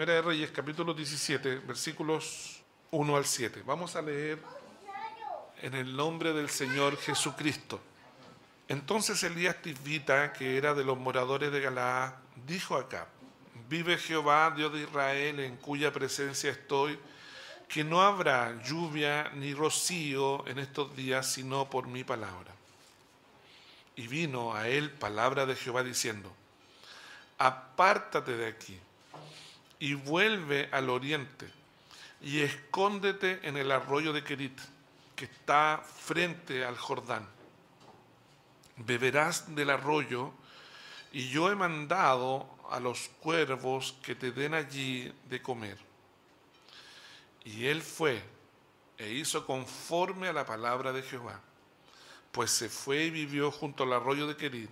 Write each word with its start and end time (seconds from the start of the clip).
Primera 0.00 0.22
de 0.22 0.26
Reyes, 0.26 0.50
capítulo 0.50 0.94
17, 0.94 1.56
versículos 1.58 2.62
1 2.90 3.16
al 3.18 3.26
7. 3.26 3.62
Vamos 3.66 3.96
a 3.96 4.00
leer 4.00 4.38
en 5.60 5.74
el 5.74 5.94
nombre 5.94 6.32
del 6.32 6.48
Señor 6.48 6.96
Jesucristo. 6.96 7.78
Entonces 8.66 9.22
Elías 9.24 9.60
Tisbita, 9.60 10.32
que 10.32 10.56
era 10.56 10.72
de 10.72 10.84
los 10.84 10.96
moradores 10.96 11.52
de 11.52 11.60
Galaad, 11.60 12.14
dijo 12.46 12.76
acá, 12.76 13.08
vive 13.68 13.98
Jehová, 13.98 14.54
Dios 14.56 14.72
de 14.72 14.84
Israel, 14.84 15.38
en 15.38 15.58
cuya 15.58 15.92
presencia 15.92 16.50
estoy, 16.50 16.98
que 17.68 17.84
no 17.84 18.00
habrá 18.00 18.58
lluvia 18.62 19.30
ni 19.34 19.52
rocío 19.52 20.46
en 20.46 20.60
estos 20.60 20.96
días, 20.96 21.30
sino 21.30 21.68
por 21.68 21.88
mi 21.88 22.04
palabra. 22.04 22.54
Y 23.96 24.06
vino 24.06 24.54
a 24.54 24.66
él 24.66 24.92
palabra 24.92 25.44
de 25.44 25.56
Jehová 25.56 25.82
diciendo, 25.82 26.32
apártate 27.36 28.34
de 28.38 28.46
aquí 28.46 28.80
y 29.80 29.94
vuelve 29.94 30.68
al 30.70 30.90
oriente 30.90 31.50
y 32.20 32.40
escóndete 32.40 33.40
en 33.42 33.56
el 33.56 33.72
arroyo 33.72 34.12
de 34.12 34.22
Kerit, 34.22 34.58
que 35.16 35.24
está 35.24 35.82
frente 35.82 36.64
al 36.64 36.76
Jordán. 36.76 37.26
Beberás 38.76 39.54
del 39.54 39.70
arroyo 39.70 40.32
y 41.12 41.28
yo 41.28 41.50
he 41.50 41.56
mandado 41.56 42.48
a 42.70 42.78
los 42.78 43.08
cuervos 43.20 43.96
que 44.02 44.14
te 44.14 44.32
den 44.32 44.54
allí 44.54 45.12
de 45.28 45.42
comer. 45.42 45.78
Y 47.44 47.66
él 47.66 47.82
fue 47.82 48.22
e 48.98 49.10
hizo 49.12 49.46
conforme 49.46 50.28
a 50.28 50.32
la 50.34 50.44
palabra 50.44 50.92
de 50.92 51.02
Jehová, 51.02 51.40
pues 52.32 52.50
se 52.50 52.68
fue 52.68 53.04
y 53.04 53.10
vivió 53.10 53.50
junto 53.50 53.84
al 53.84 53.94
arroyo 53.94 54.26
de 54.26 54.36
Kerit, 54.36 54.70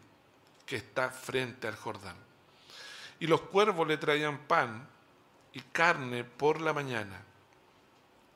que 0.67 0.77
está 0.77 1.09
frente 1.09 1.67
al 1.67 1.77
Jordán. 1.77 2.17
Y 3.20 3.27
los 3.27 3.41
cuervos 3.41 3.89
le 3.89 3.97
traían 3.97 4.39
pan 4.47 4.87
y 5.59 5.61
carne 5.73 6.23
por 6.23 6.61
la 6.61 6.73
mañana, 6.73 7.21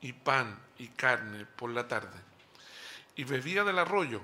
y 0.01 0.13
pan 0.13 0.61
y 0.77 0.89
carne 0.89 1.47
por 1.47 1.71
la 1.71 1.87
tarde. 1.87 2.19
Y 3.15 3.23
bebía 3.23 3.63
del 3.63 3.79
arroyo. 3.79 4.21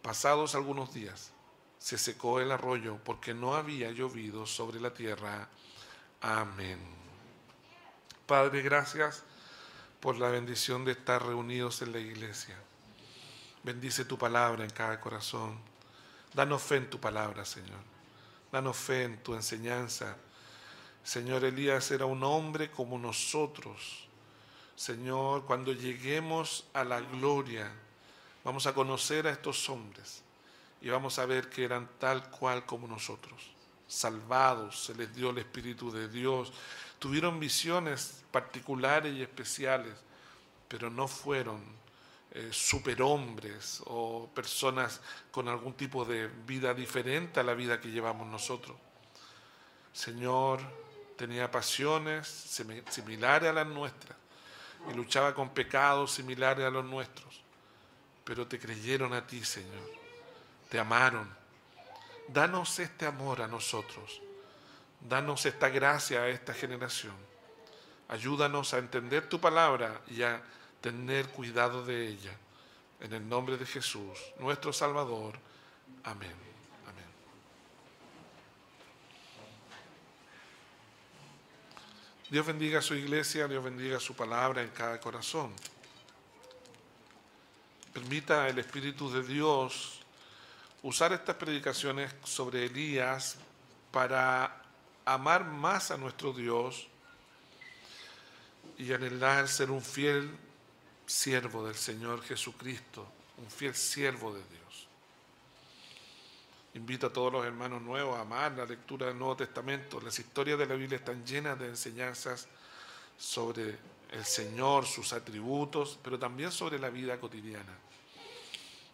Pasados 0.00 0.54
algunos 0.54 0.94
días, 0.94 1.32
se 1.80 1.98
secó 1.98 2.40
el 2.40 2.52
arroyo 2.52 2.98
porque 3.04 3.34
no 3.34 3.56
había 3.56 3.90
llovido 3.90 4.46
sobre 4.46 4.78
la 4.80 4.94
tierra. 4.94 5.48
Amén. 6.20 6.78
Padre, 8.24 8.62
gracias 8.62 9.24
por 9.98 10.16
la 10.16 10.28
bendición 10.28 10.84
de 10.84 10.92
estar 10.92 11.26
reunidos 11.26 11.82
en 11.82 11.90
la 11.90 11.98
iglesia. 11.98 12.56
Bendice 13.64 14.04
tu 14.04 14.16
palabra 14.16 14.62
en 14.62 14.70
cada 14.70 15.00
corazón. 15.00 15.58
Danos 16.34 16.62
fe 16.62 16.76
en 16.76 16.88
tu 16.88 17.00
palabra, 17.00 17.44
Señor. 17.44 17.80
Danos 18.52 18.76
fe 18.76 19.02
en 19.02 19.20
tu 19.24 19.34
enseñanza 19.34 20.16
Señor 21.02 21.44
Elías 21.44 21.90
era 21.90 22.06
un 22.06 22.22
hombre 22.22 22.70
como 22.70 22.98
nosotros. 22.98 24.06
Señor, 24.76 25.44
cuando 25.44 25.72
lleguemos 25.72 26.64
a 26.72 26.84
la 26.84 27.00
gloria, 27.00 27.70
vamos 28.44 28.66
a 28.66 28.74
conocer 28.74 29.26
a 29.26 29.30
estos 29.30 29.68
hombres 29.68 30.22
y 30.80 30.88
vamos 30.88 31.18
a 31.18 31.26
ver 31.26 31.48
que 31.50 31.64
eran 31.64 31.88
tal 31.98 32.30
cual 32.30 32.64
como 32.64 32.86
nosotros. 32.86 33.50
Salvados, 33.86 34.84
se 34.84 34.94
les 34.94 35.14
dio 35.14 35.30
el 35.30 35.38
Espíritu 35.38 35.90
de 35.90 36.08
Dios, 36.08 36.52
tuvieron 36.98 37.40
visiones 37.40 38.22
particulares 38.30 39.14
y 39.14 39.22
especiales, 39.22 39.94
pero 40.68 40.88
no 40.88 41.08
fueron 41.08 41.60
eh, 42.32 42.50
superhombres 42.52 43.82
o 43.86 44.30
personas 44.32 45.00
con 45.32 45.48
algún 45.48 45.74
tipo 45.74 46.04
de 46.04 46.28
vida 46.46 46.72
diferente 46.72 47.40
a 47.40 47.42
la 47.42 47.54
vida 47.54 47.80
que 47.80 47.90
llevamos 47.90 48.28
nosotros. 48.28 48.76
Señor, 49.92 50.60
tenía 51.20 51.50
pasiones 51.50 52.26
similares 52.88 53.50
a 53.50 53.52
las 53.52 53.66
nuestras 53.66 54.16
y 54.90 54.94
luchaba 54.94 55.34
con 55.34 55.50
pecados 55.50 56.12
similares 56.12 56.64
a 56.64 56.70
los 56.70 56.82
nuestros. 56.82 57.42
Pero 58.24 58.46
te 58.46 58.58
creyeron 58.58 59.12
a 59.12 59.26
ti, 59.26 59.44
Señor. 59.44 59.90
Te 60.70 60.78
amaron. 60.78 61.30
Danos 62.26 62.78
este 62.78 63.04
amor 63.04 63.42
a 63.42 63.48
nosotros. 63.48 64.22
Danos 64.98 65.44
esta 65.44 65.68
gracia 65.68 66.22
a 66.22 66.28
esta 66.28 66.54
generación. 66.54 67.16
Ayúdanos 68.08 68.72
a 68.72 68.78
entender 68.78 69.28
tu 69.28 69.38
palabra 69.38 70.00
y 70.06 70.22
a 70.22 70.40
tener 70.80 71.28
cuidado 71.28 71.84
de 71.84 72.08
ella. 72.08 72.32
En 72.98 73.12
el 73.12 73.28
nombre 73.28 73.58
de 73.58 73.66
Jesús, 73.66 74.18
nuestro 74.38 74.72
Salvador. 74.72 75.38
Amén. 76.02 76.49
Dios 82.30 82.46
bendiga 82.46 82.78
a 82.78 82.82
su 82.82 82.94
iglesia, 82.94 83.48
Dios 83.48 83.64
bendiga 83.64 83.98
su 83.98 84.14
palabra 84.14 84.62
en 84.62 84.68
cada 84.68 85.00
corazón. 85.00 85.52
Permita 87.92 88.48
el 88.48 88.56
Espíritu 88.60 89.10
de 89.10 89.24
Dios 89.24 89.98
usar 90.84 91.12
estas 91.12 91.34
predicaciones 91.34 92.14
sobre 92.22 92.66
Elías 92.66 93.36
para 93.90 94.62
amar 95.04 95.44
más 95.44 95.90
a 95.90 95.96
nuestro 95.96 96.32
Dios 96.32 96.86
y 98.78 98.92
anhelar 98.92 99.48
ser 99.48 99.72
un 99.72 99.82
fiel 99.82 100.30
siervo 101.06 101.66
del 101.66 101.74
Señor 101.74 102.22
Jesucristo, 102.22 103.10
un 103.38 103.50
fiel 103.50 103.74
siervo 103.74 104.32
de 104.32 104.44
Dios. 104.50 104.59
Invito 106.74 107.08
a 107.08 107.12
todos 107.12 107.32
los 107.32 107.44
hermanos 107.44 107.82
nuevos 107.82 108.16
a 108.16 108.20
amar 108.20 108.52
la 108.52 108.64
lectura 108.64 109.06
del 109.06 109.18
Nuevo 109.18 109.36
Testamento. 109.36 110.00
Las 110.00 110.18
historias 110.18 110.58
de 110.58 110.66
la 110.66 110.76
Biblia 110.76 110.98
están 110.98 111.24
llenas 111.26 111.58
de 111.58 111.66
enseñanzas 111.66 112.46
sobre 113.18 113.76
el 114.10 114.24
Señor, 114.24 114.86
sus 114.86 115.12
atributos, 115.12 115.98
pero 116.02 116.18
también 116.18 116.52
sobre 116.52 116.78
la 116.78 116.88
vida 116.88 117.18
cotidiana. 117.18 117.76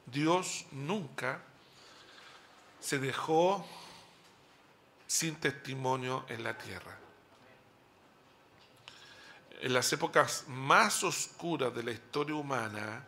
Dios 0.06 0.64
nunca 0.72 1.40
se 2.80 2.98
dejó 2.98 3.66
sin 5.06 5.36
testimonio 5.36 6.24
en 6.28 6.44
la 6.44 6.56
tierra. 6.56 6.96
En 9.60 9.74
las 9.74 9.92
épocas 9.92 10.44
más 10.48 11.04
oscuras 11.04 11.74
de 11.74 11.82
la 11.82 11.90
historia 11.90 12.36
humana, 12.36 13.04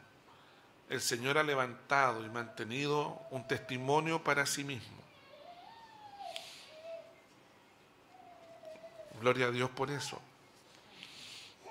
el 0.88 1.00
Señor 1.00 1.38
ha 1.38 1.43
levantado 1.43 2.25
y 2.25 2.31
mantenido 2.31 3.21
un 3.31 3.47
testimonio 3.47 4.22
para 4.25 4.47
sí 4.47 4.65
mismo. 4.65 4.97
Gloria 9.21 9.47
a 9.47 9.50
Dios 9.50 9.69
por 9.71 9.91
eso. 9.91 10.21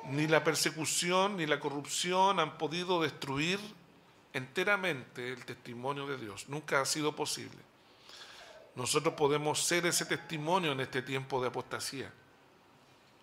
Ni 0.10 0.28
la 0.28 0.44
persecución 0.44 1.38
ni 1.38 1.46
la 1.46 1.60
corrupción 1.60 2.40
han 2.40 2.58
podido 2.58 3.02
destruir 3.02 3.60
enteramente 4.34 5.34
el 5.34 5.46
testimonio 5.46 6.06
de 6.06 6.18
Dios. 6.18 6.48
Nunca 6.50 6.82
ha 6.82 6.86
sido 6.86 7.16
posible. 7.16 7.58
Nosotros 8.76 9.16
podemos 9.16 9.64
ser 9.64 9.86
ese 9.88 10.06
testimonio 10.06 10.74
en 10.74 10.82
este 10.82 11.02
tiempo 11.02 11.42
de 11.42 11.48
apostasía. 11.48 12.12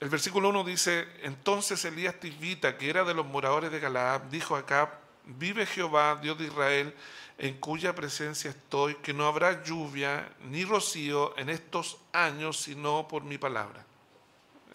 El 0.00 0.08
versículo 0.08 0.48
1 0.48 0.64
dice, 0.64 1.06
entonces 1.22 1.84
Elías 1.84 2.18
Tisbita, 2.18 2.76
que 2.76 2.90
era 2.90 3.04
de 3.04 3.14
los 3.14 3.24
moradores 3.24 3.70
de 3.70 3.78
Galaad, 3.78 4.22
dijo 4.22 4.56
acá, 4.56 4.98
vive 5.26 5.66
Jehová, 5.66 6.18
Dios 6.20 6.38
de 6.38 6.44
Israel, 6.46 6.94
en 7.38 7.58
cuya 7.58 7.94
presencia 7.94 8.50
estoy, 8.50 8.94
que 8.96 9.12
no 9.12 9.26
habrá 9.26 9.64
lluvia 9.64 10.30
ni 10.44 10.64
rocío 10.64 11.36
en 11.38 11.48
estos 11.48 11.98
años, 12.12 12.60
sino 12.60 13.08
por 13.08 13.24
mi 13.24 13.38
palabra. 13.38 13.84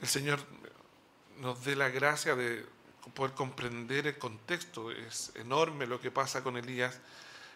El 0.01 0.07
Señor 0.07 0.39
nos 1.39 1.63
dé 1.63 1.75
la 1.75 1.89
gracia 1.89 2.35
de 2.35 2.65
poder 3.13 3.33
comprender 3.33 4.07
el 4.07 4.17
contexto. 4.17 4.91
Es 4.91 5.31
enorme 5.35 5.87
lo 5.87 5.99
que 5.99 6.11
pasa 6.11 6.43
con 6.43 6.57
Elías. 6.57 6.99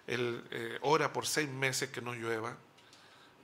Él 0.08 0.44
eh, 0.52 0.78
ora 0.82 1.12
por 1.14 1.26
seis 1.26 1.50
meses 1.50 1.90
que 1.90 2.02
no 2.02 2.14
llueva. 2.14 2.56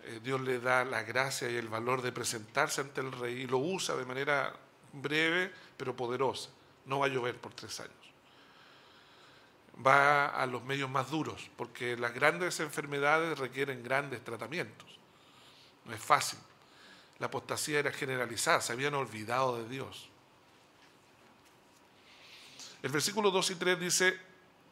Eh, 0.03 0.19
Dios 0.23 0.41
le 0.41 0.59
da 0.59 0.85
la 0.85 1.03
gracia 1.03 1.49
y 1.49 1.55
el 1.55 1.67
valor 1.67 2.01
de 2.01 2.11
presentarse 2.11 2.81
ante 2.81 3.01
el 3.01 3.11
rey 3.11 3.41
y 3.41 3.47
lo 3.47 3.57
usa 3.57 3.95
de 3.95 4.05
manera 4.05 4.53
breve 4.93 5.51
pero 5.77 5.95
poderosa. 5.95 6.49
No 6.85 6.99
va 6.99 7.05
a 7.05 7.09
llover 7.09 7.37
por 7.37 7.53
tres 7.53 7.79
años 7.79 8.08
va 9.85 10.27
a 10.27 10.45
los 10.45 10.63
medios 10.63 10.89
más 10.89 11.09
duros, 11.09 11.49
porque 11.55 11.95
las 11.97 12.13
grandes 12.13 12.59
enfermedades 12.59 13.37
requieren 13.37 13.83
grandes 13.83 14.23
tratamientos. 14.23 14.87
No 15.85 15.93
es 15.93 16.01
fácil. 16.01 16.39
La 17.19 17.27
apostasía 17.27 17.79
era 17.79 17.91
generalizada, 17.91 18.61
se 18.61 18.73
habían 18.73 18.93
olvidado 18.93 19.61
de 19.61 19.69
Dios. 19.69 20.09
El 22.81 22.91
versículo 22.91 23.31
2 23.31 23.51
y 23.51 23.55
3 23.55 23.79
dice, 23.79 24.19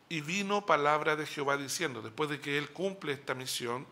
y 0.09 0.21
vino 0.21 0.65
palabra 0.65 1.15
de 1.15 1.25
Jehová 1.25 1.57
diciendo, 1.57 2.01
después 2.01 2.30
de 2.30 2.39
que 2.39 2.57
él 2.57 2.69
cumple 2.69 3.13
esta 3.13 3.33
misión, 3.33 3.86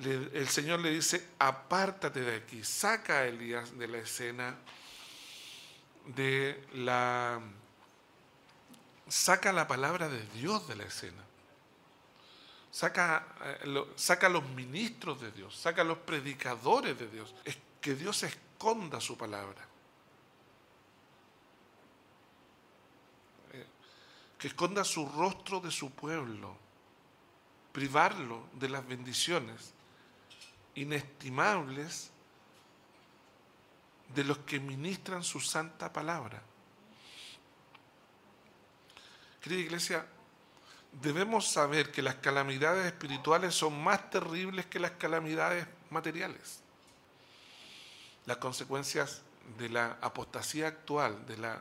el 0.00 0.48
Señor 0.48 0.80
le 0.80 0.90
dice, 0.90 1.28
apártate 1.38 2.22
de 2.22 2.36
aquí, 2.36 2.64
saca 2.64 3.18
a 3.18 3.26
Elías 3.26 3.78
de 3.78 3.86
la 3.86 3.98
escena 3.98 4.56
de 6.06 6.66
la 6.74 7.40
saca 9.12 9.52
la 9.52 9.68
palabra 9.68 10.08
de 10.08 10.26
Dios 10.28 10.66
de 10.66 10.74
la 10.74 10.84
escena. 10.84 11.22
Saca, 12.70 13.26
eh, 13.44 13.84
saca 13.94 14.30
los 14.30 14.42
ministros 14.48 15.20
de 15.20 15.30
Dios, 15.30 15.54
saca 15.54 15.84
los 15.84 15.98
predicadores 15.98 16.98
de 16.98 17.08
Dios. 17.08 17.34
Es 17.44 17.58
que 17.78 17.94
Dios 17.94 18.22
esconda 18.22 19.02
su 19.02 19.18
palabra. 19.18 19.68
Eh, 23.52 23.66
que 24.38 24.48
esconda 24.48 24.82
su 24.82 25.06
rostro 25.06 25.60
de 25.60 25.70
su 25.70 25.90
pueblo, 25.90 26.56
privarlo 27.70 28.46
de 28.54 28.70
las 28.70 28.86
bendiciones 28.86 29.74
inestimables 30.74 32.10
de 34.14 34.24
los 34.24 34.38
que 34.38 34.58
ministran 34.58 35.22
su 35.22 35.38
santa 35.38 35.92
palabra. 35.92 36.42
Querida 39.42 39.60
iglesia, 39.60 40.06
debemos 41.02 41.48
saber 41.48 41.90
que 41.90 42.00
las 42.00 42.14
calamidades 42.16 42.86
espirituales 42.86 43.54
son 43.54 43.82
más 43.82 44.08
terribles 44.08 44.66
que 44.66 44.78
las 44.78 44.92
calamidades 44.92 45.66
materiales. 45.90 46.60
Las 48.24 48.36
consecuencias 48.36 49.22
de 49.58 49.68
la 49.68 49.98
apostasía 50.00 50.68
actual, 50.68 51.26
de 51.26 51.38
la 51.38 51.60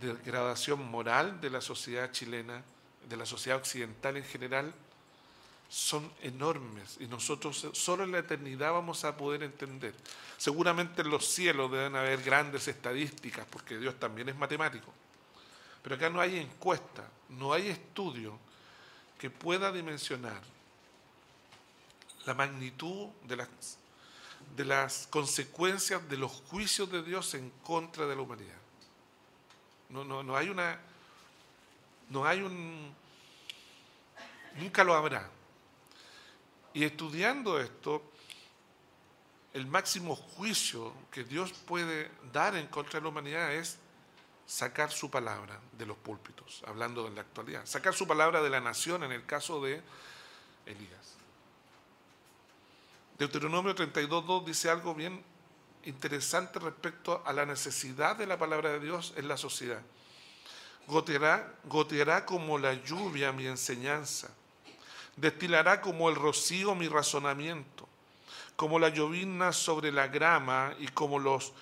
degradación 0.00 0.90
moral 0.90 1.40
de 1.40 1.50
la 1.50 1.60
sociedad 1.60 2.10
chilena, 2.10 2.62
de 3.08 3.16
la 3.16 3.26
sociedad 3.26 3.58
occidental 3.58 4.16
en 4.16 4.24
general, 4.24 4.74
son 5.68 6.10
enormes 6.22 6.96
y 6.98 7.06
nosotros 7.06 7.68
solo 7.74 8.02
en 8.02 8.10
la 8.10 8.18
eternidad 8.18 8.72
vamos 8.72 9.04
a 9.04 9.16
poder 9.16 9.44
entender. 9.44 9.94
Seguramente 10.36 11.02
en 11.02 11.10
los 11.10 11.28
cielos 11.28 11.70
deben 11.70 11.94
haber 11.94 12.22
grandes 12.22 12.66
estadísticas, 12.66 13.46
porque 13.48 13.78
Dios 13.78 14.00
también 14.00 14.30
es 14.30 14.36
matemático. 14.36 14.92
Pero 15.82 15.94
acá 15.94 16.10
no 16.10 16.20
hay 16.20 16.38
encuesta, 16.38 17.08
no 17.28 17.52
hay 17.52 17.68
estudio 17.68 18.38
que 19.18 19.30
pueda 19.30 19.72
dimensionar 19.72 20.40
la 22.24 22.34
magnitud 22.34 23.08
de 23.24 24.64
las, 24.64 25.06
consecuencias 25.08 26.08
de 26.08 26.16
los 26.16 26.30
juicios 26.30 26.90
de 26.90 27.02
Dios 27.02 27.34
en 27.34 27.50
contra 27.62 28.06
de 28.06 28.14
la 28.14 28.22
humanidad. 28.22 28.58
No, 29.88 30.04
no, 30.04 30.22
no 30.22 30.36
hay 30.36 30.48
una. 30.50 30.78
No 32.10 32.26
hay 32.26 32.42
un. 32.42 32.94
Nunca 34.56 34.84
lo 34.84 34.94
habrá. 34.94 35.30
Y 36.74 36.84
estudiando 36.84 37.58
esto, 37.58 38.02
el 39.54 39.66
máximo 39.66 40.14
juicio 40.14 40.92
que 41.10 41.24
Dios 41.24 41.52
puede 41.52 42.10
dar 42.32 42.54
en 42.56 42.66
contra 42.66 43.00
de 43.00 43.02
la 43.04 43.08
humanidad 43.08 43.54
es 43.54 43.78
sacar 44.48 44.90
su 44.90 45.10
palabra 45.10 45.60
de 45.72 45.84
los 45.84 45.98
púlpitos, 45.98 46.62
hablando 46.66 47.04
de 47.04 47.10
la 47.10 47.20
actualidad, 47.20 47.66
sacar 47.66 47.92
su 47.92 48.06
palabra 48.06 48.40
de 48.40 48.48
la 48.48 48.60
nación 48.60 49.04
en 49.04 49.12
el 49.12 49.26
caso 49.26 49.62
de 49.62 49.82
Elías. 50.64 51.16
Deuteronomio 53.18 53.74
32.2 53.74 54.44
dice 54.44 54.70
algo 54.70 54.94
bien 54.94 55.22
interesante 55.84 56.58
respecto 56.60 57.22
a 57.26 57.32
la 57.34 57.44
necesidad 57.44 58.16
de 58.16 58.26
la 58.26 58.38
palabra 58.38 58.70
de 58.70 58.80
Dios 58.80 59.12
en 59.16 59.28
la 59.28 59.36
sociedad. 59.36 59.82
Goteará, 60.86 61.54
goteará 61.64 62.24
como 62.24 62.58
la 62.58 62.72
lluvia 62.72 63.32
mi 63.32 63.46
enseñanza, 63.46 64.30
destilará 65.16 65.82
como 65.82 66.08
el 66.08 66.14
rocío 66.14 66.74
mi 66.74 66.88
razonamiento, 66.88 67.86
como 68.56 68.78
la 68.78 68.88
llovina 68.88 69.52
sobre 69.52 69.92
la 69.92 70.08
grama 70.08 70.74
y 70.78 70.88
como, 70.88 71.18
los, 71.18 71.52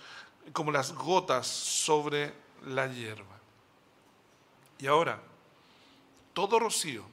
como 0.52 0.70
las 0.70 0.92
gotas 0.92 1.48
sobre 1.48 2.45
la 2.66 2.86
hierba. 2.86 3.36
Y 4.78 4.86
ahora, 4.86 5.20
todo 6.32 6.58
rocío 6.58 7.04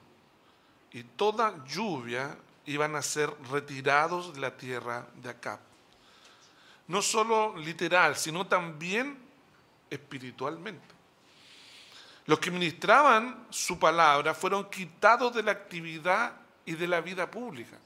y 0.91 1.03
toda 1.03 1.63
lluvia 1.65 2.37
iban 2.65 2.95
a 2.95 3.01
ser 3.01 3.33
retirados 3.51 4.33
de 4.33 4.41
la 4.41 4.55
tierra 4.55 5.07
de 5.15 5.29
Acab. 5.29 5.59
No 6.87 7.01
solo 7.01 7.55
literal, 7.57 8.17
sino 8.17 8.45
también 8.47 9.17
espiritualmente. 9.89 10.93
Los 12.25 12.39
que 12.39 12.51
ministraban 12.51 13.47
su 13.49 13.77
palabra 13.79 14.33
fueron 14.33 14.69
quitados 14.69 15.33
de 15.33 15.43
la 15.43 15.51
actividad 15.51 16.33
y 16.65 16.73
de 16.73 16.87
la 16.87 17.01
vida 17.01 17.29
pública. 17.29 17.77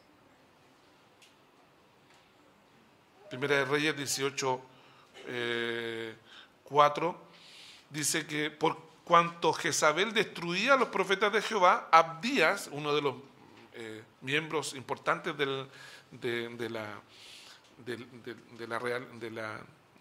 Primera 3.29 3.57
de 3.57 3.65
Reyes 3.65 3.97
18, 3.97 4.61
4 6.63 7.26
dice 7.89 8.25
que 8.25 8.51
por 8.51 8.77
cuanto 9.03 9.53
Jezabel 9.53 10.13
destruía 10.13 10.73
a 10.73 10.77
los 10.77 10.89
profetas 10.89 11.31
de 11.31 11.41
Jehová, 11.41 11.87
Abdías, 11.91 12.69
uno 12.71 12.93
de 12.93 13.01
los 13.01 13.15
eh, 13.73 14.03
miembros 14.21 14.73
importantes 14.73 15.37
del, 15.37 15.67
de, 16.11 16.69
la, 16.69 16.99
de, 17.85 18.67
la 18.67 18.79
real, 18.79 19.07
de 19.19 19.31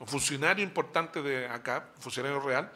funcionario 0.04 0.64
importante 0.64 1.22
de 1.22 1.46
acá, 1.46 1.88
funcionario 2.00 2.40
real, 2.40 2.72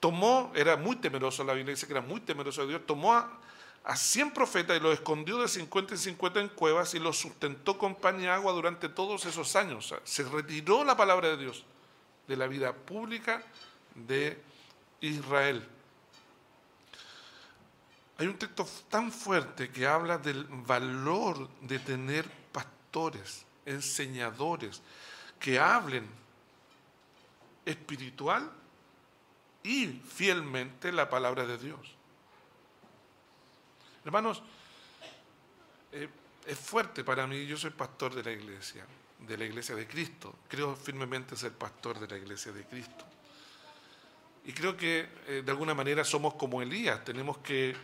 tomó, 0.00 0.50
era 0.54 0.76
muy 0.76 0.96
temeroso, 0.96 1.44
la 1.44 1.52
Biblia 1.52 1.74
dice 1.74 1.86
que 1.86 1.92
era 1.92 2.00
muy 2.00 2.20
temeroso 2.20 2.62
de 2.62 2.68
Dios, 2.68 2.86
tomó 2.86 3.12
a, 3.12 3.38
a 3.84 3.94
100 3.94 4.32
profetas 4.32 4.76
y 4.76 4.80
los 4.80 4.94
escondió 4.94 5.38
de 5.38 5.48
50 5.48 5.94
en 5.94 6.00
50 6.00 6.40
en 6.40 6.48
cuevas 6.48 6.94
y 6.94 6.98
los 6.98 7.18
sustentó 7.18 7.76
con 7.76 7.94
pan 7.94 8.20
y 8.20 8.26
agua 8.26 8.52
durante 8.52 8.88
todos 8.88 9.26
esos 9.26 9.54
años. 9.54 9.94
se 10.04 10.24
retiró 10.24 10.82
la 10.82 10.96
palabra 10.96 11.28
de 11.28 11.36
Dios 11.36 11.64
de 12.26 12.36
la 12.36 12.46
vida 12.46 12.72
pública 12.72 13.44
de 13.94 14.42
Israel. 15.00 15.66
Hay 18.18 18.26
un 18.26 18.38
texto 18.38 18.66
tan 18.88 19.10
fuerte 19.10 19.70
que 19.70 19.86
habla 19.86 20.18
del 20.18 20.44
valor 20.44 21.48
de 21.60 21.78
tener 21.78 22.30
pastores, 22.52 23.44
enseñadores, 23.66 24.80
que 25.40 25.58
hablen 25.58 26.08
espiritual 27.64 28.50
y 29.62 29.86
fielmente 29.86 30.92
la 30.92 31.08
palabra 31.08 31.46
de 31.46 31.58
Dios. 31.58 31.96
Hermanos, 34.04 34.42
eh, 35.92 36.08
es 36.46 36.58
fuerte 36.58 37.04
para 37.04 37.26
mí, 37.26 37.46
yo 37.46 37.56
soy 37.56 37.70
pastor 37.70 38.14
de 38.14 38.22
la 38.22 38.32
iglesia, 38.32 38.84
de 39.18 39.38
la 39.38 39.44
iglesia 39.44 39.74
de 39.74 39.86
Cristo, 39.86 40.34
creo 40.48 40.74
firmemente 40.74 41.36
ser 41.36 41.52
pastor 41.52 41.98
de 42.00 42.08
la 42.08 42.16
iglesia 42.16 42.52
de 42.52 42.64
Cristo. 42.64 43.04
Y 44.44 44.52
creo 44.52 44.76
que 44.76 45.08
eh, 45.28 45.42
de 45.44 45.50
alguna 45.50 45.74
manera 45.74 46.04
somos 46.04 46.34
como 46.34 46.62
Elías, 46.62 47.04
tenemos 47.04 47.38
que 47.38 47.76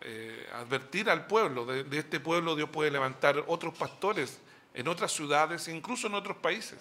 eh, 0.00 0.48
advertir 0.54 1.10
al 1.10 1.26
pueblo, 1.26 1.66
de, 1.66 1.98
este 1.98 2.20
pueblo 2.20 2.56
Dios 2.56 2.70
puede 2.70 2.90
levantar 2.90 3.44
otros 3.46 3.74
pastores 3.74 4.40
en 4.72 4.88
otras 4.88 5.12
ciudades, 5.12 5.68
incluso 5.68 6.06
en 6.06 6.14
otros 6.14 6.38
países. 6.38 6.78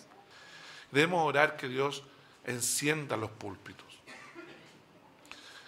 Debemos 0.92 1.28
orar 1.28 1.58
que 1.58 1.68
Dios 1.68 2.04
encienda 2.46 3.18
los 3.18 3.32
púlpitos. 3.32 3.88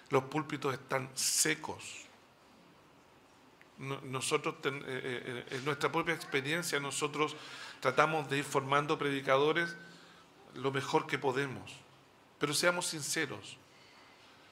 Los 0.10 0.24
púlpitos 0.26 0.74
están 0.74 1.10
secos. 1.16 2.06
Nosotros, 3.78 4.56
eh, 4.64 5.46
en 5.52 5.66
nuestra 5.66 5.92
propia 5.92 6.14
experiencia, 6.14 6.80
nosotros 6.80 7.36
tratamos 7.82 8.30
de 8.30 8.38
ir 8.38 8.44
formando 8.46 8.98
predicadores 8.98 9.76
lo 10.54 10.72
mejor 10.72 11.06
que 11.06 11.20
podemos 11.20 11.85
pero 12.40 12.54
seamos 12.54 12.88
sinceros, 12.88 13.58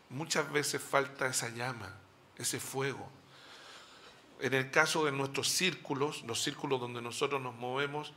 muchas 0.09 0.51
veces 0.51 0.81
falta 0.81 1.27
esa 1.27 1.49
llama, 1.49 1.93
ese 2.37 2.59
fuego. 2.59 3.09
En 4.39 4.53
el 4.53 4.71
caso 4.71 5.05
de 5.05 5.11
nuestros 5.11 5.49
círculos, 5.49 6.23
los 6.23 6.41
círculos 6.41 6.79
donde 6.79 7.01
nosotros 7.01 7.41
nos 7.41 7.55
movemos, 7.55 8.13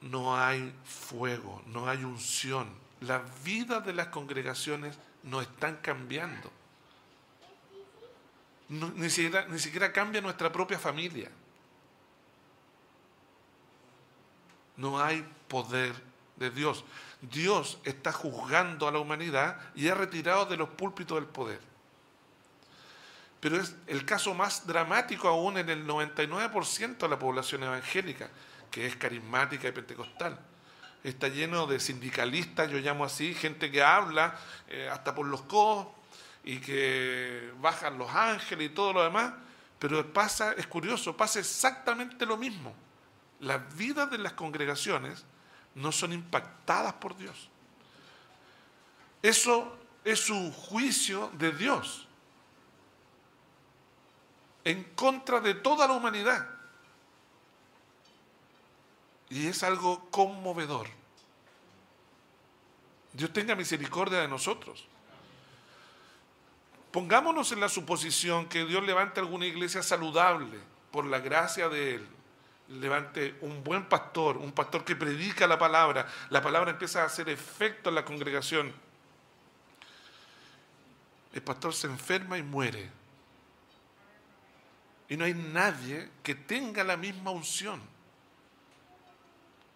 no 0.00 0.36
hay 0.36 0.74
fuego, 0.84 1.62
no 1.66 1.88
hay 1.88 2.04
unción. 2.04 2.68
La 3.00 3.18
vida 3.44 3.80
de 3.80 3.92
las 3.92 4.08
congregaciones 4.08 4.98
no 5.22 5.40
están 5.40 5.76
cambiando. 5.76 6.50
ni 8.68 9.10
siquiera 9.10 9.92
cambia 9.92 10.20
nuestra 10.20 10.52
propia 10.52 10.78
familia. 10.78 11.30
No 14.76 15.00
hay 15.00 15.26
poder 15.48 15.94
de 16.36 16.50
Dios. 16.50 16.84
Dios 17.30 17.78
está 17.84 18.12
juzgando 18.12 18.88
a 18.88 18.92
la 18.92 18.98
humanidad 18.98 19.58
y 19.74 19.88
ha 19.88 19.94
retirado 19.94 20.46
de 20.46 20.56
los 20.56 20.68
púlpitos 20.68 21.16
del 21.16 21.26
poder. 21.26 21.60
Pero 23.40 23.60
es 23.60 23.74
el 23.86 24.04
caso 24.04 24.34
más 24.34 24.66
dramático 24.66 25.28
aún 25.28 25.58
en 25.58 25.68
el 25.68 25.86
99% 25.86 26.98
de 26.98 27.08
la 27.08 27.18
población 27.18 27.62
evangélica, 27.62 28.28
que 28.70 28.86
es 28.86 28.96
carismática 28.96 29.68
y 29.68 29.72
pentecostal. 29.72 30.38
Está 31.04 31.28
lleno 31.28 31.66
de 31.66 31.78
sindicalistas, 31.78 32.70
yo 32.70 32.78
llamo 32.78 33.04
así, 33.04 33.34
gente 33.34 33.70
que 33.70 33.82
habla 33.82 34.36
eh, 34.68 34.88
hasta 34.90 35.14
por 35.14 35.26
los 35.26 35.42
codos 35.42 35.86
y 36.42 36.58
que 36.58 37.52
bajan 37.60 37.98
los 37.98 38.10
ángeles 38.10 38.70
y 38.70 38.74
todo 38.74 38.92
lo 38.92 39.04
demás, 39.04 39.32
pero 39.78 40.12
pasa, 40.12 40.52
es 40.52 40.66
curioso, 40.66 41.16
pasa 41.16 41.38
exactamente 41.38 42.24
lo 42.26 42.36
mismo. 42.36 42.74
Las 43.40 43.76
vidas 43.76 44.10
de 44.10 44.18
las 44.18 44.32
congregaciones 44.32 45.24
no 45.76 45.92
son 45.92 46.12
impactadas 46.12 46.94
por 46.94 47.16
Dios. 47.16 47.48
Eso 49.22 49.76
es 50.04 50.30
un 50.30 50.50
juicio 50.52 51.30
de 51.34 51.52
Dios 51.52 52.06
en 54.64 54.82
contra 54.94 55.40
de 55.40 55.54
toda 55.54 55.86
la 55.86 55.94
humanidad. 55.94 56.48
Y 59.28 59.46
es 59.46 59.62
algo 59.62 60.08
conmovedor. 60.10 60.88
Dios 63.12 63.32
tenga 63.32 63.54
misericordia 63.54 64.20
de 64.20 64.28
nosotros. 64.28 64.86
Pongámonos 66.90 67.52
en 67.52 67.60
la 67.60 67.68
suposición 67.68 68.48
que 68.48 68.64
Dios 68.64 68.82
levante 68.84 69.20
alguna 69.20 69.46
iglesia 69.46 69.82
saludable 69.82 70.58
por 70.90 71.04
la 71.04 71.18
gracia 71.18 71.68
de 71.68 71.96
Él. 71.96 72.15
Levante 72.68 73.36
un 73.42 73.62
buen 73.62 73.88
pastor, 73.88 74.36
un 74.38 74.50
pastor 74.50 74.84
que 74.84 74.96
predica 74.96 75.46
la 75.46 75.58
palabra. 75.58 76.06
La 76.30 76.42
palabra 76.42 76.72
empieza 76.72 77.02
a 77.02 77.06
hacer 77.06 77.28
efecto 77.28 77.90
en 77.90 77.94
la 77.94 78.04
congregación. 78.04 78.72
El 81.32 81.42
pastor 81.42 81.74
se 81.74 81.86
enferma 81.86 82.38
y 82.38 82.42
muere. 82.42 82.90
Y 85.08 85.16
no 85.16 85.24
hay 85.24 85.34
nadie 85.34 86.10
que 86.24 86.34
tenga 86.34 86.82
la 86.82 86.96
misma 86.96 87.30
unción. 87.30 87.80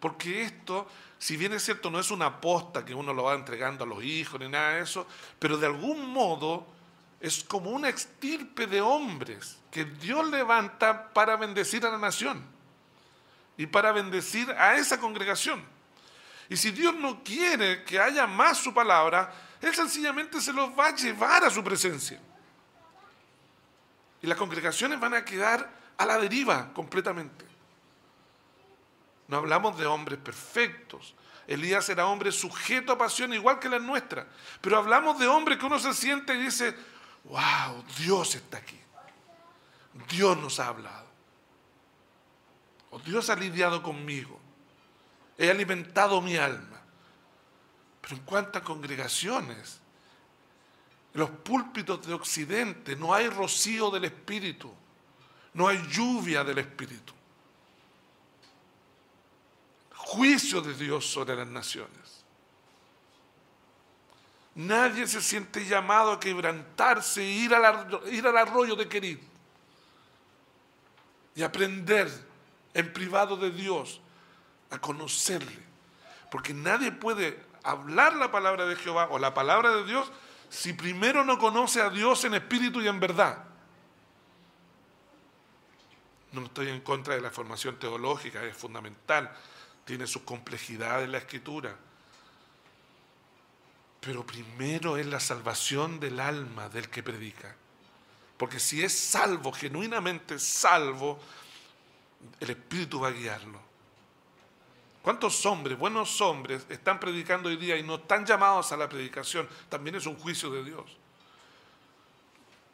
Porque 0.01 0.43
esto, 0.43 0.89
si 1.19 1.37
bien 1.37 1.53
es 1.53 1.63
cierto, 1.63 1.91
no 1.91 2.01
es 2.01 2.11
una 2.11 2.27
aposta 2.27 2.85
que 2.85 2.95
uno 2.95 3.15
lo 3.15 3.25
va 3.25 3.35
entregando 3.35 3.85
a 3.85 3.87
los 3.87 4.03
hijos 4.03 4.41
ni 4.41 4.49
nada 4.49 4.75
de 4.75 4.83
eso, 4.83 5.07
pero 5.39 5.59
de 5.59 5.67
algún 5.67 6.11
modo 6.11 6.67
es 7.21 7.45
como 7.45 7.71
una 7.71 7.89
extirpe 7.89 8.67
de 8.67 8.81
hombres 8.81 9.59
que 9.71 9.85
Dios 9.85 10.29
levanta 10.29 11.11
para 11.11 11.37
bendecir 11.37 11.87
a 11.87 11.91
la 11.91 11.99
nación 11.99 12.59
y 13.61 13.67
para 13.67 13.93
bendecir 13.93 14.51
a 14.53 14.77
esa 14.77 14.99
congregación. 14.99 15.63
Y 16.49 16.57
si 16.57 16.71
Dios 16.71 16.95
no 16.95 17.23
quiere 17.23 17.85
que 17.85 18.01
haya 18.01 18.27
más 18.27 18.57
su 18.57 18.73
palabra, 18.73 19.31
Él 19.61 19.75
sencillamente 19.75 20.41
se 20.41 20.51
los 20.55 20.71
va 20.71 20.87
a 20.87 20.97
llevar 20.97 21.45
a 21.45 21.51
su 21.51 21.63
presencia. 21.63 22.19
Y 24.23 24.27
las 24.27 24.39
congregaciones 24.39 24.99
van 24.99 25.13
a 25.13 25.27
quedar 25.27 25.71
a 25.99 26.07
la 26.07 26.17
deriva 26.17 26.73
completamente. 26.73 27.45
No 29.29 29.37
hablamos 29.37 29.77
de 29.77 29.85
hombres 29.85 30.19
perfectos. 30.21 31.15
Elías 31.47 31.87
era 31.91 32.07
hombre 32.07 32.33
sujeto 32.33 32.93
a 32.93 32.99
pasión 32.99 33.35
igual 33.35 33.59
que 33.59 33.69
la 33.69 33.79
nuestra. 33.79 34.27
Pero 34.63 34.79
hablamos 34.79 35.19
de 35.19 35.29
hombres 35.29 35.59
que 35.59 35.67
uno 35.67 35.79
se 35.79 35.93
siente 35.93 36.35
y 36.35 36.45
dice, 36.45 36.75
wow, 37.25 37.85
Dios 37.99 38.37
está 38.37 38.57
aquí. 38.57 38.81
Dios 40.09 40.39
nos 40.39 40.59
ha 40.61 40.69
hablado. 40.69 41.10
Dios 42.99 43.31
ha 43.31 43.37
lidiado 43.37 43.83
conmigo. 43.83 44.39
He 45.39 45.51
alimentado 45.51 46.21
mi 46.21 46.37
alma. 46.37 46.81
Pero 48.01 48.17
en 48.17 48.23
cuántas 48.23 48.63
congregaciones, 48.63 49.81
en 51.15 51.21
los 51.21 51.31
púlpitos 51.31 52.07
de 52.07 52.15
Occidente, 52.15 52.97
no 52.97 53.15
hay 53.15 53.29
rocío 53.29 53.91
del 53.91 54.07
Espíritu. 54.07 54.73
No 55.55 55.69
hay 55.69 55.79
lluvia 55.89 56.43
del 56.45 56.59
Espíritu. 56.59 57.13
Juicio 59.95 60.61
de 60.61 60.75
Dios 60.75 61.07
sobre 61.07 61.37
las 61.37 61.47
naciones. 61.47 62.25
Nadie 64.57 65.07
se 65.07 65.23
siente 65.23 65.65
llamado 65.65 66.13
a 66.13 66.21
quebrantarse 66.21 67.23
e 67.23 67.31
ir, 67.31 67.53
ir 68.11 68.27
al 68.27 68.37
arroyo 68.37 68.75
de 68.75 68.89
Querid 68.89 69.19
y 71.37 71.43
aprender 71.43 72.30
en 72.75 72.93
privado 72.93 73.37
de 73.37 73.51
Dios 73.51 74.01
a 74.71 74.79
conocerle. 74.79 75.71
Porque 76.31 76.55
nadie 76.55 76.93
puede 76.93 77.45
hablar 77.63 78.17
la 78.17 78.31
palabra 78.31 78.67
de 78.67 78.77
Jehová 78.77 79.09
o 79.11 79.19
la 79.19 79.35
palabra 79.35 79.75
de 79.77 79.85
Dios 79.85 80.11
si 80.49 80.73
primero 80.73 81.25
no 81.25 81.39
conoce 81.39 81.81
a 81.81 81.91
Dios 81.91 82.25
en 82.25 82.35
espíritu 82.35 82.81
y 82.81 82.89
en 82.89 83.01
verdad. 83.01 83.45
No 86.33 86.45
estoy 86.45 86.69
en 86.69 86.81
contra 86.81 87.15
de 87.15 87.21
la 87.21 87.31
formación 87.31 87.79
teológica, 87.79 88.43
es 88.45 88.57
fundamental, 88.57 89.33
tiene 89.85 90.07
sus 90.07 90.23
complejidades 90.23 91.09
la 91.09 91.19
escritura 91.19 91.77
pero 94.01 94.27
primero 94.27 94.97
es 94.97 95.07
la 95.07 95.21
salvación 95.21 96.01
del 96.01 96.21
alma 96.21 96.69
del 96.71 96.89
que 96.89 97.03
predica. 97.03 97.55
Porque 98.39 98.59
si 98.59 98.83
es 98.83 98.99
salvo, 98.99 99.53
genuinamente 99.53 100.39
salvo, 100.39 101.21
el 102.41 102.51
Espíritu 102.51 103.01
va 103.01 103.09
a 103.09 103.13
guiarlo. 103.13 103.61
¿Cuántos 105.03 105.47
hombres, 105.47 105.79
buenos 105.79 106.21
hombres, 106.21 106.67
están 106.69 107.01
predicando 107.01 107.49
hoy 107.49 107.57
día 107.57 107.77
y 107.77 107.83
no 107.83 107.95
están 107.97 108.27
llamados 108.27 108.71
a 108.73 108.77
la 108.77 108.89
predicación? 108.89 109.49
También 109.69 109.97
es 109.97 110.07
un 110.07 110.17
juicio 110.17 110.51
de 110.51 110.63
Dios. 110.63 110.85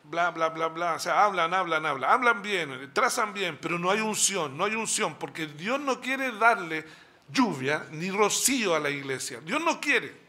Bla, 0.04 0.30
bla, 0.30 0.48
bla, 0.48 0.68
bla. 0.68 0.94
O 0.94 0.98
sea, 0.98 1.24
hablan, 1.24 1.54
hablan, 1.54 1.86
hablan. 1.86 2.10
Hablan 2.10 2.42
bien, 2.42 2.90
trazan 2.92 3.32
bien, 3.32 3.58
pero 3.60 3.78
no 3.78 3.90
hay 3.90 4.00
unción, 4.00 4.56
no 4.56 4.64
hay 4.64 4.74
unción, 4.74 5.16
porque 5.16 5.46
Dios 5.46 5.78
no 5.78 6.00
quiere 6.00 6.32
darle 6.32 6.84
lluvia 7.28 7.86
ni 7.92 8.10
rocío 8.10 8.74
a 8.74 8.80
la 8.80 8.90
iglesia. 8.90 9.40
Dios 9.40 9.60
no 9.60 9.80
quiere. 9.80 10.26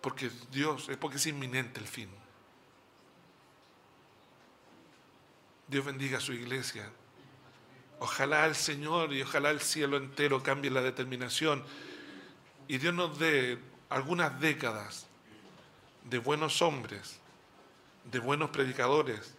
Porque 0.00 0.30
Dios, 0.50 0.88
es 0.88 0.96
porque 0.96 1.16
es 1.16 1.26
inminente 1.26 1.78
el 1.80 1.86
fin. 1.86 2.23
Dios 5.66 5.84
bendiga 5.84 6.18
a 6.18 6.20
su 6.20 6.32
iglesia. 6.32 6.90
Ojalá 8.00 8.46
el 8.46 8.54
Señor 8.54 9.12
y 9.12 9.22
ojalá 9.22 9.50
el 9.50 9.60
cielo 9.60 9.96
entero 9.96 10.42
cambie 10.42 10.70
la 10.70 10.82
determinación 10.82 11.64
y 12.68 12.78
Dios 12.78 12.94
nos 12.94 13.18
dé 13.18 13.58
algunas 13.88 14.40
décadas 14.40 15.06
de 16.04 16.18
buenos 16.18 16.60
hombres, 16.62 17.18
de 18.10 18.18
buenos 18.18 18.50
predicadores, 18.50 19.34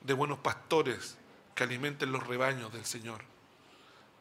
de 0.00 0.14
buenos 0.14 0.38
pastores 0.38 1.16
que 1.54 1.64
alimenten 1.64 2.12
los 2.12 2.26
rebaños 2.26 2.72
del 2.72 2.84
Señor, 2.84 3.22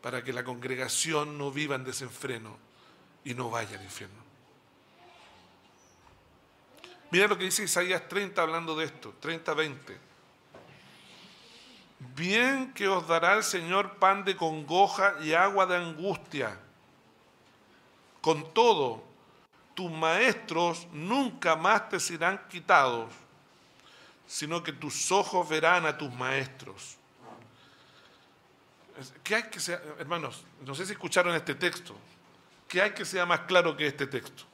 para 0.01 0.23
que 0.23 0.33
la 0.33 0.43
congregación 0.43 1.37
no 1.37 1.51
viva 1.51 1.75
en 1.75 1.83
desenfreno 1.83 2.57
y 3.23 3.33
no 3.33 3.49
vaya 3.49 3.77
al 3.77 3.83
infierno. 3.83 4.23
Mira 7.11 7.27
lo 7.27 7.37
que 7.37 7.45
dice 7.45 7.63
Isaías 7.63 8.07
30 8.09 8.41
hablando 8.41 8.75
de 8.75 8.85
esto, 8.85 9.15
30, 9.19 9.53
20. 9.53 10.14
Bien 11.99 12.73
que 12.73 12.87
os 12.87 13.07
dará 13.07 13.35
el 13.35 13.43
Señor 13.43 13.97
pan 13.97 14.23
de 14.25 14.35
congoja 14.35 15.15
y 15.21 15.33
agua 15.33 15.65
de 15.65 15.77
angustia. 15.77 16.59
Con 18.21 18.53
todo, 18.53 19.03
tus 19.73 19.91
maestros 19.91 20.87
nunca 20.91 21.55
más 21.55 21.89
te 21.89 21.99
serán 21.99 22.41
quitados, 22.49 23.11
sino 24.27 24.63
que 24.63 24.73
tus 24.73 25.11
ojos 25.11 25.47
verán 25.47 25.85
a 25.85 25.97
tus 25.97 26.11
maestros. 26.13 26.97
¿Qué 29.23 29.35
hay 29.35 29.43
que 29.43 29.59
ser, 29.59 29.81
hermanos? 29.99 30.45
No 30.65 30.73
sé 30.73 30.85
si 30.85 30.93
escucharon 30.93 31.35
este 31.35 31.55
texto. 31.55 31.95
¿Qué 32.67 32.81
hay 32.81 32.91
que 32.91 33.05
sea 33.05 33.25
más 33.25 33.41
claro 33.41 33.75
que 33.75 33.87
este 33.87 34.07
texto? 34.07 34.45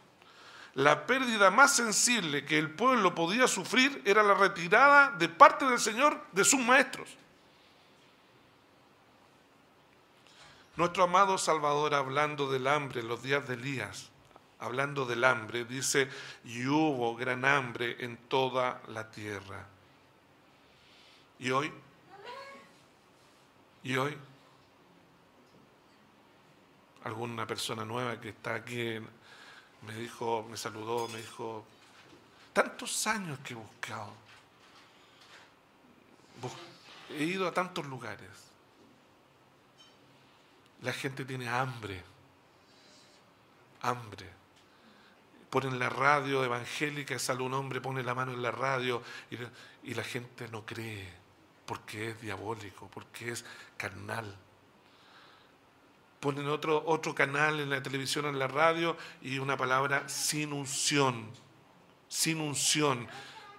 la 0.75 1.05
pérdida 1.05 1.51
más 1.51 1.75
sensible 1.75 2.45
que 2.45 2.57
el 2.57 2.69
pueblo 2.69 3.13
podía 3.13 3.47
sufrir 3.47 4.01
era 4.05 4.23
la 4.23 4.33
retirada 4.33 5.11
de 5.11 5.27
parte 5.27 5.65
del 5.65 5.79
Señor 5.79 6.25
de 6.31 6.45
sus 6.45 6.59
maestros. 6.59 7.09
Nuestro 10.81 11.03
amado 11.03 11.37
Salvador, 11.37 11.93
hablando 11.93 12.51
del 12.51 12.65
hambre 12.65 13.03
los 13.03 13.21
días 13.21 13.47
de 13.47 13.53
Elías, 13.53 14.09
hablando 14.57 15.05
del 15.05 15.23
hambre, 15.23 15.63
dice, 15.63 16.09
y 16.43 16.65
hubo 16.65 17.15
gran 17.15 17.45
hambre 17.45 18.03
en 18.03 18.17
toda 18.17 18.81
la 18.87 19.11
tierra. 19.11 19.67
¿Y 21.37 21.51
hoy? 21.51 21.71
¿Y 23.83 23.95
hoy? 23.95 24.17
¿Alguna 27.03 27.45
persona 27.45 27.85
nueva 27.85 28.19
que 28.19 28.29
está 28.29 28.55
aquí 28.55 28.97
me 29.83 29.93
dijo, 29.93 30.47
me 30.49 30.57
saludó, 30.57 31.07
me 31.09 31.19
dijo, 31.19 31.63
tantos 32.53 33.05
años 33.05 33.37
que 33.43 33.53
he 33.53 33.55
buscado. 33.55 34.13
He 37.11 37.23
ido 37.23 37.47
a 37.47 37.53
tantos 37.53 37.85
lugares. 37.85 38.50
La 40.81 40.93
gente 40.93 41.25
tiene 41.25 41.47
hambre, 41.47 42.03
hambre. 43.81 44.29
Ponen 45.49 45.77
la 45.77 45.89
radio 45.89 46.43
evangélica, 46.43 47.19
sale 47.19 47.43
un 47.43 47.53
hombre, 47.53 47.81
pone 47.81 48.03
la 48.03 48.15
mano 48.15 48.31
en 48.31 48.41
la 48.41 48.51
radio 48.51 49.03
y, 49.29 49.93
la 49.93 50.03
gente 50.03 50.47
no 50.47 50.65
cree 50.65 51.11
porque 51.65 52.09
es 52.09 52.21
diabólico, 52.21 52.89
porque 52.93 53.31
es 53.31 53.45
carnal 53.77 54.37
ponen 56.21 56.47
otro, 56.47 56.83
otro 56.85 57.15
canal 57.15 57.59
en 57.59 57.71
la 57.71 57.81
televisión, 57.81 58.27
en 58.27 58.37
la 58.39 58.47
radio, 58.47 58.95
y 59.21 59.39
una 59.39 59.57
palabra 59.57 60.07
sin 60.07 60.53
unción, 60.53 61.29
sin 62.07 62.39
unción. 62.39 63.07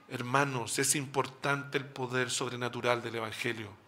Hermanos, 0.09 0.79
es 0.79 0.95
importante 0.95 1.77
el 1.77 1.85
poder 1.85 2.31
sobrenatural 2.31 3.03
del 3.03 3.17
Evangelio. 3.17 3.82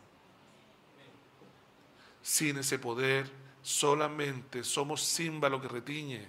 Sin 2.24 2.56
ese 2.56 2.78
poder, 2.78 3.30
solamente 3.60 4.64
somos 4.64 5.02
símbolo 5.02 5.60
que 5.60 5.68
retiñe. 5.68 6.26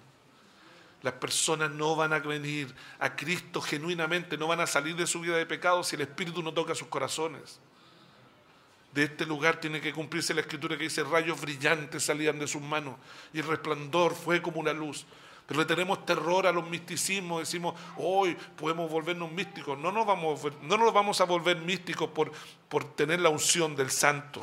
Las 1.02 1.14
personas 1.14 1.72
no 1.72 1.96
van 1.96 2.12
a 2.12 2.20
venir 2.20 2.76
a 3.00 3.16
Cristo 3.16 3.62
genuinamente, 3.62 4.38
no 4.38 4.46
van 4.48 4.60
a 4.60 4.68
salir 4.68 4.98
de 4.98 5.08
su 5.08 5.22
vida 5.22 5.38
de 5.38 5.46
pecado 5.46 5.86
si 5.86 5.96
el 5.96 6.02
Espíritu 6.02 6.44
no 6.44 6.54
toca 6.54 6.76
sus 6.76 6.90
corazones. 6.90 7.62
de 8.92 9.04
este 9.04 9.26
lugar 9.26 9.60
tiene 9.60 9.80
que 9.80 9.94
cumplirse 9.94 10.34
la 10.34 10.42
escritura 10.42 10.78
que 10.78 10.84
dice 10.84 11.04
rayos 11.04 11.40
brillantes 11.40 12.04
salían 12.04 12.40
de 12.40 12.48
sus 12.48 12.62
manos 12.62 12.96
y 13.34 13.40
el 13.40 13.48
resplandor 13.48 14.16
fue 14.16 14.42
como 14.42 14.60
una 14.60 14.74
luz. 14.74 15.06
Pero 15.48 15.62
le 15.62 15.66
tenemos 15.66 16.06
terror 16.06 16.46
a 16.46 16.52
los 16.52 16.70
misticismos, 16.70 17.40
decimos, 17.40 17.74
hoy 17.98 18.36
podemos 18.58 18.92
volvernos 18.92 19.32
místicos. 19.32 19.78
No 19.78 19.94
nos 19.94 20.06
vamos, 20.06 20.42
no 20.62 20.78
nos 20.78 20.94
vamos 20.94 21.22
a 21.22 21.24
volver 21.24 21.58
místicos 21.58 22.10
por, 22.10 22.34
por 22.68 22.96
tener 22.96 23.22
la 23.22 23.30
unción 23.30 23.78
del 23.78 23.92
santo. 23.92 24.42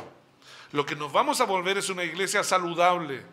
Lo 0.73 0.87
que 0.87 0.97
nos 0.97 1.13
vamos 1.13 1.41
a 1.41 1.45
volver 1.45 1.79
es 1.79 1.91
una 1.91 2.05
iglesia 2.05 2.43
saludable. 2.43 3.25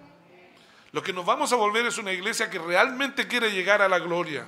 Lo 0.91 1.01
que 1.01 1.13
nos 1.13 1.25
vamos 1.25 1.51
a 1.53 1.55
volver 1.55 1.85
es 1.85 1.97
una 1.97 2.11
iglesia 2.11 2.49
que 2.49 2.59
realmente 2.59 3.27
quiere 3.27 3.51
llegar 3.51 3.81
a 3.81 3.87
la 3.89 3.99
gloria. 3.99 4.47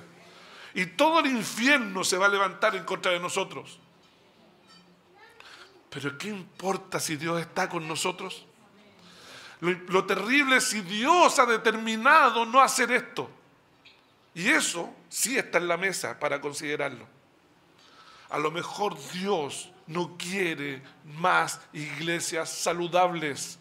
Y 0.74 0.86
todo 0.86 1.20
el 1.20 1.26
infierno 1.26 2.04
se 2.04 2.18
va 2.18 2.26
a 2.26 2.30
levantar 2.30 2.76
en 2.76 2.84
contra 2.84 3.12
de 3.12 3.20
nosotros. 3.20 3.78
Pero 5.90 6.16
¿qué 6.16 6.28
importa 6.28 6.98
si 6.98 7.16
Dios 7.16 7.40
está 7.40 7.68
con 7.68 7.86
nosotros? 7.86 8.46
Lo, 9.60 10.04
terrible 10.04 10.56
es 10.56 10.64
si 10.64 10.80
Dios 10.80 11.38
ha 11.38 11.46
determinado 11.46 12.44
no 12.44 12.60
hacer 12.60 12.90
esto. 12.90 13.30
Y 14.34 14.48
eso 14.48 14.92
sí 15.08 15.38
está 15.38 15.58
en 15.58 15.68
la 15.68 15.76
mesa 15.76 16.18
para 16.18 16.40
considerarlo. 16.40 17.06
A 18.30 18.38
lo 18.38 18.50
mejor 18.50 18.96
Dios 19.12 19.70
no 19.86 20.16
quiere 20.16 20.82
más 21.04 21.60
iglesias 21.72 22.50
saludables. 22.50 23.58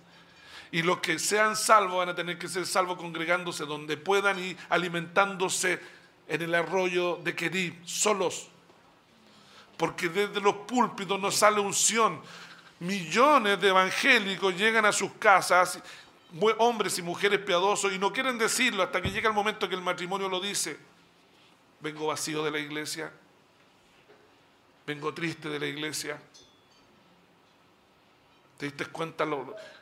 Y 0.72 0.84
los 0.84 1.00
que 1.00 1.20
sean 1.20 1.56
salvos 1.56 1.98
van 1.98 2.10
a 2.10 2.16
tener 2.16 2.38
que 2.38 2.48
ser 2.48 2.66
salvos 2.66 2.98
congregándose 2.98 3.66
donde 3.66 3.98
puedan 3.98 4.40
y 4.40 4.56
alimentándose 4.70 5.80
en 6.28 6.42
el 6.42 6.56
arroyo 6.56 7.20
de 7.24 7.36
Querib, 7.36 7.76
solos. 7.86 8.48
Porque 9.76 10.08
desde 10.08 10.40
los 10.40 10.56
púlpitos 10.56 11.20
nos 11.20 11.36
sale 11.36 11.60
unción, 11.60 12.22
millones 12.80 13.60
de 13.60 13.70
evangélicos 13.70 14.56
llegan 14.56 14.86
a 14.86 14.94
sus 14.94 15.12
casas, 15.14 15.82
hombres 16.58 16.98
y 16.98 17.02
mujeres 17.02 17.40
piadosos, 17.40 17.92
y 17.92 18.00
no 18.00 18.14
quieren 18.14 18.38
decirlo 18.38 18.84
hasta 18.84 19.02
que 19.02 19.12
llega 19.12 19.28
el 19.28 19.36
momento 19.36 19.68
que 19.68 19.76
el 19.76 19.82
matrimonio 19.82 20.30
lo 20.30 20.40
dice. 20.40 20.80
Vengo 21.82 22.08
vacío 22.08 22.44
de 22.44 22.52
la 22.52 22.60
iglesia, 22.60 23.12
vengo 24.86 25.14
triste 25.14 25.50
de 25.50 25.60
la 25.60 25.66
iglesia. 25.66 26.22
¿Te 28.58 28.68
diste 28.68 28.86
cuenta? 28.86 29.24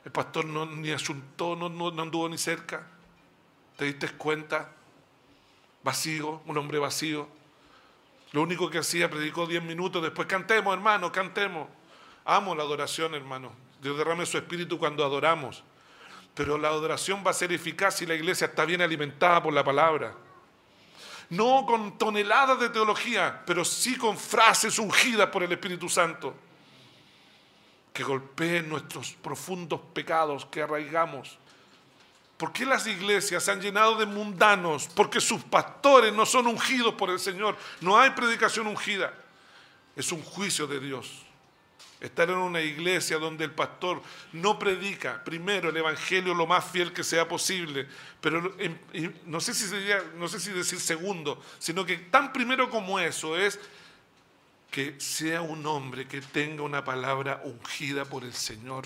El 0.05 0.11
pastor 0.11 0.45
no, 0.45 0.65
ni 0.65 0.91
asuntó, 0.91 1.55
no, 1.55 1.69
no 1.69 2.01
anduvo 2.01 2.29
ni 2.29 2.37
cerca. 2.37 2.87
¿Te 3.75 3.85
diste 3.85 4.09
cuenta? 4.09 4.71
Vacío, 5.83 6.41
un 6.45 6.57
hombre 6.57 6.79
vacío. 6.79 7.27
Lo 8.31 8.41
único 8.41 8.69
que 8.69 8.77
hacía, 8.77 9.09
predicó 9.09 9.47
diez 9.47 9.63
minutos, 9.63 10.03
después 10.03 10.27
cantemos, 10.27 10.73
hermano, 10.73 11.11
cantemos. 11.11 11.67
Amo 12.25 12.53
la 12.53 12.63
adoración, 12.63 13.15
hermano. 13.15 13.51
Dios 13.81 13.97
derrame 13.97 14.25
su 14.25 14.37
espíritu 14.37 14.77
cuando 14.77 15.03
adoramos. 15.03 15.63
Pero 16.35 16.57
la 16.57 16.67
adoración 16.67 17.23
va 17.25 17.31
a 17.31 17.33
ser 17.33 17.51
eficaz 17.51 17.97
si 17.97 18.05
la 18.05 18.15
iglesia 18.15 18.47
está 18.47 18.65
bien 18.65 18.81
alimentada 18.81 19.41
por 19.41 19.53
la 19.53 19.63
palabra. 19.63 20.15
No 21.29 21.65
con 21.65 21.97
toneladas 21.97 22.59
de 22.59 22.69
teología, 22.69 23.43
pero 23.45 23.63
sí 23.63 23.97
con 23.97 24.17
frases 24.17 24.79
ungidas 24.79 25.29
por 25.29 25.43
el 25.43 25.51
Espíritu 25.51 25.87
Santo. 25.87 26.35
Que 27.93 28.03
golpeen 28.03 28.67
nuestros 28.67 29.11
profundos 29.13 29.79
pecados 29.93 30.45
que 30.45 30.61
arraigamos. 30.61 31.37
¿Por 32.37 32.53
qué 32.53 32.65
las 32.65 32.87
iglesias 32.87 33.43
se 33.43 33.51
han 33.51 33.61
llenado 33.61 33.95
de 33.95 34.05
mundanos? 34.05 34.89
Porque 34.95 35.19
sus 35.19 35.43
pastores 35.43 36.13
no 36.13 36.25
son 36.25 36.47
ungidos 36.47 36.93
por 36.93 37.09
el 37.09 37.19
Señor. 37.19 37.57
No 37.81 37.99
hay 37.99 38.11
predicación 38.11 38.65
ungida. 38.65 39.13
Es 39.95 40.11
un 40.11 40.23
juicio 40.23 40.65
de 40.65 40.79
Dios. 40.79 41.28
Estar 42.01 42.29
en 42.29 42.37
una 42.37 42.61
iglesia 42.61 43.17
donde 43.17 43.43
el 43.43 43.51
pastor 43.51 44.01
no 44.31 44.57
predica 44.57 45.21
primero 45.23 45.69
el 45.69 45.75
evangelio 45.75 46.33
lo 46.33 46.47
más 46.47 46.63
fiel 46.63 46.93
que 46.93 47.03
sea 47.03 47.27
posible, 47.27 47.87
pero 48.21 48.55
no 49.25 49.41
sé 49.41 49.53
si 49.53 49.65
sería, 49.65 50.01
no 50.15 50.29
sé 50.29 50.39
si 50.39 50.51
decir 50.51 50.79
segundo, 50.79 51.43
sino 51.59 51.85
que 51.85 51.97
tan 51.97 52.31
primero 52.31 52.69
como 52.69 52.99
eso 52.99 53.37
es 53.37 53.59
que 54.71 54.97
sea 54.97 55.41
un 55.41 55.65
hombre 55.65 56.07
que 56.07 56.21
tenga 56.21 56.63
una 56.63 56.85
palabra 56.85 57.41
ungida 57.43 58.05
por 58.05 58.23
el 58.23 58.33
Señor. 58.33 58.85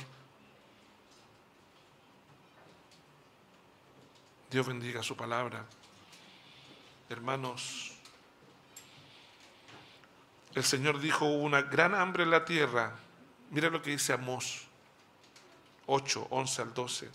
Dios 4.50 4.66
bendiga 4.66 5.04
su 5.04 5.16
palabra. 5.16 5.66
Hermanos, 7.10 7.92
el 10.56 10.64
Señor 10.64 11.00
dijo, 11.00 11.26
una 11.26 11.62
gran 11.64 11.94
hambre 11.94 12.24
en 12.24 12.32
la 12.32 12.46
tierra 12.46 13.03
Mira 13.54 13.70
lo 13.70 13.84
que 13.84 13.92
dice 13.92 14.12
Amós 14.14 14.66
8, 15.86 16.28
11 16.32 16.62
al 16.64 16.74
12. 16.74 17.10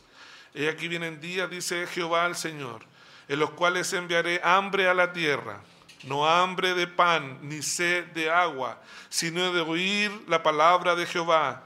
Y 0.55 0.67
aquí 0.67 0.87
vienen 0.87 1.21
días, 1.21 1.51
dice 1.51 1.85
Jehová 1.89 2.25
al 2.25 2.37
Señor, 2.37 2.83
en 3.27 3.41
los 3.41 3.51
cuales 3.51 3.93
enviaré 3.93 4.41
hambre 4.45 4.89
a 4.89 4.95
la 4.95 5.13
tierra, 5.13 5.61
no 6.05 6.29
hambre 6.29 6.75
de 6.75 6.87
pan 6.87 7.41
ni 7.43 7.61
sed 7.61 8.07
de 8.13 8.31
agua, 8.31 8.81
sino 9.09 9.53
de 9.53 9.63
oír 9.63 10.13
la 10.29 10.41
palabra 10.41 10.95
de 10.95 11.07
Jehová. 11.07 11.65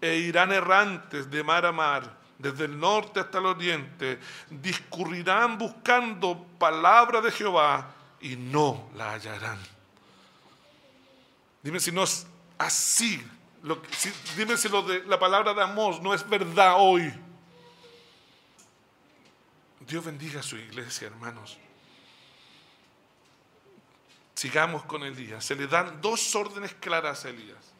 E 0.00 0.16
irán 0.16 0.52
errantes 0.52 1.30
de 1.30 1.42
mar 1.42 1.66
a 1.66 1.72
mar, 1.72 2.18
desde 2.38 2.64
el 2.64 2.80
norte 2.80 3.20
hasta 3.20 3.38
el 3.38 3.46
oriente, 3.46 4.18
discurrirán 4.48 5.58
buscando 5.58 6.46
palabra 6.58 7.20
de 7.20 7.30
Jehová 7.30 7.90
y 8.22 8.36
no 8.36 8.88
la 8.96 9.12
hallarán. 9.12 9.58
Dime 11.62 11.78
si 11.78 11.92
no 11.92 12.04
es 12.04 12.26
así 12.56 13.22
dime 14.36 14.56
si 14.56 14.68
lo 14.68 14.82
de 14.82 15.04
la 15.04 15.18
palabra 15.18 15.54
de 15.54 15.62
amor 15.62 16.02
no 16.02 16.12
es 16.12 16.28
verdad 16.28 16.74
hoy. 16.78 17.12
Dios 19.80 20.04
bendiga 20.04 20.40
a 20.40 20.42
su 20.42 20.56
iglesia, 20.56 21.06
hermanos. 21.06 21.58
Sigamos 24.34 24.84
con 24.84 25.02
Elías. 25.02 25.44
Se 25.44 25.54
le 25.54 25.66
dan 25.66 26.00
dos 26.00 26.34
órdenes 26.34 26.74
claras 26.74 27.24
a 27.24 27.30
Elías. 27.30 27.72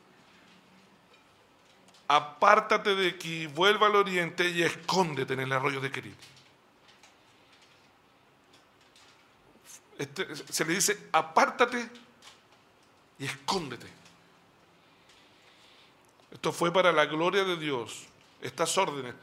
Apártate 2.08 2.94
de 2.94 3.08
aquí, 3.08 3.46
vuelva 3.46 3.86
al 3.86 3.96
oriente 3.96 4.48
y 4.48 4.62
escóndete 4.62 5.34
en 5.34 5.40
el 5.40 5.52
arroyo 5.52 5.80
de 5.80 5.90
Querid. 5.90 6.14
Este, 9.98 10.36
se 10.36 10.64
le 10.64 10.74
dice, 10.74 11.08
apártate 11.12 11.88
y 13.18 13.24
escóndete. 13.24 14.03
Esto 16.44 16.52
fue 16.52 16.70
para 16.70 16.92
la 16.92 17.06
gloria 17.06 17.42
de 17.42 17.56
Dios. 17.56 18.04
Estas 18.42 18.76
órdenes 18.76 19.14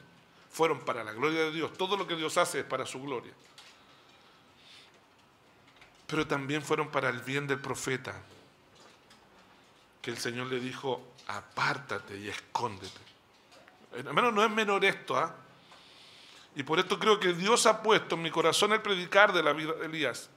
fueron 0.49 0.79
para 0.79 1.03
la 1.03 1.11
gloria 1.11 1.41
de 1.41 1.51
Dios. 1.51 1.71
Todo 1.73 1.95
lo 1.95 2.07
que 2.07 2.15
Dios 2.15 2.35
hace 2.39 2.61
es 2.61 2.65
para 2.65 2.83
su 2.87 2.99
gloria. 2.99 3.31
Pero 6.07 6.25
también 6.25 6.63
fueron 6.63 6.89
para 6.89 7.09
el 7.09 7.19
bien 7.19 7.45
del 7.45 7.59
profeta. 7.59 8.19
Que 10.01 10.09
el 10.09 10.17
Señor 10.17 10.47
le 10.47 10.59
dijo, 10.59 11.13
apártate 11.27 12.17
y 12.17 12.27
escóndete. 12.27 12.99
Hermano, 13.93 14.31
no 14.31 14.43
es 14.43 14.49
menor 14.49 14.83
esto, 14.83 15.15
¿ah? 15.15 15.35
Y 16.55 16.63
por 16.63 16.79
esto 16.79 16.97
creo 16.97 17.19
que 17.19 17.33
Dios 17.33 17.67
ha 17.67 17.83
puesto 17.83 18.15
en 18.15 18.23
mi 18.23 18.31
corazón 18.31 18.73
el 18.73 18.81
predicar 18.81 19.31
de 19.31 19.43
la 19.43 19.53
vida 19.53 19.73
de 19.73 19.85
Elías. 19.85 20.27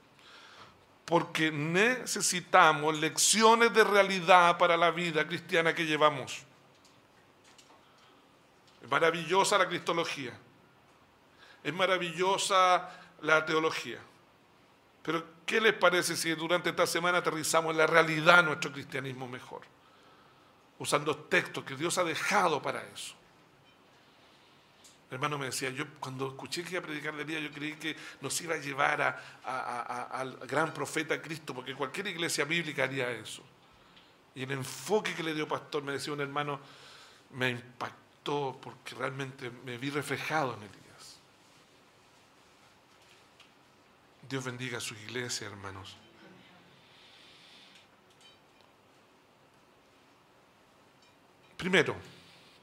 Porque 1.03 1.49
necesitamos 1.49 2.95
lecciones 2.99 3.73
de 3.73 3.83
realidad 3.83 4.59
para 4.59 4.77
la 4.77 4.91
vida 4.91 5.27
cristiana 5.27 5.73
que 5.73 5.87
llevamos. 5.87 6.44
Es 8.85 8.91
maravillosa 8.91 9.57
la 9.57 9.67
cristología. 9.67 10.31
Es 11.63 11.73
maravillosa 11.73 12.87
la 13.23 13.43
teología. 13.43 13.97
Pero 15.01 15.23
¿qué 15.43 15.59
les 15.59 15.73
parece 15.73 16.15
si 16.15 16.29
durante 16.35 16.69
esta 16.69 16.85
semana 16.85 17.17
aterrizamos 17.17 17.71
en 17.71 17.79
la 17.79 17.87
realidad 17.87 18.43
nuestro 18.43 18.71
cristianismo 18.71 19.27
mejor? 19.27 19.61
Usando 20.77 21.17
textos 21.17 21.63
que 21.63 21.75
Dios 21.75 21.97
ha 21.97 22.03
dejado 22.03 22.61
para 22.61 22.83
eso. 22.83 23.15
hermano 25.09 25.39
me 25.39 25.47
decía, 25.47 25.71
yo 25.71 25.85
cuando 25.99 26.27
escuché 26.27 26.63
que 26.63 26.69
iba 26.73 26.79
a 26.81 26.83
predicar 26.83 27.15
de 27.15 27.25
día, 27.25 27.39
yo 27.39 27.51
creí 27.51 27.73
que 27.77 27.95
nos 28.21 28.39
iba 28.41 28.53
a 28.53 28.59
llevar 28.59 29.19
al 29.43 30.37
gran 30.45 30.71
profeta 30.71 31.19
Cristo, 31.19 31.55
porque 31.55 31.73
cualquier 31.73 32.05
iglesia 32.05 32.45
bíblica 32.45 32.83
haría 32.83 33.09
eso. 33.09 33.41
Y 34.35 34.43
el 34.43 34.51
enfoque 34.51 35.15
que 35.15 35.23
le 35.23 35.33
dio 35.33 35.47
pastor, 35.47 35.81
me 35.81 35.93
decía 35.93 36.13
un 36.13 36.21
hermano, 36.21 36.59
me 37.31 37.49
porque 38.25 38.95
realmente 38.95 39.51
me 39.51 39.77
vi 39.77 39.91
reflejado 39.91 40.53
en 40.55 40.63
Elías. 40.63 41.17
Dios 44.27 44.43
bendiga 44.43 44.79
a 44.79 44.81
su 44.81 44.95
iglesia, 44.95 45.47
hermanos. 45.47 45.95
Primero, 51.55 51.95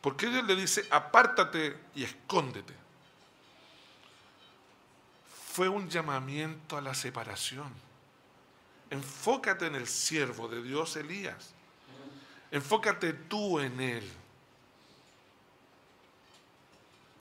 porque 0.00 0.26
Dios 0.26 0.44
le 0.44 0.56
dice, 0.56 0.86
apártate 0.90 1.78
y 1.94 2.02
escóndete? 2.02 2.74
Fue 5.52 5.68
un 5.68 5.88
llamamiento 5.88 6.76
a 6.76 6.80
la 6.80 6.94
separación. 6.94 7.72
Enfócate 8.90 9.66
en 9.66 9.76
el 9.76 9.86
siervo 9.86 10.48
de 10.48 10.62
Dios, 10.62 10.96
Elías. 10.96 11.54
Enfócate 12.50 13.12
tú 13.12 13.60
en 13.60 13.80
él. 13.80 14.21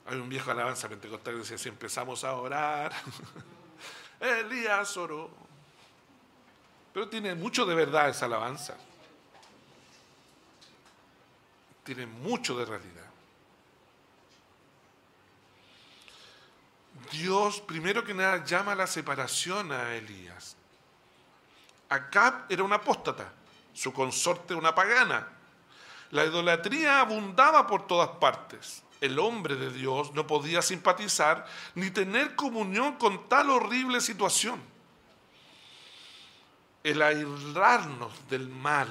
Hay 0.06 0.18
un 0.18 0.28
viejo 0.28 0.50
alabanza 0.50 0.88
pentecostal 0.88 1.34
que 1.34 1.40
decía, 1.40 1.58
si 1.58 1.68
empezamos 1.68 2.24
a 2.24 2.32
orar, 2.34 2.92
Elías 4.20 4.96
oró. 4.96 5.30
Pero 6.92 7.08
tiene 7.08 7.34
mucho 7.34 7.64
de 7.64 7.74
verdad 7.74 8.08
esa 8.08 8.26
alabanza. 8.26 8.76
Tiene 11.84 12.06
mucho 12.06 12.56
de 12.56 12.64
realidad. 12.64 13.02
Dios, 17.10 17.60
primero 17.60 18.04
que 18.04 18.14
nada, 18.14 18.44
llama 18.44 18.72
a 18.72 18.76
la 18.76 18.86
separación 18.86 19.72
a 19.72 19.94
Elías. 19.94 20.56
Acab 21.88 22.46
era 22.48 22.62
un 22.62 22.72
apóstata, 22.72 23.32
su 23.72 23.92
consorte 23.92 24.54
una 24.54 24.74
pagana. 24.74 25.28
La 26.10 26.24
idolatría 26.24 27.00
abundaba 27.00 27.66
por 27.66 27.86
todas 27.86 28.08
partes. 28.10 28.82
El 29.02 29.18
hombre 29.18 29.56
de 29.56 29.72
Dios 29.72 30.14
no 30.14 30.28
podía 30.28 30.62
simpatizar 30.62 31.44
ni 31.74 31.90
tener 31.90 32.36
comunión 32.36 32.94
con 32.94 33.28
tal 33.28 33.50
horrible 33.50 34.00
situación. 34.00 34.62
El 36.84 37.02
aislarnos 37.02 38.12
del 38.30 38.48
mal 38.48 38.88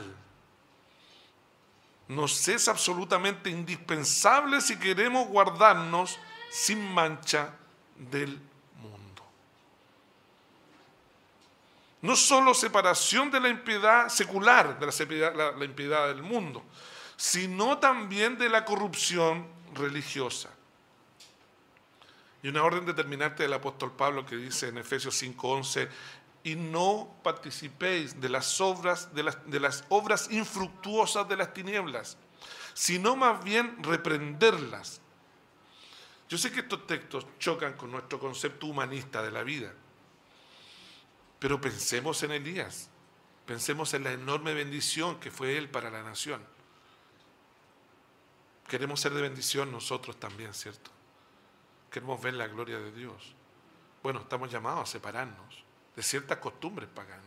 nos 2.09 2.45
es 2.49 2.67
absolutamente 2.67 3.49
indispensable 3.49 4.59
si 4.59 4.77
queremos 4.77 5.29
guardarnos 5.29 6.19
sin 6.49 6.93
mancha 6.93 7.55
del 7.95 8.37
mundo. 8.81 9.23
No 12.01 12.17
solo 12.17 12.53
separación 12.53 13.31
de 13.31 13.39
la 13.39 13.47
impiedad 13.47 14.09
secular, 14.09 14.77
de 14.77 15.31
la, 15.31 15.51
la 15.53 15.63
impiedad 15.63 16.09
del 16.09 16.21
mundo, 16.21 16.65
sino 17.15 17.77
también 17.77 18.37
de 18.37 18.49
la 18.49 18.65
corrupción 18.65 19.60
religiosa. 19.73 20.49
Y 22.43 22.47
una 22.47 22.63
orden 22.63 22.85
determinante 22.85 23.43
del 23.43 23.53
apóstol 23.53 23.91
Pablo 23.91 24.25
que 24.25 24.35
dice 24.35 24.69
en 24.69 24.77
Efesios 24.77 25.15
5:11, 25.21 25.89
y 26.43 26.55
no 26.55 27.15
participéis 27.23 28.19
de 28.19 28.29
las 28.29 28.59
obras 28.61 29.13
de 29.13 29.23
las, 29.23 29.37
de 29.49 29.59
las 29.59 29.83
obras 29.89 30.31
infructuosas 30.31 31.27
de 31.29 31.37
las 31.37 31.53
tinieblas, 31.53 32.17
sino 32.73 33.15
más 33.15 33.43
bien 33.43 33.83
reprenderlas 33.83 35.01
yo 36.31 36.37
sé 36.37 36.49
que 36.49 36.61
estos 36.61 36.87
textos 36.87 37.27
chocan 37.39 37.73
con 37.73 37.91
nuestro 37.91 38.17
concepto 38.17 38.67
humanista 38.67 39.21
de 39.21 39.31
la 39.31 39.43
vida, 39.43 39.73
pero 41.39 41.59
pensemos 41.59 42.23
en 42.23 42.31
Elías, 42.31 42.89
pensemos 43.45 43.93
en 43.93 44.05
la 44.05 44.13
enorme 44.13 44.53
bendición 44.53 45.19
que 45.19 45.29
fue 45.29 45.57
él 45.57 45.69
para 45.69 45.91
la 45.91 46.03
nación. 46.03 46.41
Queremos 48.71 49.01
ser 49.01 49.11
de 49.11 49.21
bendición 49.21 49.69
nosotros 49.69 50.17
también, 50.17 50.53
¿cierto? 50.53 50.91
Queremos 51.89 52.21
ver 52.21 52.35
la 52.35 52.47
gloria 52.47 52.79
de 52.79 52.93
Dios. 52.93 53.35
Bueno, 54.01 54.21
estamos 54.21 54.49
llamados 54.49 54.87
a 54.87 54.91
separarnos 54.93 55.65
de 55.93 56.01
ciertas 56.01 56.37
costumbres 56.37 56.87
paganas. 56.87 57.25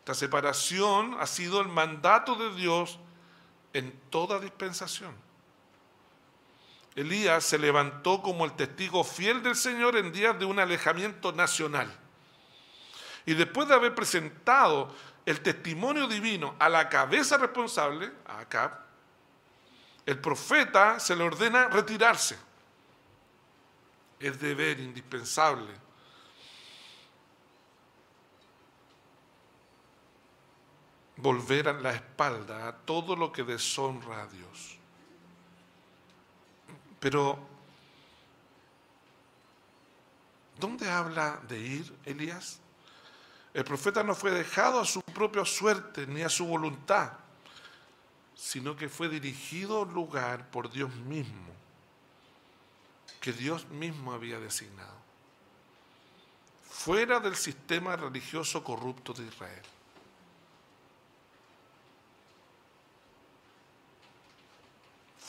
Esta 0.00 0.14
separación 0.14 1.16
ha 1.20 1.26
sido 1.28 1.60
el 1.60 1.68
mandato 1.68 2.34
de 2.34 2.52
Dios 2.56 2.98
en 3.74 3.96
toda 4.10 4.40
dispensación. 4.40 5.14
Elías 6.96 7.44
se 7.44 7.56
levantó 7.56 8.22
como 8.22 8.44
el 8.44 8.54
testigo 8.54 9.04
fiel 9.04 9.40
del 9.40 9.54
Señor 9.54 9.96
en 9.96 10.10
días 10.10 10.36
de 10.36 10.46
un 10.46 10.58
alejamiento 10.58 11.30
nacional. 11.30 11.96
Y 13.24 13.34
después 13.34 13.68
de 13.68 13.74
haber 13.74 13.94
presentado 13.94 14.92
el 15.24 15.42
testimonio 15.42 16.08
divino 16.08 16.56
a 16.58 16.68
la 16.68 16.88
cabeza 16.88 17.36
responsable, 17.38 18.10
a 18.26 18.44
el 20.06 20.20
profeta 20.20 21.00
se 21.00 21.16
le 21.16 21.24
ordena 21.24 21.66
retirarse. 21.66 22.38
Es 24.20 24.40
deber 24.40 24.78
indispensable. 24.78 25.74
Volver 31.16 31.68
a 31.68 31.72
la 31.72 31.92
espalda 31.92 32.68
a 32.68 32.72
todo 32.72 33.16
lo 33.16 33.32
que 33.32 33.42
deshonra 33.42 34.22
a 34.22 34.26
Dios. 34.28 34.78
Pero, 37.00 37.38
¿dónde 40.58 40.88
habla 40.88 41.40
de 41.48 41.58
ir 41.58 41.96
Elías? 42.04 42.60
El 43.52 43.64
profeta 43.64 44.04
no 44.04 44.14
fue 44.14 44.30
dejado 44.30 44.80
a 44.80 44.84
su 44.84 45.02
propia 45.02 45.44
suerte 45.44 46.06
ni 46.06 46.22
a 46.22 46.28
su 46.28 46.46
voluntad, 46.46 47.12
sino 48.36 48.76
que 48.76 48.88
fue 48.88 49.08
dirigido 49.08 49.78
a 49.78 49.82
un 49.82 49.94
lugar 49.94 50.48
por 50.50 50.70
Dios 50.70 50.94
mismo, 50.94 51.52
que 53.20 53.32
Dios 53.32 53.66
mismo 53.70 54.12
había 54.12 54.38
designado, 54.38 54.96
fuera 56.70 57.18
del 57.18 57.34
sistema 57.34 57.96
religioso 57.96 58.62
corrupto 58.62 59.12
de 59.12 59.26
Israel. 59.26 59.62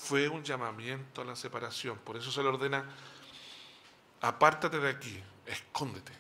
fue 0.08 0.30
un 0.30 0.42
llamamiento 0.42 1.22
a 1.22 1.26
la 1.26 1.36
separación. 1.36 1.98
Por 1.98 2.16
eso 2.16 2.32
se 2.32 2.42
le 2.42 2.48
ordena, 2.48 2.86
apártate 4.22 4.80
de 4.80 4.90
aquí, 4.90 5.22
escóndete. 5.46 6.14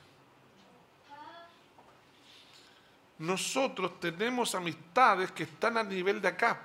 Nosotros 3.20 3.98
tenemos 4.02 4.56
amistades 4.56 5.32
que 5.32 5.44
están 5.44 5.78
al 5.78 5.88
nivel 5.88 6.22
de 6.22 6.28
acá, 6.28 6.62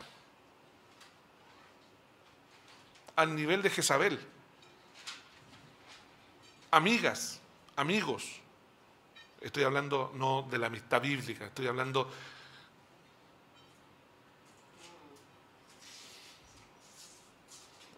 al 3.16 3.34
nivel 3.34 3.62
de 3.62 3.70
Jezabel. 3.70 4.18
Amigas, 6.70 7.40
amigos. 7.76 8.40
Estoy 9.40 9.64
hablando 9.64 10.12
no 10.14 10.46
de 10.50 10.58
la 10.58 10.68
amistad 10.68 11.02
bíblica, 11.02 11.46
estoy 11.46 11.66
hablando 11.66 12.08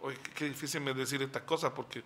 Oye, 0.05 0.19
qué 0.35 0.45
difícil 0.45 0.83
me 0.83 0.93
decir 0.93 1.23
estas 1.23 1.45
cosas 1.45 1.73
porque, 1.75 2.03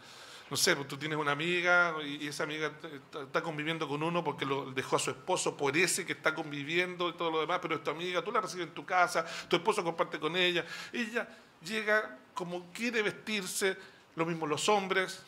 no 0.51 0.57
sé, 0.57 0.77
pues 0.77 0.87
tú 0.87 0.97
tienes 0.97 1.19
una 1.19 1.33
amiga 1.33 1.97
y 2.05 2.29
esa 2.29 2.45
amiga 2.45 2.71
está 3.13 3.43
conviviendo 3.43 3.89
con 3.89 4.05
uno 4.05 4.23
porque 4.23 4.47
lo 4.47 4.71
dejó 4.71 4.95
a 4.95 4.99
su 5.01 5.11
esposo 5.11 5.57
por 5.57 5.77
ese 5.77 6.07
que 6.07 6.13
está 6.13 6.33
conviviendo 6.33 7.09
y 7.09 7.15
todo 7.15 7.33
lo 7.33 7.41
demás, 7.41 7.59
pero 7.61 7.75
esta 7.75 7.91
amiga 7.91 8.23
tú 8.23 8.31
la 8.31 8.41
recibes 8.41 8.69
en 8.69 8.73
tu 8.73 8.87
casa, 8.87 9.27
tu 9.49 9.57
esposo 9.57 9.83
comparte 9.83 10.21
con 10.21 10.37
ella, 10.37 10.65
ella 10.93 11.29
llega 11.61 12.21
como 12.39 12.71
quiere 12.73 13.03
vestirse, 13.03 13.77
lo 14.15 14.25
mismo 14.25 14.47
los 14.47 14.69
hombres, 14.69 15.21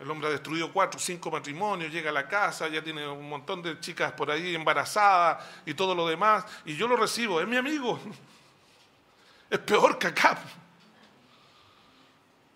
el 0.00 0.10
hombre 0.10 0.28
ha 0.28 0.30
destruido 0.30 0.72
cuatro, 0.72 0.98
cinco 0.98 1.30
matrimonios, 1.30 1.92
llega 1.92 2.08
a 2.08 2.14
la 2.14 2.26
casa, 2.26 2.66
ya 2.68 2.82
tiene 2.82 3.06
un 3.06 3.28
montón 3.28 3.60
de 3.60 3.78
chicas 3.78 4.12
por 4.12 4.30
ahí 4.30 4.54
embarazadas 4.54 5.44
y 5.66 5.74
todo 5.74 5.94
lo 5.94 6.08
demás, 6.08 6.46
y 6.64 6.74
yo 6.76 6.88
lo 6.88 6.96
recibo, 6.96 7.42
es 7.42 7.46
mi 7.46 7.58
amigo. 7.58 8.00
Es 9.50 9.58
peor 9.58 9.98
que 9.98 10.06
acá. 10.06 10.38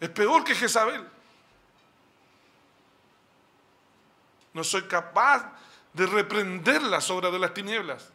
Es 0.00 0.08
peor 0.08 0.42
que 0.42 0.54
Jezabel. 0.54 1.06
No 4.54 4.64
soy 4.64 4.84
capaz 4.84 5.52
de 5.92 6.06
reprender 6.06 6.80
las 6.80 7.10
obras 7.10 7.30
de 7.32 7.38
las 7.38 7.52
tinieblas 7.52 8.08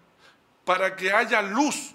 para 0.65 0.95
que 0.95 1.13
haya 1.13 1.43
luz, 1.43 1.93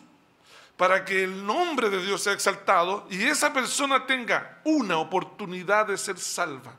para 0.77 1.05
que 1.05 1.25
el 1.25 1.45
nombre 1.45 1.89
de 1.89 2.05
Dios 2.05 2.23
sea 2.23 2.33
exaltado 2.33 3.07
y 3.11 3.25
esa 3.25 3.53
persona 3.53 4.07
tenga 4.07 4.61
una 4.65 4.99
oportunidad 4.99 5.87
de 5.87 5.97
ser 5.97 6.19
salva. 6.19 6.75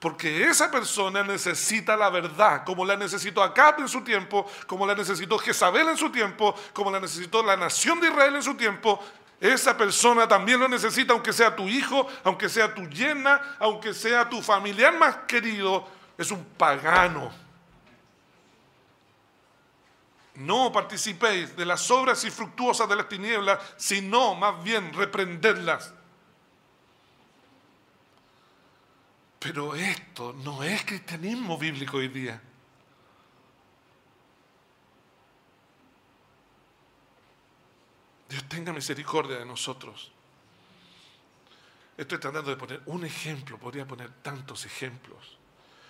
Porque 0.00 0.42
esa 0.48 0.68
persona 0.68 1.22
necesita 1.22 1.96
la 1.96 2.10
verdad, 2.10 2.64
como 2.64 2.84
la 2.84 2.96
necesitó 2.96 3.40
Acab 3.40 3.78
en 3.78 3.88
su 3.88 4.00
tiempo, 4.00 4.50
como 4.66 4.84
la 4.84 4.96
necesitó 4.96 5.38
Jezabel 5.38 5.88
en 5.90 5.96
su 5.96 6.10
tiempo, 6.10 6.56
como 6.72 6.90
la 6.90 6.98
necesitó 6.98 7.40
la 7.40 7.56
nación 7.56 8.00
de 8.00 8.08
Israel 8.08 8.34
en 8.34 8.42
su 8.42 8.54
tiempo, 8.54 8.98
esa 9.40 9.76
persona 9.76 10.26
también 10.26 10.58
lo 10.58 10.66
necesita, 10.68 11.12
aunque 11.12 11.32
sea 11.32 11.54
tu 11.54 11.68
hijo, 11.68 12.08
aunque 12.24 12.48
sea 12.48 12.74
tu 12.74 12.88
yerna, 12.88 13.56
aunque 13.60 13.94
sea 13.94 14.28
tu 14.28 14.42
familiar 14.42 14.96
más 14.96 15.18
querido, 15.28 15.86
es 16.18 16.32
un 16.32 16.44
pagano. 16.44 17.41
No 20.34 20.72
participéis 20.72 21.54
de 21.56 21.66
las 21.66 21.90
obras 21.90 22.24
infructuosas 22.24 22.88
de 22.88 22.96
las 22.96 23.08
tinieblas, 23.08 23.58
sino 23.76 24.34
más 24.34 24.62
bien 24.64 24.92
reprenderlas. 24.94 25.92
Pero 29.38 29.74
esto 29.74 30.32
no 30.32 30.62
es 30.62 30.84
cristianismo 30.84 31.58
bíblico 31.58 31.98
hoy 31.98 32.08
día. 32.08 32.40
Dios 38.28 38.48
tenga 38.48 38.72
misericordia 38.72 39.38
de 39.38 39.44
nosotros. 39.44 40.10
Estoy 41.98 42.18
tratando 42.18 42.50
de 42.50 42.56
poner 42.56 42.80
un 42.86 43.04
ejemplo, 43.04 43.58
podría 43.58 43.86
poner 43.86 44.10
tantos 44.22 44.64
ejemplos. 44.64 45.36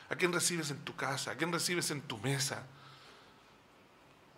¿A 0.08 0.16
quién 0.16 0.32
recibes 0.32 0.70
en 0.72 0.84
tu 0.84 0.96
casa? 0.96 1.30
¿A 1.30 1.36
quién 1.36 1.52
recibes 1.52 1.90
en 1.92 2.02
tu 2.02 2.18
mesa? 2.18 2.66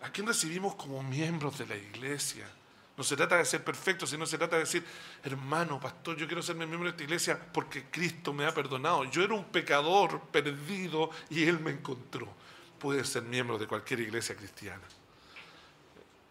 ¿A 0.05 0.11
quién 0.11 0.27
recibimos 0.27 0.75
como 0.75 1.01
miembros 1.01 1.57
de 1.57 1.65
la 1.65 1.75
iglesia? 1.75 2.47
No 2.95 3.03
se 3.03 3.17
trata 3.17 3.37
de 3.37 3.45
ser 3.45 3.63
perfecto, 3.63 4.05
sino 4.05 4.27
se 4.27 4.37
trata 4.37 4.55
de 4.55 4.61
decir, 4.61 4.85
hermano, 5.23 5.79
pastor, 5.79 6.15
yo 6.15 6.27
quiero 6.27 6.43
ser 6.43 6.55
miembro 6.55 6.83
de 6.83 6.89
esta 6.91 7.03
iglesia 7.03 7.39
porque 7.51 7.85
Cristo 7.89 8.31
me 8.31 8.45
ha 8.45 8.53
perdonado. 8.53 9.03
Yo 9.05 9.23
era 9.23 9.33
un 9.33 9.45
pecador 9.45 10.21
perdido 10.31 11.09
y 11.31 11.43
Él 11.45 11.59
me 11.59 11.71
encontró. 11.71 12.27
Puede 12.77 13.03
ser 13.03 13.23
miembro 13.23 13.57
de 13.57 13.65
cualquier 13.65 14.01
iglesia 14.01 14.35
cristiana. 14.35 14.83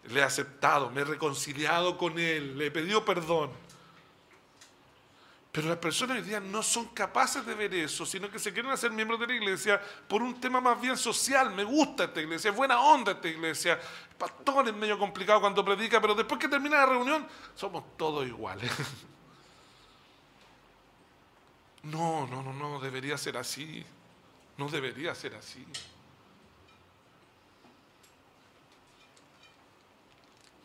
Le 0.09 0.21
he 0.21 0.23
aceptado, 0.23 0.89
me 0.89 1.01
he 1.01 1.03
reconciliado 1.03 1.97
con 1.97 2.17
Él, 2.17 2.57
le 2.57 2.67
he 2.67 2.71
pedido 2.71 3.03
perdón. 3.03 3.51
Pero 5.55 5.69
las 5.69 5.77
personas 5.77 6.17
hoy 6.17 6.23
día 6.23 6.41
no 6.41 6.61
son 6.61 6.87
capaces 6.87 7.45
de 7.45 7.55
ver 7.55 7.73
eso, 7.73 8.05
sino 8.05 8.29
que 8.29 8.39
se 8.39 8.51
quieren 8.51 8.73
hacer 8.73 8.91
miembros 8.91 9.21
de 9.21 9.27
la 9.27 9.35
iglesia 9.35 9.81
por 10.05 10.21
un 10.21 10.37
tema 10.37 10.59
más 10.59 10.81
bien 10.81 10.97
social. 10.97 11.55
Me 11.55 11.63
gusta 11.63 12.03
esta 12.03 12.19
iglesia, 12.19 12.51
es 12.51 12.57
buena 12.57 12.77
onda 12.81 13.13
esta 13.13 13.29
iglesia. 13.29 13.79
El 14.09 14.15
pastor 14.17 14.67
es 14.67 14.75
medio 14.75 14.99
complicado 14.99 15.39
cuando 15.39 15.63
predica, 15.63 16.01
pero 16.01 16.13
después 16.13 16.41
que 16.41 16.49
termina 16.49 16.75
la 16.75 16.87
reunión, 16.87 17.25
somos 17.55 17.85
todos 17.97 18.27
iguales. 18.27 18.69
No, 21.83 22.25
no, 22.25 22.41
no, 22.41 22.51
no, 22.51 22.79
debería 22.79 23.15
ser 23.15 23.37
así. 23.37 23.85
No 24.57 24.67
debería 24.69 25.13
ser 25.13 25.35
así. 25.35 25.63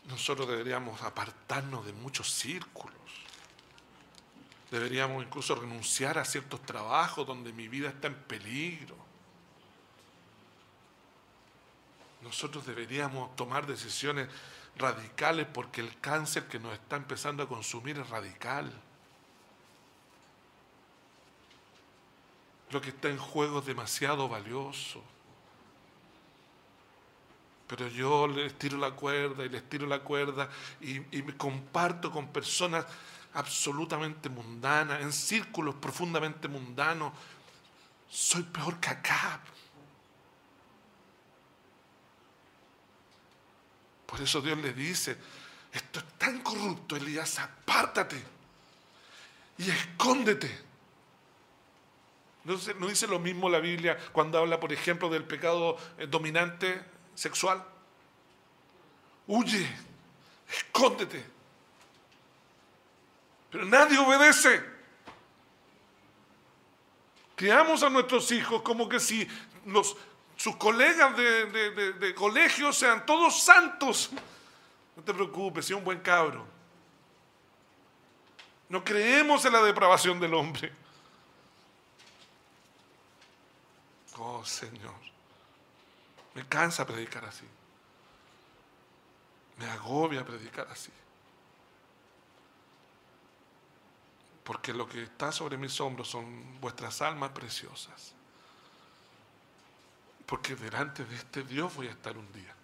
Nosotros 0.09 0.49
deberíamos 0.49 1.03
apartarnos 1.03 1.85
de 1.85 1.93
muchos 1.93 2.33
círculos. 2.33 3.20
Deberíamos 4.71 5.25
incluso 5.25 5.57
renunciar 5.57 6.19
a 6.19 6.25
ciertos 6.25 6.63
trabajos 6.63 7.27
donde 7.27 7.53
mi 7.53 7.67
vida 7.67 7.89
está 7.89 8.07
en 8.07 8.15
peligro. 8.15 8.97
Nosotros 12.23 12.67
deberíamos 12.67 13.35
tomar 13.35 13.67
decisiones 13.67 14.29
radicales 14.77 15.47
porque 15.53 15.81
el 15.81 15.99
cáncer 16.01 16.47
que 16.47 16.61
nos 16.61 16.75
está 16.75 16.97
empezando 16.97 17.43
a 17.43 17.49
consumir 17.49 17.99
es 17.99 18.09
radical. 18.09 18.71
Lo 22.71 22.81
que 22.81 22.91
está 22.91 23.09
en 23.09 23.19
juego 23.19 23.59
es 23.59 23.67
demasiado 23.67 24.29
valioso. 24.29 25.03
Pero 27.67 27.89
yo 27.89 28.29
les 28.29 28.57
tiro 28.57 28.79
la 28.79 28.93
cuerda 28.93 29.45
y 29.45 29.49
les 29.49 29.69
tiro 29.69 29.87
la 29.87 30.01
cuerda 30.01 30.49
y, 30.81 31.17
y 31.17 31.23
me 31.23 31.37
comparto 31.37 32.13
con 32.13 32.29
personas 32.29 32.87
absolutamente 33.35 34.29
mundana, 34.29 35.01
en 35.01 35.13
círculos 35.13 35.77
profundamente 35.77 36.49
mundanos, 36.49 37.13
soy 38.09 38.43
peor 38.43 38.79
que 38.81 38.89
acá. 38.89 39.41
Por 44.07 44.21
eso 44.21 44.41
Dios 44.41 44.59
le 44.59 44.73
dice, 44.73 45.17
esto 45.73 46.01
es 46.01 46.07
tan 46.19 46.41
corrupto, 46.41 46.97
Elías, 46.97 47.39
apártate 47.39 48.21
y 49.59 49.71
escóndete. 49.71 50.71
¿No, 52.45 52.59
¿No 52.79 52.89
dice 52.89 53.07
lo 53.07 53.19
mismo 53.21 53.49
la 53.49 53.61
Biblia 53.61 53.97
cuando 54.13 54.39
habla, 54.39 54.59
por 54.59 54.73
ejemplo, 54.73 55.09
del 55.09 55.25
pecado 55.25 55.77
eh, 55.99 56.07
dominante 56.09 56.83
sexual? 57.15 57.65
Huye, 59.29 59.69
escóndete. 60.49 61.40
Pero 63.51 63.65
nadie 63.65 63.99
obedece. 63.99 64.63
Criamos 67.35 67.83
a 67.83 67.91
nuestros 67.91 68.31
hijos 68.33 68.63
como 68.63 68.89
que 68.89 69.01
si 69.01 69.27
sus 70.37 70.57
colegas 70.57 71.17
de, 71.17 72.15
colegio 72.15 72.73
sean 72.73 73.05
todos 73.05 73.43
santos. 73.43 74.11
No 74.95 75.03
te 75.03 75.15
preocupes, 75.15 75.67
sea 75.67 75.77
un 75.77 75.85
buen 75.85 76.01
cabro. 76.01 76.47
No 78.69 78.85
creemos 78.85 79.45
en 79.45 79.53
la 79.55 79.63
depravación 79.63 80.21
del 80.21 80.35
hombre. 80.35 80.73
Oh 84.19 84.45
Señor, 84.45 84.95
me 86.35 86.47
cansa 86.47 86.87
predicar 86.87 87.25
así. 87.25 87.47
Me 89.57 89.65
agobia 89.71 90.25
predicar 90.25 90.69
así. 90.71 90.93
Porque 94.45 94.73
lo 94.73 94.89
que 94.89 95.03
está 95.03 95.33
sobre 95.33 95.57
mis 95.57 95.81
hombros 95.81 96.09
son 96.09 96.61
vuestras 96.61 97.03
almas 97.03 97.31
preciosas. 97.31 98.15
Porque 100.27 100.55
delante 100.55 101.05
de 101.05 101.17
este 101.17 101.43
Dios 101.43 101.75
voy 101.75 101.89
a 101.89 101.91
estar 101.91 102.17
un 102.17 102.33
día. 102.33 102.55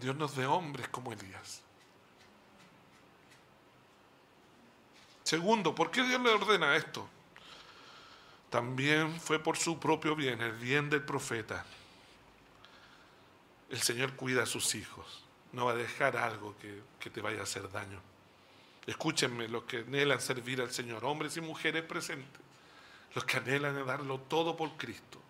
Dios 0.00 0.16
nos 0.16 0.34
dé 0.34 0.46
hombres 0.46 0.88
como 0.88 1.12
Elías. 1.12 1.60
Segundo, 5.22 5.74
¿por 5.74 5.90
qué 5.90 6.02
Dios 6.02 6.20
le 6.20 6.30
ordena 6.30 6.76
esto? 6.76 7.08
También 8.50 9.18
fue 9.20 9.38
por 9.38 9.56
su 9.56 9.78
propio 9.78 10.16
bien, 10.16 10.42
el 10.42 10.52
bien 10.52 10.90
del 10.90 11.04
profeta. 11.04 11.64
El 13.70 13.80
Señor 13.80 14.14
cuida 14.16 14.42
a 14.42 14.46
sus 14.46 14.74
hijos 14.74 15.21
no 15.52 15.66
va 15.66 15.72
a 15.72 15.76
dejar 15.76 16.16
algo 16.16 16.54
que, 16.58 17.10
te 17.10 17.20
vaya 17.20 17.40
a 17.40 17.42
hacer 17.42 17.70
daño. 17.70 18.00
Escúchenme, 18.86 19.48
los 19.48 19.64
que 19.64 19.78
anhelan 19.78 20.20
servir 20.20 20.60
al 20.60 20.72
Señor, 20.72 21.04
hombres 21.04 21.36
y 21.36 21.40
mujeres 21.40 21.82
presentes, 21.84 22.40
los 23.14 23.24
que 23.24 23.36
anhelan 23.36 23.86
darlo 23.86 24.18
todo 24.20 24.56
por 24.56 24.76
Cristo, 24.76 25.20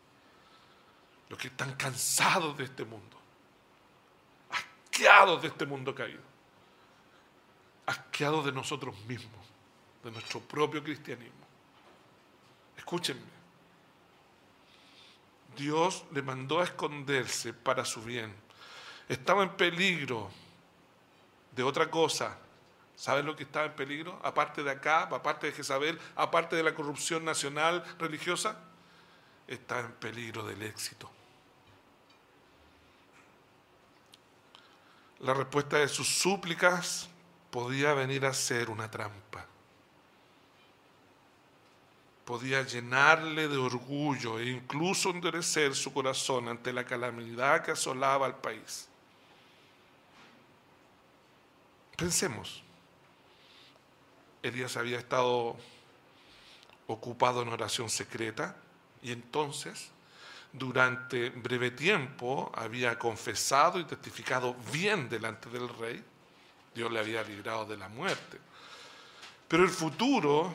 los 1.29 1.39
que 1.39 1.49
están 1.49 1.75
cansados 1.75 2.57
de 2.57 2.65
este 2.65 2.85
mundo, 2.85 3.17
asqueados 4.51 5.43
de 5.43 5.49
este 5.49 5.67
mundo 5.67 5.95
caído, 5.95 6.23
asqueados 7.87 8.45
de 8.45 8.53
nosotros 8.53 8.97
mismos, 9.07 9.47
de 10.05 10.11
nuestro 10.11 10.41
propio 10.41 10.83
cristianismo. 10.83 11.47
Escúchenme, 12.77 13.43
Dios 15.57 16.05
le 16.13 16.23
mandó 16.23 16.61
a 16.61 16.65
esconderse 16.65 17.53
para 17.53 17.85
su 17.85 18.03
bien 18.03 18.35
estaba 19.13 19.43
en 19.43 19.51
peligro 19.51 20.31
de 21.55 21.63
otra 21.63 21.91
cosa. 21.91 22.39
¿Sabes 22.97 23.25
lo 23.25 23.35
que 23.35 23.43
estaba 23.43 23.67
en 23.67 23.73
peligro? 23.73 24.19
Aparte 24.23 24.63
de 24.63 24.71
acá, 24.71 25.03
aparte 25.03 25.49
de 25.49 25.53
Jezabel, 25.53 25.99
aparte 26.15 26.57
de 26.57 26.63
la 26.63 26.75
corrupción 26.75 27.25
nacional 27.25 27.85
religiosa, 27.99 28.57
estaba 29.47 29.81
en 29.81 29.93
peligro 29.93 30.45
del 30.45 30.63
éxito. 30.63 31.11
La 35.21 35.35
respuesta 35.35 35.79
de 35.79 35.89
sus 35.89 36.09
súplicas 36.09 37.09
podía 37.51 37.95
venir 37.95 38.25
a 38.27 38.33
ser 38.33 38.71
una 38.71 38.91
trampa. 38.91 39.47
Podía 42.25 42.63
llenarle 42.63 43.49
de 43.49 43.57
orgullo 43.57 44.39
e 44.39 44.49
incluso 44.49 45.11
endurecer 45.11 45.75
su 45.75 45.93
corazón 45.93 46.49
ante 46.49 46.73
la 46.73 46.85
calamidad 46.85 47.63
que 47.63 47.73
asolaba 47.73 48.27
al 48.27 48.37
país. 48.37 48.89
Pensemos, 52.03 52.65
Elías 54.43 54.77
había 54.77 54.99
estado 54.99 55.57
ocupado 56.89 57.43
en 57.43 57.49
oración 57.51 57.89
secreta 57.89 58.57
y 59.05 59.13
entonces 59.13 59.93
durante 60.53 61.31
breve 61.31 61.71
tiempo 61.71 62.51
había 62.57 62.99
confesado 62.99 63.79
y 63.79 63.85
testificado 63.85 64.57
bien 64.73 65.09
delante 65.09 65.49
del 65.49 65.69
rey. 65.69 66.03
Dios 66.75 66.91
le 66.91 66.99
había 66.99 67.23
librado 67.23 67.67
de 67.67 67.77
la 67.77 67.89
muerte. 67.89 68.41
Pero 69.47 69.63
el 69.63 69.71
futuro 69.71 70.53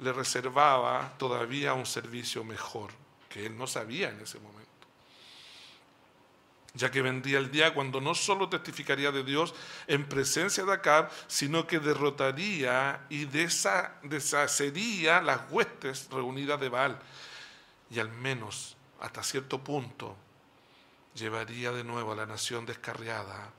le 0.00 0.10
reservaba 0.10 1.12
todavía 1.18 1.74
un 1.74 1.84
servicio 1.84 2.44
mejor 2.44 2.92
que 3.28 3.44
él 3.44 3.58
no 3.58 3.66
sabía 3.66 4.08
en 4.08 4.20
ese 4.22 4.38
momento 4.38 4.67
ya 6.78 6.90
que 6.92 7.02
vendría 7.02 7.38
el 7.38 7.50
día 7.50 7.74
cuando 7.74 8.00
no 8.00 8.14
solo 8.14 8.48
testificaría 8.48 9.10
de 9.10 9.24
Dios 9.24 9.52
en 9.88 10.08
presencia 10.08 10.64
de 10.64 10.72
Acab, 10.72 11.10
sino 11.26 11.66
que 11.66 11.80
derrotaría 11.80 13.04
y 13.08 13.24
deshacería 13.24 15.20
las 15.20 15.50
huestes 15.50 16.08
reunidas 16.08 16.60
de 16.60 16.68
Baal, 16.68 16.98
y 17.90 17.98
al 17.98 18.10
menos 18.10 18.76
hasta 19.00 19.24
cierto 19.24 19.62
punto 19.62 20.16
llevaría 21.14 21.72
de 21.72 21.82
nuevo 21.82 22.12
a 22.12 22.16
la 22.16 22.26
nación 22.26 22.64
descarriada 22.64 23.50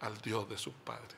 al 0.00 0.18
Dios 0.20 0.46
de 0.48 0.58
sus 0.58 0.74
padres. 0.74 1.16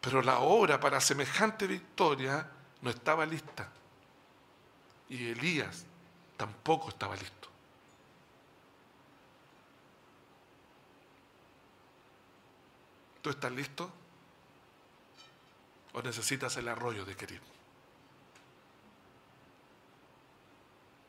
Pero 0.00 0.22
la 0.22 0.38
obra 0.38 0.80
para 0.80 1.00
semejante 1.00 1.66
victoria 1.66 2.48
no 2.80 2.88
estaba 2.88 3.26
lista, 3.26 3.68
y 5.10 5.28
Elías 5.28 5.84
tampoco 6.38 6.88
estaba 6.88 7.14
listo. 7.16 7.45
¿Tú 13.26 13.30
estás 13.30 13.50
listo? 13.50 13.90
¿O 15.94 16.00
necesitas 16.00 16.56
el 16.58 16.68
arroyo 16.68 17.04
de 17.04 17.16
querer? 17.16 17.40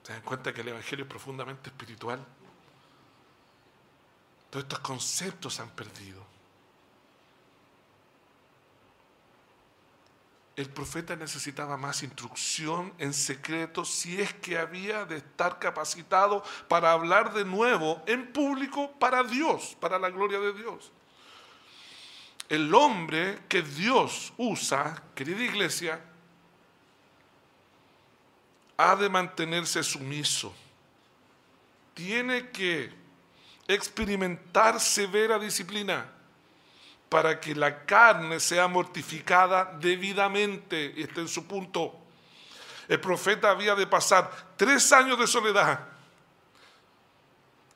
¿Se 0.02 0.14
dan 0.14 0.24
cuenta 0.24 0.52
que 0.52 0.62
el 0.62 0.70
Evangelio 0.70 1.06
es 1.06 1.10
profundamente 1.10 1.70
espiritual? 1.70 2.26
Todos 4.50 4.64
estos 4.64 4.80
conceptos 4.80 5.54
se 5.54 5.62
han 5.62 5.70
perdido. 5.70 6.26
El 10.56 10.72
profeta 10.72 11.16
necesitaba 11.16 11.78
más 11.78 12.02
instrucción 12.02 12.96
en 12.98 13.14
secreto 13.14 13.86
si 13.86 14.20
es 14.20 14.34
que 14.34 14.58
había 14.58 15.06
de 15.06 15.18
estar 15.18 15.60
capacitado 15.60 16.44
para 16.68 16.94
hablar 16.94 17.32
de 17.34 17.46
nuevo 17.46 18.02
en 18.08 18.34
público 18.34 18.92
para 18.94 19.22
Dios, 19.22 19.78
para 19.80 20.00
la 20.00 20.10
gloria 20.10 20.40
de 20.40 20.54
Dios. 20.54 20.92
El 22.50 22.74
hombre 22.74 23.40
que 23.50 23.62
Dios 23.62 24.34
usa, 24.38 25.04
querida 25.14 25.44
iglesia, 25.44 26.00
ha 28.78 28.96
de 28.96 29.10
mantenerse 29.10 29.84
sumiso. 29.84 30.54
Tiene 31.94 32.50
que 32.50 32.94
experimentar 33.68 34.80
severa 34.80 35.38
disciplina 35.40 36.10
para 37.10 37.40
que 37.40 37.56
la 37.56 37.86
carne 37.86 38.40
sea 38.40 38.68
mortificada 38.68 39.78
debidamente. 39.80 40.94
Y 40.96 41.04
este 41.04 41.22
en 41.22 41.28
su 41.28 41.46
punto. 41.46 42.00
El 42.88 43.02
profeta 43.02 43.50
había 43.50 43.76
de 43.76 43.88
pasar 43.88 44.32
tres 44.56 44.92
años 44.94 45.20
de 45.20 45.28
soledad. 45.28 45.88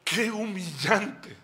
Qué 0.03 0.31
humillante. 0.31 1.40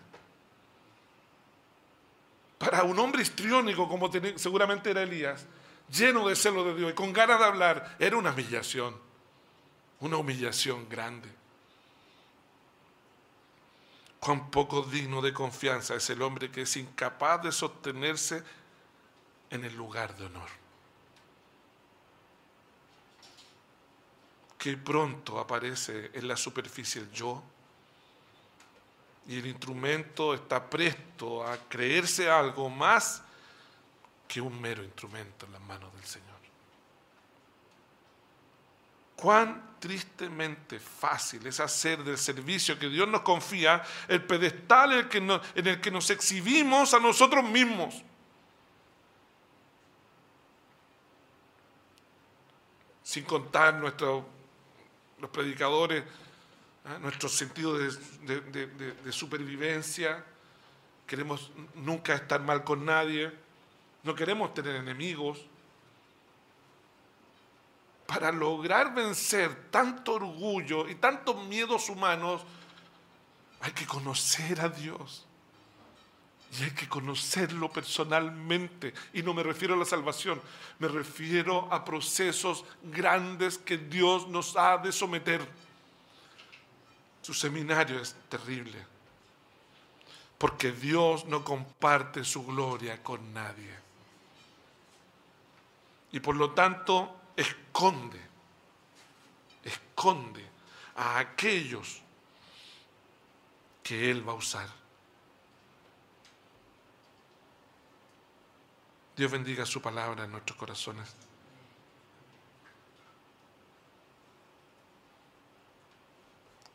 Para 2.58 2.82
un 2.82 2.98
hombre 2.98 3.22
histriónico 3.22 3.88
como 3.88 4.10
seguramente 4.36 4.90
era 4.90 5.02
Elías, 5.02 5.46
lleno 5.88 6.28
de 6.28 6.34
celo 6.34 6.64
de 6.64 6.74
Dios 6.74 6.90
y 6.90 6.94
con 6.94 7.12
ganas 7.12 7.38
de 7.38 7.44
hablar, 7.44 7.96
era 7.98 8.16
una 8.16 8.32
humillación. 8.32 8.96
Una 10.00 10.16
humillación 10.16 10.88
grande. 10.88 11.28
Cuán 14.20 14.50
poco 14.50 14.82
digno 14.82 15.22
de 15.22 15.32
confianza 15.32 15.94
es 15.94 16.10
el 16.10 16.22
hombre 16.22 16.50
que 16.50 16.62
es 16.62 16.76
incapaz 16.76 17.42
de 17.42 17.52
sostenerse 17.52 18.42
en 19.50 19.64
el 19.64 19.76
lugar 19.76 20.16
de 20.16 20.26
honor. 20.26 20.48
Que 24.58 24.76
pronto 24.76 25.38
aparece 25.38 26.10
en 26.12 26.26
la 26.26 26.36
superficie 26.36 27.00
el 27.00 27.12
yo 27.12 27.42
y 29.28 29.38
el 29.38 29.46
instrumento 29.46 30.32
está 30.32 30.68
presto 30.68 31.46
a 31.46 31.56
creerse 31.68 32.30
algo 32.30 32.70
más 32.70 33.22
que 34.26 34.40
un 34.40 34.58
mero 34.58 34.82
instrumento 34.82 35.44
en 35.44 35.52
las 35.52 35.60
manos 35.60 35.92
del 35.94 36.04
Señor. 36.04 36.28
Cuán 39.16 39.76
tristemente 39.78 40.80
fácil 40.80 41.46
es 41.46 41.60
hacer 41.60 42.02
del 42.04 42.16
servicio 42.16 42.78
que 42.78 42.88
Dios 42.88 43.06
nos 43.06 43.20
confía 43.20 43.82
el 44.08 44.24
pedestal 44.24 44.92
en 44.92 45.30
el 45.66 45.80
que 45.80 45.90
nos, 45.90 46.10
exhibimos 46.10 46.94
a 46.94 46.98
nosotros 46.98 47.44
mismos. 47.44 48.02
Sin 53.02 53.24
contar 53.24 53.74
nuestros 53.74 54.24
los 55.18 55.30
predicadores, 55.30 56.04
¿eh? 56.88 56.98
nuestro 57.00 57.28
sentido 57.28 57.76
de, 57.78 57.90
de 59.04 59.12
supervivencia. 59.12 60.24
Queremos 61.06 61.50
nunca 61.74 62.14
estar 62.14 62.40
mal 62.40 62.64
con 62.64 62.84
nadie. 62.84 63.32
No 64.02 64.14
queremos 64.14 64.54
tener 64.54 64.76
enemigos 64.76 65.44
para 68.08 68.32
lograr 68.32 68.94
vencer 68.94 69.70
tanto 69.70 70.14
orgullo 70.14 70.88
y 70.88 70.94
tantos 70.94 71.44
miedos 71.44 71.90
humanos, 71.90 72.40
hay 73.60 73.70
que 73.72 73.84
conocer 73.84 74.62
a 74.62 74.70
Dios. 74.70 75.26
Y 76.58 76.62
hay 76.64 76.70
que 76.70 76.88
conocerlo 76.88 77.70
personalmente. 77.70 78.94
Y 79.12 79.22
no 79.22 79.34
me 79.34 79.42
refiero 79.42 79.74
a 79.74 79.76
la 79.76 79.84
salvación, 79.84 80.40
me 80.78 80.88
refiero 80.88 81.68
a 81.70 81.84
procesos 81.84 82.64
grandes 82.82 83.58
que 83.58 83.76
Dios 83.76 84.26
nos 84.26 84.56
ha 84.56 84.78
de 84.78 84.90
someter. 84.90 85.46
Su 87.28 87.34
seminario 87.34 88.00
es 88.00 88.14
terrible. 88.30 88.86
Porque 90.38 90.72
Dios 90.72 91.26
no 91.26 91.44
comparte 91.44 92.24
su 92.24 92.42
gloria 92.46 93.02
con 93.02 93.34
nadie. 93.34 93.76
Y 96.12 96.20
por 96.20 96.36
lo 96.36 96.52
tanto, 96.52 97.20
esconde, 97.36 98.18
esconde 99.62 100.42
a 100.96 101.18
aquellos 101.18 102.00
que 103.82 104.10
Él 104.10 104.26
va 104.26 104.32
a 104.32 104.36
usar. 104.36 104.70
Dios 109.14 109.30
bendiga 109.30 109.66
su 109.66 109.82
palabra 109.82 110.24
en 110.24 110.30
nuestros 110.30 110.56
corazones. 110.56 111.27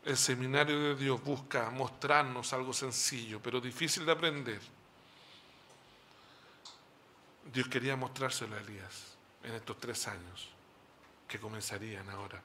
El 0.05 0.17
seminario 0.17 0.79
de 0.79 0.95
Dios 0.95 1.23
busca 1.23 1.69
mostrarnos 1.69 2.51
algo 2.51 2.73
sencillo, 2.73 3.39
pero 3.41 3.61
difícil 3.61 4.05
de 4.05 4.11
aprender. 4.11 4.61
Dios 7.53 7.67
quería 7.67 7.95
mostrárselo 7.95 8.55
a 8.55 8.59
Elías 8.59 9.15
en 9.43 9.53
estos 9.53 9.79
tres 9.79 10.07
años 10.07 10.49
que 11.27 11.39
comenzarían 11.39 12.09
ahora. 12.09 12.41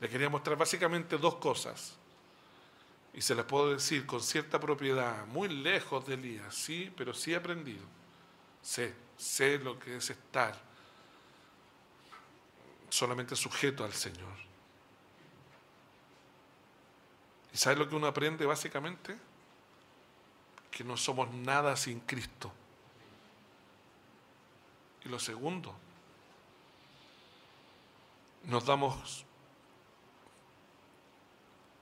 Le 0.00 0.08
quería 0.08 0.28
mostrar 0.28 0.56
básicamente 0.56 1.18
dos 1.18 1.36
cosas. 1.36 1.94
Y 3.14 3.20
se 3.20 3.34
las 3.34 3.46
puedo 3.46 3.72
decir 3.72 4.06
con 4.06 4.22
cierta 4.22 4.60
propiedad, 4.60 5.26
muy 5.26 5.48
lejos 5.48 6.06
de 6.06 6.14
Elías, 6.14 6.54
sí, 6.54 6.92
pero 6.96 7.14
sí 7.14 7.32
he 7.32 7.36
aprendido. 7.36 7.84
Sé, 8.62 8.94
sé 9.16 9.58
lo 9.58 9.78
que 9.78 9.96
es 9.96 10.10
estar 10.10 10.56
solamente 12.90 13.34
sujeto 13.34 13.84
al 13.84 13.92
Señor. 13.92 14.47
¿Y 17.52 17.56
sabe 17.56 17.76
lo 17.76 17.88
que 17.88 17.94
uno 17.94 18.06
aprende 18.06 18.46
básicamente? 18.46 19.16
Que 20.70 20.84
no 20.84 20.96
somos 20.96 21.30
nada 21.30 21.76
sin 21.76 22.00
Cristo. 22.00 22.52
Y 25.04 25.08
lo 25.08 25.18
segundo, 25.18 25.74
nos 28.44 28.64
damos, 28.64 29.24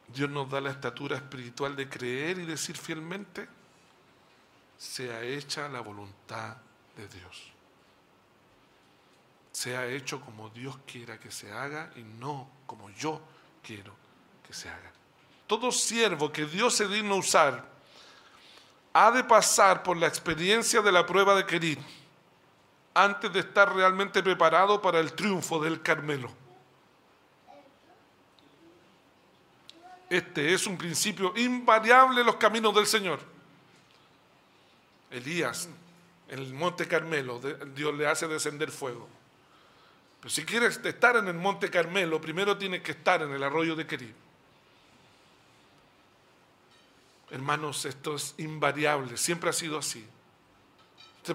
Dios 0.09 0.31
nos 0.31 0.50
da 0.50 0.61
la 0.61 0.70
estatura 0.70 1.16
espiritual 1.16 1.76
de 1.76 1.88
creer 1.88 2.38
y 2.38 2.46
decir 2.46 2.76
fielmente, 2.76 3.48
sea 4.76 5.22
hecha 5.22 5.68
la 5.68 5.81
voluntad 5.81 6.57
de 6.96 7.09
Dios. 7.09 7.52
Sea 9.52 9.87
hecho 9.87 10.20
como 10.20 10.50
Dios 10.50 10.79
quiera 10.87 11.18
que 11.18 11.31
se 11.31 11.50
haga 11.50 11.90
y 11.96 12.02
no 12.02 12.50
como 12.66 12.90
yo 12.90 13.20
quiero 13.62 13.94
que 14.46 14.52
se 14.52 14.68
haga. 14.68 14.92
Todo 15.46 15.70
siervo 15.70 16.32
que 16.32 16.44
Dios 16.44 16.74
se 16.74 16.88
digna 16.88 17.14
usar 17.14 17.64
ha 18.92 19.11
de 19.11 19.22
pasar 19.22 19.82
por 19.82 19.96
la 19.96 20.06
experiencia 20.06 20.80
de 20.80 20.90
la 20.90 21.04
prueba 21.04 21.35
de 21.35 21.44
querir 21.44 21.78
antes 22.94 23.30
de 23.30 23.40
estar 23.40 23.74
realmente 23.74 24.22
preparado 24.22 24.80
para 24.80 24.98
el 25.00 25.12
triunfo 25.12 25.62
del 25.62 25.82
Carmelo. 25.82 26.30
Este 30.09 30.54
es 30.54 30.66
un 30.66 30.78
principio 30.78 31.32
invariable 31.37 32.20
en 32.20 32.26
los 32.26 32.37
caminos 32.37 32.74
del 32.74 32.87
Señor. 32.87 33.20
Elías, 35.11 35.68
en 36.28 36.38
el 36.38 36.54
monte 36.54 36.88
Carmelo, 36.88 37.40
Dios 37.74 37.94
le 37.94 38.06
hace 38.06 38.26
descender 38.26 38.70
fuego. 38.70 39.09
Pero 40.20 40.30
si 40.30 40.44
quieres 40.44 40.80
estar 40.82 41.16
en 41.16 41.28
el 41.28 41.35
monte 41.35 41.70
Carmelo, 41.70 42.20
primero 42.20 42.56
tienes 42.56 42.82
que 42.82 42.92
estar 42.92 43.20
en 43.22 43.30
el 43.32 43.42
arroyo 43.42 43.76
de 43.76 43.87
Querib. 43.87 44.25
Hermanos, 47.31 47.85
esto 47.85 48.14
es 48.14 48.35
invariable, 48.39 49.16
siempre 49.16 49.51
ha 49.51 49.53
sido 49.53 49.79
así. 49.79 50.07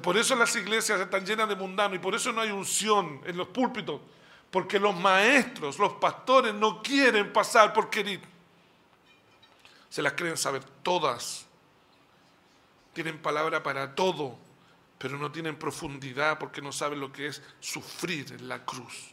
Por 0.02 0.18
eso 0.18 0.36
las 0.36 0.56
iglesias 0.56 1.02
están 1.02 1.26
llenas 1.26 1.50
de 1.50 1.56
mundanos 1.56 1.98
y 1.98 2.00
por 2.00 2.16
eso 2.16 2.32
no 2.32 2.40
hay 2.40 2.52
unción 2.52 3.22
en 3.26 3.36
los 3.36 3.50
púlpitos, 3.50 4.00
porque 4.50 4.80
los 4.80 4.96
maestros, 4.96 5.78
los 5.80 5.94
pastores 5.94 6.54
no 6.54 6.82
quieren 6.82 7.34
pasar 7.34 7.74
por 7.74 7.90
Querib 7.90 8.22
se 9.92 10.02
las 10.02 10.14
creen 10.14 10.38
saber 10.38 10.64
todas. 10.84 11.46
Tienen 12.94 13.22
palabra 13.22 13.62
para 13.62 13.94
todo, 13.94 14.38
pero 14.98 15.18
no 15.18 15.32
tienen 15.34 15.60
profundidad 15.60 16.40
porque 16.40 16.62
no 16.62 16.72
saben 16.72 17.02
lo 17.02 17.12
que 17.12 17.28
es 17.28 17.44
sufrir 17.60 18.32
en 18.32 18.48
la 18.48 18.64
cruz. 18.66 19.11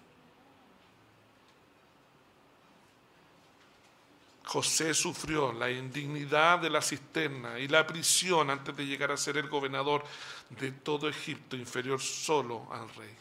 José 4.48 4.94
sufrió 4.94 5.52
la 5.52 5.70
indignidad 5.70 6.58
de 6.58 6.70
la 6.70 6.80
cisterna 6.80 7.58
y 7.58 7.68
la 7.68 7.86
prisión 7.86 8.48
antes 8.48 8.74
de 8.74 8.86
llegar 8.86 9.12
a 9.12 9.16
ser 9.18 9.36
el 9.36 9.46
gobernador 9.46 10.02
de 10.48 10.72
todo 10.72 11.06
Egipto, 11.06 11.54
inferior 11.54 12.00
solo 12.00 12.66
al 12.72 12.88
rey. 12.94 13.14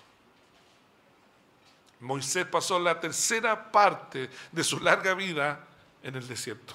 Moisés 2.00 2.46
pasó 2.46 2.80
la 2.80 2.98
tercera 2.98 3.70
parte 3.70 4.30
de 4.54 4.64
su 4.64 4.80
larga 4.80 5.14
vida 5.16 5.68
en 6.02 6.16
el 6.16 6.26
desierto 6.26 6.74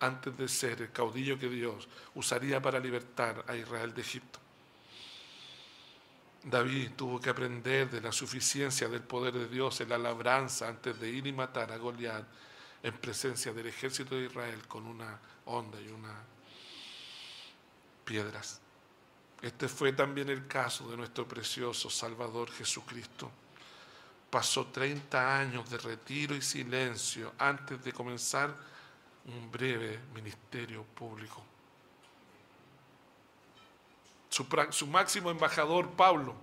antes 0.00 0.36
de 0.36 0.46
ser 0.46 0.82
el 0.82 0.92
caudillo 0.92 1.38
que 1.38 1.48
Dios 1.48 1.88
usaría 2.14 2.60
para 2.60 2.78
libertar 2.78 3.42
a 3.48 3.56
Israel 3.56 3.94
de 3.94 4.02
Egipto. 4.02 4.38
David 6.44 6.90
tuvo 6.94 7.18
que 7.22 7.30
aprender 7.30 7.90
de 7.90 8.02
la 8.02 8.12
suficiencia 8.12 8.86
del 8.86 9.02
poder 9.02 9.32
de 9.32 9.48
Dios 9.48 9.80
en 9.80 9.88
la 9.88 9.96
labranza 9.96 10.68
antes 10.68 11.00
de 11.00 11.08
ir 11.08 11.26
y 11.26 11.32
matar 11.32 11.72
a 11.72 11.78
Goliat 11.78 12.26
en 12.82 12.96
presencia 12.98 13.52
del 13.52 13.66
ejército 13.66 14.14
de 14.14 14.26
Israel 14.26 14.66
con 14.68 14.86
una 14.86 15.18
onda 15.46 15.80
y 15.80 15.88
unas 15.88 16.16
piedras. 18.04 18.60
Este 19.42 19.68
fue 19.68 19.92
también 19.92 20.28
el 20.28 20.46
caso 20.46 20.90
de 20.90 20.96
nuestro 20.96 21.26
precioso 21.26 21.90
Salvador 21.90 22.50
Jesucristo. 22.50 23.30
Pasó 24.30 24.66
30 24.66 25.38
años 25.38 25.70
de 25.70 25.78
retiro 25.78 26.34
y 26.34 26.42
silencio 26.42 27.32
antes 27.38 27.82
de 27.82 27.92
comenzar 27.92 28.54
un 29.26 29.50
breve 29.50 30.00
ministerio 30.14 30.84
público. 30.84 31.42
Su, 34.70 34.86
máximo 34.86 35.30
embajador, 35.30 35.90
Pablo, 35.90 36.34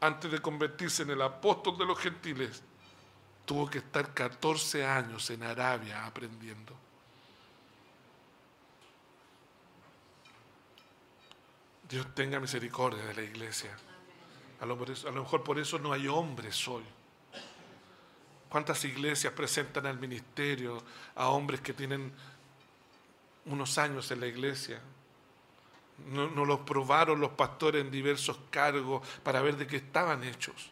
antes 0.00 0.30
de 0.30 0.40
convertirse 0.40 1.02
en 1.02 1.10
el 1.10 1.22
apóstol 1.22 1.76
de 1.76 1.84
los 1.84 1.98
gentiles, 1.98 2.62
tuvo 3.48 3.68
que 3.70 3.78
estar 3.78 4.12
14 4.12 4.84
años 4.84 5.30
en 5.30 5.42
Arabia 5.42 6.04
aprendiendo. 6.04 6.76
Dios 11.88 12.14
tenga 12.14 12.38
misericordia 12.38 13.02
de 13.06 13.14
la 13.14 13.22
iglesia. 13.22 13.70
A 14.60 14.66
lo, 14.66 14.76
mejor 14.76 15.42
por 15.42 15.58
eso 15.58 15.78
no 15.78 15.94
hay 15.94 16.06
hombres 16.08 16.68
hoy. 16.68 16.84
¿Cuántas 18.50 18.84
iglesias 18.84 19.32
presentan 19.32 19.86
al 19.86 19.98
ministerio 19.98 20.82
a 21.14 21.28
hombres 21.28 21.62
que 21.62 21.72
tienen 21.72 22.12
unos 23.46 23.78
años 23.78 24.10
en 24.10 24.20
la 24.20 24.26
iglesia? 24.26 24.78
No, 26.06 26.28
no 26.28 26.44
los 26.44 26.60
probaron 26.60 27.18
los 27.18 27.30
pastores 27.30 27.82
en 27.82 27.90
diversos 27.90 28.38
cargos 28.50 29.08
para 29.22 29.40
ver 29.40 29.56
de 29.56 29.66
qué 29.66 29.76
estaban 29.76 30.22
hechos. 30.22 30.70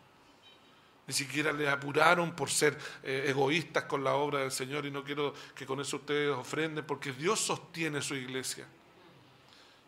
Ni 1.07 1.15
siquiera 1.15 1.53
le 1.53 1.69
apuraron 1.69 2.35
por 2.35 2.51
ser 2.51 2.77
eh, 3.03 3.27
egoístas 3.29 3.85
con 3.85 4.03
la 4.03 4.15
obra 4.15 4.41
del 4.41 4.51
Señor 4.51 4.87
y 4.87 4.91
no 4.91 5.05
quiero 5.05 5.33
que 5.55 5.65
con 5.65 5.81
eso 5.81 5.99
ustedes 5.99 6.35
ofrenden 6.35 6.85
porque 6.85 7.13
Dios 7.13 7.39
sostiene 7.41 8.03
su 8.03 8.17
iglesia. 8.17 8.67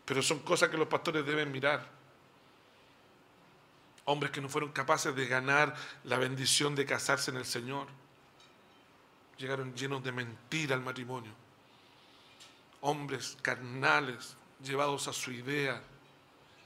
Pero 0.05 0.23
son 0.23 0.39
cosas 0.41 0.69
que 0.69 0.77
los 0.77 0.87
pastores 0.87 1.27
deben 1.27 1.51
mirar. 1.51 1.87
Hombres 4.05 4.31
que 4.31 4.41
no 4.41 4.49
fueron 4.49 4.71
capaces 4.71 5.15
de 5.15 5.27
ganar 5.27 5.75
la 6.05 6.19
bendición 6.19 6.75
de 6.75 6.87
casarse 6.87 7.31
en 7.33 7.37
el 7.37 7.45
Señor. 7.45 7.89
Llegaron 9.37 9.75
llenos 9.75 10.03
de 10.05 10.13
mentira 10.13 10.77
al 10.77 10.83
matrimonio. 10.83 11.33
Hombres 12.81 13.37
carnales, 13.43 14.37
llevados 14.63 15.09
a 15.09 15.13
su 15.13 15.33
idea. 15.33 15.83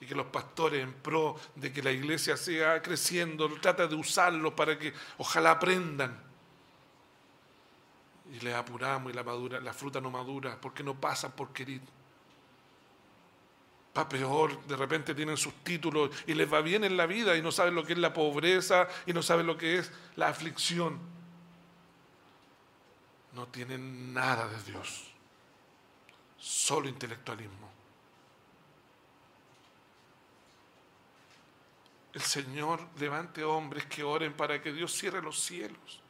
Y 0.02 0.06
que 0.06 0.14
los 0.14 0.26
pastores 0.26 0.82
en 0.82 0.92
pro 0.92 1.38
de 1.54 1.72
que 1.72 1.82
la 1.82 1.92
iglesia 1.92 2.36
siga 2.36 2.82
creciendo, 2.82 3.48
trata 3.60 3.86
de 3.86 3.94
usarlo 3.94 4.54
para 4.54 4.78
que 4.78 4.92
ojalá 5.16 5.52
aprendan. 5.52 6.20
Y 8.30 8.40
les 8.40 8.54
apuramos 8.54 9.12
y 9.12 9.14
la, 9.14 9.22
madura, 9.22 9.60
la 9.60 9.72
fruta 9.72 10.00
no 10.00 10.10
madura 10.10 10.60
porque 10.60 10.82
no 10.82 10.94
pasan 11.00 11.32
por 11.32 11.54
querer 11.54 11.80
va 13.96 14.08
peor, 14.08 14.64
de 14.64 14.76
repente 14.76 15.14
tienen 15.14 15.36
sus 15.36 15.54
títulos 15.62 16.10
y 16.26 16.34
les 16.34 16.50
va 16.50 16.60
bien 16.60 16.84
en 16.84 16.96
la 16.96 17.06
vida 17.06 17.36
y 17.36 17.42
no 17.42 17.52
saben 17.52 17.74
lo 17.74 17.84
que 17.84 17.92
es 17.92 17.98
la 17.98 18.12
pobreza 18.12 18.88
y 19.06 19.12
no 19.12 19.22
saben 19.22 19.46
lo 19.46 19.56
que 19.56 19.78
es 19.78 19.92
la 20.16 20.28
aflicción. 20.28 20.98
No 23.34 23.46
tienen 23.48 24.12
nada 24.12 24.46
de 24.46 24.62
Dios, 24.62 25.04
solo 26.38 26.88
intelectualismo. 26.88 27.71
El 32.12 32.22
Señor 32.22 32.86
levante 32.98 33.42
hombres 33.42 33.86
que 33.86 34.02
oren 34.02 34.32
para 34.34 34.60
que 34.60 34.72
Dios 34.72 34.92
cierre 34.92 35.22
los 35.22 35.40
cielos. 35.40 36.00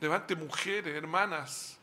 Levante 0.00 0.34
mujeres, 0.34 0.94
hermanas, 0.94 1.80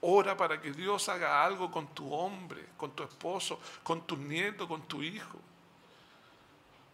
Ora 0.00 0.36
para 0.36 0.60
que 0.60 0.72
Dios 0.72 1.08
haga 1.08 1.44
algo 1.44 1.70
con 1.70 1.88
tu 1.94 2.12
hombre, 2.12 2.66
con 2.76 2.94
tu 2.94 3.02
esposo, 3.02 3.58
con 3.82 4.06
tu 4.06 4.16
nieto, 4.16 4.68
con 4.68 4.86
tu 4.86 5.02
hijo. 5.02 5.40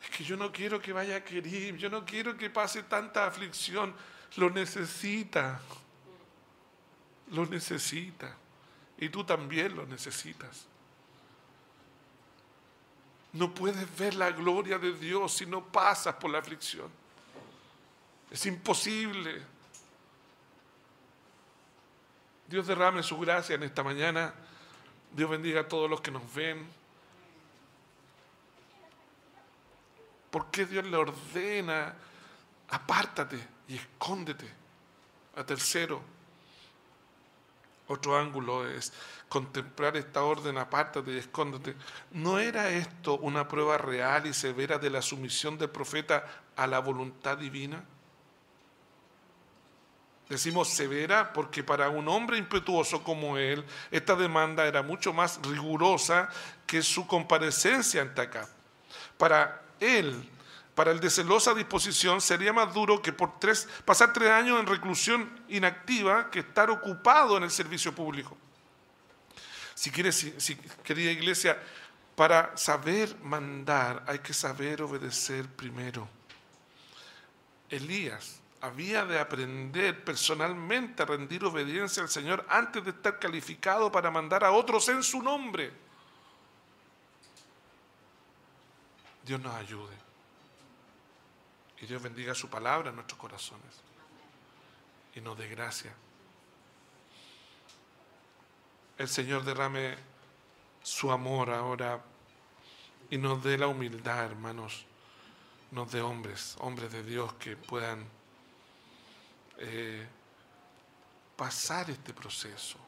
Es 0.03 0.11
que 0.11 0.24
yo 0.24 0.36
no 0.36 0.51
quiero 0.51 0.80
que 0.80 0.93
vaya 0.93 1.16
a 1.16 1.24
querer, 1.24 1.76
yo 1.76 1.90
no 1.90 2.05
quiero 2.05 2.36
que 2.36 2.49
pase 2.49 2.84
tanta 2.84 3.26
aflicción. 3.26 3.95
Lo 4.36 4.51
necesita. 4.51 5.61
Lo 7.32 7.45
necesita. 7.47 8.36
Y 8.99 9.09
tú 9.09 9.24
también 9.24 9.76
lo 9.76 9.84
necesitas. 9.86 10.66
No 13.33 13.55
puedes 13.55 13.97
ver 13.97 14.14
la 14.14 14.30
gloria 14.30 14.78
de 14.78 14.93
Dios 14.93 15.33
si 15.33 15.47
no 15.47 15.64
pasas 15.64 16.14
por 16.16 16.30
la 16.30 16.39
aflicción. 16.39 16.91
Es 18.30 18.45
imposible. 18.47 19.43
Dios 22.47 22.66
derrame 22.66 23.03
su 23.03 23.18
gracia 23.18 23.55
en 23.55 23.62
esta 23.62 23.83
mañana. 23.83 24.35
Dios 25.12 25.30
bendiga 25.30 25.62
a 25.62 25.68
todos 25.68 25.89
los 25.89 26.01
que 26.01 26.11
nos 26.11 26.35
ven. 26.35 26.66
¿Por 30.30 30.51
qué 30.51 30.66
Dios 30.66 30.85
le 30.87 30.97
ordena? 30.97 31.95
Apártate 32.68 33.39
y 33.68 33.76
escóndete. 33.76 34.51
A 35.37 35.45
tercero, 35.45 36.03
otro 37.89 38.16
ángulo 38.16 38.68
es 38.68 38.93
contemplar 39.28 39.97
esta 39.97 40.22
orden, 40.22 40.59
apártate 40.59 41.12
y 41.12 41.18
escóndete. 41.18 41.74
¿No 42.12 42.39
era 42.39 42.70
esto 42.70 43.16
una 43.18 43.49
prueba 43.49 43.78
real 43.78 44.26
y 44.26 44.35
severa 44.35 44.78
de 44.78 44.91
la 44.91 45.03
sumisión 45.03 45.59
del 45.59 45.70
profeta 45.70 46.24
a 46.57 46.66
la 46.66 46.78
voluntad 46.78 47.39
divina? 47.39 47.83
Decimos 50.28 50.68
severa 50.68 51.33
porque 51.33 51.62
para 51.62 51.91
un 51.91 52.09
hombre 52.09 52.39
impetuoso 52.39 53.03
como 53.03 53.37
él, 53.37 53.64
esta 53.91 54.16
demanda 54.16 54.66
era 54.66 54.83
mucho 54.83 55.12
más 55.12 55.41
rigurosa 55.43 56.30
que 56.66 56.83
su 56.83 57.07
comparecencia 57.07 58.01
ante 58.01 58.22
acá. 58.22 58.49
Para 59.18 59.62
él, 59.78 60.28
para 60.74 60.90
el 60.90 61.00
de 61.00 61.10
celosa 61.10 61.52
disposición, 61.54 62.20
sería 62.20 62.52
más 62.52 62.72
duro 62.72 63.02
que 63.02 63.12
por 63.12 63.38
tres, 63.38 63.68
pasar 63.84 64.12
tres 64.12 64.30
años 64.30 64.58
en 64.58 64.66
reclusión 64.66 65.44
inactiva 65.48 66.30
que 66.30 66.40
estar 66.40 66.70
ocupado 66.70 67.36
en 67.36 67.42
el 67.42 67.50
servicio 67.50 67.94
público. 67.94 68.36
Si 69.74 69.90
quieres, 69.90 70.32
querida 70.82 71.10
iglesia, 71.10 71.60
para 72.14 72.56
saber 72.56 73.16
mandar 73.22 74.04
hay 74.06 74.20
que 74.20 74.32
saber 74.32 74.82
obedecer 74.82 75.46
primero. 75.48 76.08
Elías 77.68 78.40
había 78.60 79.04
de 79.04 79.18
aprender 79.18 80.04
personalmente 80.04 81.02
a 81.02 81.06
rendir 81.06 81.44
obediencia 81.44 82.02
al 82.02 82.08
Señor 82.08 82.46
antes 82.48 82.84
de 82.84 82.90
estar 82.90 83.18
calificado 83.18 83.90
para 83.90 84.10
mandar 84.10 84.44
a 84.44 84.52
otros 84.52 84.88
en 84.88 85.02
su 85.02 85.22
nombre. 85.22 85.72
Dios 89.24 89.40
nos 89.40 89.54
ayude. 89.54 90.01
Y 91.83 91.87
Dios 91.87 92.01
bendiga 92.01 92.33
su 92.33 92.49
palabra 92.49 92.91
en 92.91 92.95
nuestros 92.95 93.18
corazones. 93.18 93.83
Y 95.16 95.20
nos 95.20 95.37
dé 95.37 95.49
gracia. 95.49 95.93
El 98.97 99.09
Señor 99.09 99.43
derrame 99.43 99.97
su 100.80 101.11
amor 101.11 101.51
ahora 101.51 102.01
y 103.11 103.18
nos 103.18 103.43
dé 103.43 103.59
la 103.59 103.66
humildad, 103.66 104.24
hermanos. 104.24 104.87
Nos 105.72 105.91
dé 105.91 106.01
hombres, 106.01 106.55
hombres 106.61 106.93
de 106.93 107.03
Dios 107.03 107.33
que 107.35 107.57
puedan 107.57 108.07
eh, 109.59 110.07
pasar 111.37 111.91
este 111.91 112.14
proceso, 112.14 112.78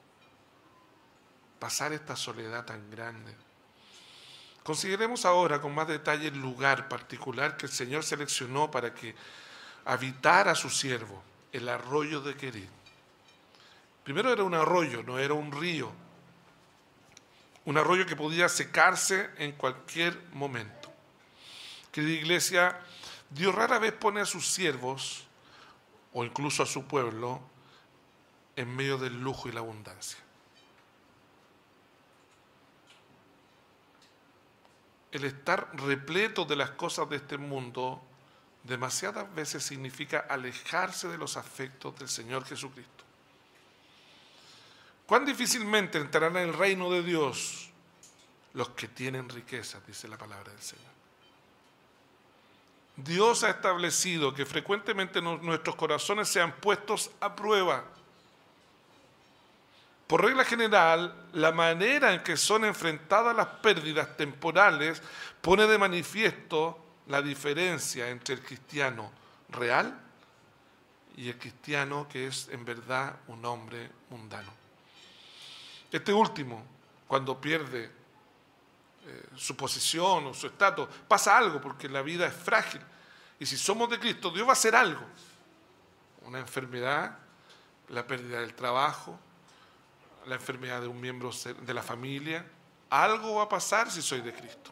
pasar 1.59 1.93
esta 1.93 2.15
soledad 2.15 2.65
tan 2.65 2.89
grande. 2.93 3.35
Consideremos 4.65 5.27
ahora 5.27 5.61
con 5.61 5.75
más 5.75 5.87
detalle 5.87 6.29
el 6.29 6.41
lugar 6.41 6.89
particular 6.89 7.59
que 7.59 7.67
el 7.67 7.73
Señor 7.73 8.03
seleccionó 8.03 8.71
para 8.71 8.95
que 8.95 9.15
habitara 9.85 10.55
su 10.55 10.71
siervo, 10.71 11.23
el 11.53 11.69
arroyo 11.69 12.23
de 12.23 12.35
Querid. 12.35 12.69
Primero 14.03 14.33
era 14.33 14.43
un 14.43 14.55
arroyo, 14.55 15.03
no 15.03 15.19
era 15.19 15.35
un 15.35 15.53
río. 15.53 15.93
Un 17.67 17.77
arroyo 17.77 18.07
que 18.07 18.17
podía 18.17 18.49
secarse 18.49 19.31
en 19.37 19.53
cualquier 19.53 20.19
momento. 20.33 20.91
Querida 21.93 22.12
iglesia, 22.12 22.81
Dios 23.29 23.55
rara 23.55 23.79
vez 23.79 23.93
pone 23.93 24.23
a 24.23 24.27
sus 24.27 24.49
siervos 24.49 25.27
o 26.15 26.25
incluso 26.25 26.62
a 26.62 26.67
su 26.67 26.87
pueblo 26.87 27.39
en 28.57 28.75
medio 28.75 28.97
del 28.97 29.21
lujo 29.21 29.47
y 29.47 29.53
la 29.53 29.61
abundancia. 29.61 30.24
El 35.15 35.23
estar 35.23 35.71
repleto 35.75 36.45
de 36.45 36.57
las 36.57 36.73
cosas 36.73 37.09
de 37.09 37.15
este 37.15 37.39
mundo 37.39 38.03
demasiadas 38.65 39.33
veces 39.33 39.62
significa 39.62 40.27
alejarse 40.29 41.07
de 41.07 41.17
los 41.17 41.37
afectos 41.37 41.97
del 41.97 42.09
Señor 42.09 42.45
Jesucristo. 42.45 43.05
¿Cuán 45.07 45.25
difícilmente 45.25 45.99
entrarán 45.99 46.37
en 46.39 46.49
el 46.49 46.53
reino 46.53 46.91
de 46.91 47.05
Dios 47.05 47.71
los 48.55 48.71
que 48.71 48.89
tienen 48.89 49.29
riquezas, 49.29 49.87
dice 49.87 50.09
la 50.09 50.19
palabra 50.19 50.51
del 50.51 50.62
Señor? 50.62 50.93
Dios 52.97 53.45
ha 53.45 53.51
establecido 53.51 54.35
que 54.35 54.45
frecuentemente 54.45 55.23
nuestros 55.23 55.77
corazones 55.77 56.27
sean 56.27 56.57
puestos 56.57 57.12
a 57.21 57.37
prueba. 57.37 57.85
Por 60.07 60.23
regla 60.23 60.45
general, 60.45 61.29
la 61.33 61.53
manera 61.53 62.13
en 62.13 62.23
que 62.23 62.37
son 62.37 62.65
enfrentadas 62.65 63.35
las 63.35 63.47
pérdidas 63.47 64.17
temporales 64.17 65.03
pone 65.41 65.67
de 65.67 65.79
manifiesto 65.79 66.79
la 67.07 67.23
diferencia 67.23 68.09
entre 68.09 68.35
el 68.35 68.43
cristiano 68.43 69.11
real 69.49 69.99
y 71.17 71.29
el 71.29 71.39
cristiano 71.39 72.07
que 72.09 72.27
es 72.27 72.49
en 72.49 72.65
verdad 72.65 73.17
un 73.29 73.45
hombre 73.47 73.91
mundano. 74.11 74.53
Este 75.91 76.13
último, 76.13 76.65
cuando 77.07 77.41
pierde 77.41 77.91
eh, 79.07 79.27
su 79.37 79.57
posición 79.57 80.27
o 80.27 80.35
su 80.35 80.49
estatus, 80.49 80.89
pasa 81.07 81.39
algo 81.39 81.61
porque 81.61 81.89
la 81.89 82.03
vida 82.03 82.27
es 82.27 82.35
frágil. 82.35 82.81
Y 83.39 83.47
si 83.47 83.57
somos 83.57 83.89
de 83.89 83.99
Cristo, 83.99 84.31
Dios 84.31 84.47
va 84.47 84.51
a 84.51 84.55
hacer 84.55 84.75
algo. 84.75 85.05
Una 86.23 86.41
enfermedad, 86.41 87.19
la 87.89 88.07
pérdida 88.07 88.41
del 88.41 88.55
trabajo, 88.55 89.19
la 90.27 90.37
enfermedad 90.37 90.81
de 90.81 90.89
un 90.89 91.01
miembro 91.01 91.31
de 91.33 91.75
la 91.75 91.83
familia. 91.83 92.45
Algo 92.91 93.37
va 93.37 93.45
a 93.45 93.49
pasar 93.49 93.91
si 93.91 94.03
soy 94.03 94.20
de 94.20 94.33
Cristo. 94.33 94.70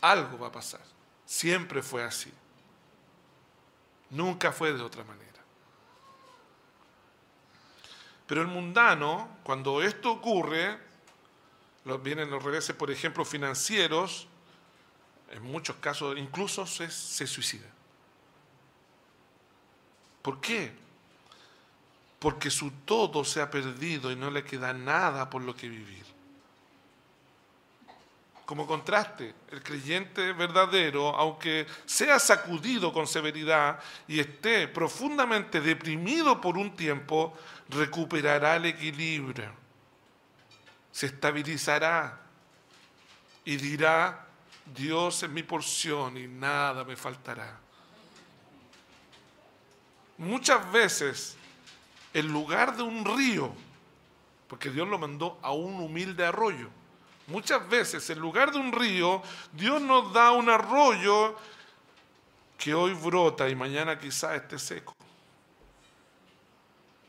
Algo 0.00 0.38
va 0.38 0.48
a 0.48 0.52
pasar. 0.52 0.82
Siempre 1.24 1.82
fue 1.82 2.02
así. 2.02 2.32
Nunca 4.10 4.52
fue 4.52 4.72
de 4.72 4.82
otra 4.82 5.02
manera. 5.04 5.24
Pero 8.26 8.40
el 8.40 8.46
mundano, 8.46 9.28
cuando 9.42 9.82
esto 9.82 10.12
ocurre, 10.12 10.78
vienen 12.02 12.30
los 12.30 12.42
reveses, 12.42 12.74
por 12.74 12.90
ejemplo, 12.90 13.24
financieros, 13.24 14.26
en 15.30 15.42
muchos 15.42 15.76
casos 15.76 16.16
incluso 16.16 16.66
se, 16.66 16.90
se 16.90 17.26
suicida. 17.26 17.66
¿Por 20.22 20.40
qué? 20.40 20.83
Porque 22.24 22.50
su 22.50 22.70
todo 22.86 23.22
se 23.22 23.42
ha 23.42 23.50
perdido 23.50 24.10
y 24.10 24.16
no 24.16 24.30
le 24.30 24.44
queda 24.44 24.72
nada 24.72 25.28
por 25.28 25.42
lo 25.42 25.54
que 25.54 25.68
vivir. 25.68 26.06
Como 28.46 28.66
contraste, 28.66 29.34
el 29.50 29.62
creyente 29.62 30.32
verdadero, 30.32 31.14
aunque 31.16 31.66
sea 31.84 32.18
sacudido 32.18 32.94
con 32.94 33.06
severidad 33.06 33.78
y 34.08 34.20
esté 34.20 34.68
profundamente 34.68 35.60
deprimido 35.60 36.40
por 36.40 36.56
un 36.56 36.74
tiempo, 36.74 37.36
recuperará 37.68 38.56
el 38.56 38.64
equilibrio, 38.64 39.52
se 40.92 41.04
estabilizará 41.04 42.22
y 43.44 43.56
dirá, 43.56 44.28
Dios 44.74 45.24
es 45.24 45.28
mi 45.28 45.42
porción 45.42 46.16
y 46.16 46.26
nada 46.26 46.84
me 46.84 46.96
faltará. 46.96 47.58
Muchas 50.16 50.72
veces, 50.72 51.36
en 52.14 52.32
lugar 52.32 52.76
de 52.76 52.82
un 52.82 53.04
río, 53.04 53.52
porque 54.48 54.70
Dios 54.70 54.88
lo 54.88 54.98
mandó 54.98 55.38
a 55.42 55.52
un 55.52 55.74
humilde 55.80 56.24
arroyo, 56.24 56.70
muchas 57.26 57.68
veces 57.68 58.08
en 58.08 58.20
lugar 58.20 58.52
de 58.52 58.58
un 58.58 58.72
río, 58.72 59.22
Dios 59.52 59.82
nos 59.82 60.12
da 60.12 60.30
un 60.30 60.48
arroyo 60.48 61.36
que 62.56 62.72
hoy 62.72 62.94
brota 62.94 63.48
y 63.48 63.56
mañana 63.56 63.98
quizá 63.98 64.34
esté 64.36 64.58
seco. 64.58 64.94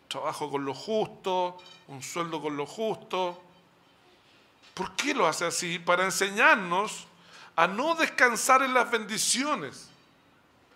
Trabajo 0.08 0.49
con 0.49 0.66
lo 0.66 0.74
justo, 0.74 1.58
un 1.88 2.01
sueldo 2.01 2.41
con 2.41 2.58
lo 2.58 2.66
justo. 2.66 3.41
¿Por 4.74 4.95
qué 4.95 5.14
lo 5.14 5.28
hace 5.28 5.45
así? 5.45 5.78
Para 5.78 6.03
enseñarnos 6.03 7.08
a 7.56 7.68
no 7.68 7.95
descansar 7.95 8.64
en 8.64 8.74
las 8.74 8.89
bendiciones 8.89 9.89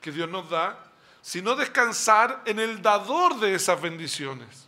que 0.01 0.11
Dios 0.11 0.29
nos 0.29 0.49
da, 0.49 0.88
sino 1.21 1.55
descansar 1.55 2.41
en 2.45 2.59
el 2.59 2.81
dador 2.81 3.39
de 3.39 3.55
esas 3.55 3.81
bendiciones. 3.81 4.67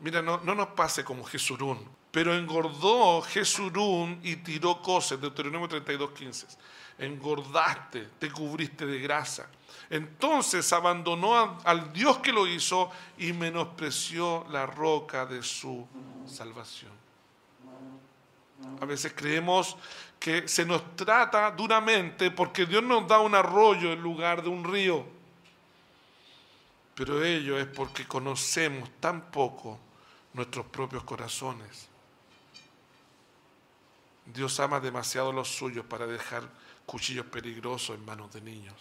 Mira, 0.00 0.22
no, 0.22 0.38
no 0.38 0.54
nos 0.54 0.68
pase 0.68 1.04
como 1.04 1.24
Jesurún, 1.24 1.78
pero 2.10 2.34
engordó 2.34 3.20
Jesurún 3.22 4.18
y 4.22 4.36
tiró 4.36 4.80
cosas, 4.80 5.20
Deuteronomio 5.20 5.68
32, 5.68 6.10
15. 6.10 6.46
Engordaste, 6.98 8.08
te 8.18 8.30
cubriste 8.30 8.86
de 8.86 8.98
grasa. 8.98 9.48
Entonces 9.90 10.72
abandonó 10.72 11.58
al 11.64 11.92
Dios 11.92 12.18
que 12.18 12.32
lo 12.32 12.46
hizo 12.46 12.90
y 13.18 13.32
menospreció 13.32 14.46
la 14.50 14.64
roca 14.66 15.26
de 15.26 15.42
su 15.42 15.86
salvación. 16.26 16.92
A 18.80 18.84
veces 18.84 19.12
creemos 19.14 19.76
que 20.20 20.46
se 20.46 20.66
nos 20.66 20.94
trata 20.96 21.50
duramente 21.50 22.30
porque 22.30 22.66
Dios 22.66 22.84
nos 22.84 23.08
da 23.08 23.20
un 23.20 23.34
arroyo 23.34 23.90
en 23.90 24.02
lugar 24.02 24.42
de 24.42 24.50
un 24.50 24.62
río. 24.62 25.06
Pero 26.94 27.24
ello 27.24 27.58
es 27.58 27.66
porque 27.66 28.06
conocemos 28.06 28.90
tan 29.00 29.30
poco 29.30 29.80
nuestros 30.34 30.66
propios 30.66 31.04
corazones. 31.04 31.88
Dios 34.26 34.60
ama 34.60 34.78
demasiado 34.78 35.32
los 35.32 35.48
suyos 35.48 35.86
para 35.86 36.06
dejar 36.06 36.46
cuchillos 36.84 37.24
peligrosos 37.24 37.96
en 37.96 38.04
manos 38.04 38.30
de 38.30 38.42
niños. 38.42 38.74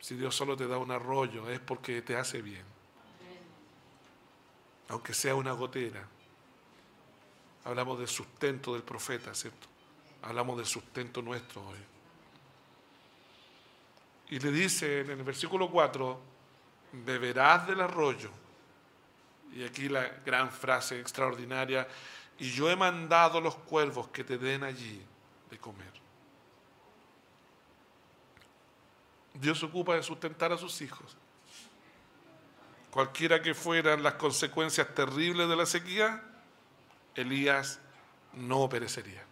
Si 0.00 0.16
Dios 0.16 0.34
solo 0.34 0.56
te 0.56 0.66
da 0.66 0.78
un 0.78 0.90
arroyo 0.90 1.48
es 1.48 1.60
porque 1.60 2.02
te 2.02 2.16
hace 2.16 2.42
bien, 2.42 2.64
aunque 4.88 5.14
sea 5.14 5.36
una 5.36 5.52
gotera. 5.52 6.08
Hablamos 7.64 7.98
del 7.98 8.08
sustento 8.08 8.74
del 8.74 8.82
profeta, 8.82 9.34
¿cierto? 9.34 9.66
Hablamos 10.22 10.56
del 10.58 10.66
sustento 10.66 11.22
nuestro 11.22 11.66
hoy. 11.66 11.78
Y 14.30 14.38
le 14.38 14.50
dice 14.50 15.00
en 15.00 15.10
el 15.10 15.22
versículo 15.22 15.70
4, 15.70 16.20
beberás 16.92 17.66
del 17.66 17.80
arroyo. 17.80 18.30
Y 19.54 19.64
aquí 19.64 19.88
la 19.88 20.04
gran 20.24 20.50
frase 20.50 21.00
extraordinaria, 21.00 21.86
y 22.38 22.50
yo 22.50 22.70
he 22.70 22.76
mandado 22.76 23.40
los 23.40 23.54
cuervos 23.54 24.08
que 24.08 24.24
te 24.24 24.38
den 24.38 24.64
allí 24.64 25.00
de 25.50 25.58
comer. 25.58 25.92
Dios 29.34 29.58
se 29.58 29.66
ocupa 29.66 29.94
de 29.94 30.02
sustentar 30.02 30.52
a 30.52 30.58
sus 30.58 30.80
hijos. 30.80 31.16
Cualquiera 32.90 33.42
que 33.42 33.54
fueran 33.54 34.02
las 34.02 34.14
consecuencias 34.14 34.94
terribles 34.94 35.48
de 35.48 35.56
la 35.56 35.66
sequía, 35.66 36.22
Elías 37.14 37.80
no 38.32 38.68
perecería. 38.68 39.24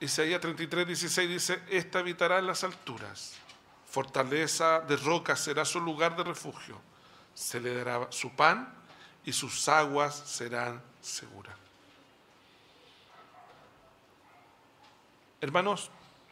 Isaías 0.00 0.40
33, 0.40 0.86
16 0.86 1.28
dice, 1.28 1.62
esta 1.68 2.00
habitará 2.00 2.38
en 2.40 2.48
las 2.48 2.64
alturas, 2.64 3.34
fortaleza 3.88 4.80
de 4.80 4.96
roca 4.96 5.36
será 5.36 5.64
su 5.64 5.80
lugar 5.80 6.16
de 6.16 6.24
refugio, 6.24 6.80
se 7.34 7.60
le 7.60 7.72
dará 7.72 8.10
su 8.10 8.30
pan 8.30 8.74
y 9.24 9.32
sus 9.32 9.68
aguas 9.68 10.16
serán 10.26 10.82
seguras. 11.00 11.54
Hermanos, 15.40 15.90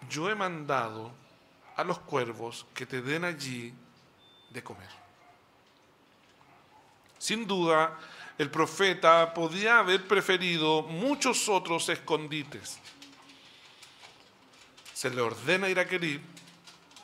yo 0.08 0.30
he 0.30 0.34
mandado 0.34 1.12
a 1.76 1.84
los 1.84 1.98
cuervos 2.00 2.66
que 2.74 2.86
te 2.86 3.02
den 3.02 3.24
allí 3.24 3.74
de 4.50 4.62
comer. 4.62 4.88
Sin 7.20 7.46
duda, 7.46 7.98
el 8.38 8.50
profeta 8.50 9.34
podía 9.34 9.80
haber 9.80 10.08
preferido 10.08 10.80
muchos 10.82 11.50
otros 11.50 11.86
escondites. 11.90 12.78
Se 14.94 15.10
le 15.10 15.20
ordena 15.20 15.68
ir 15.68 15.78
a 15.78 15.86
Querib 15.86 16.22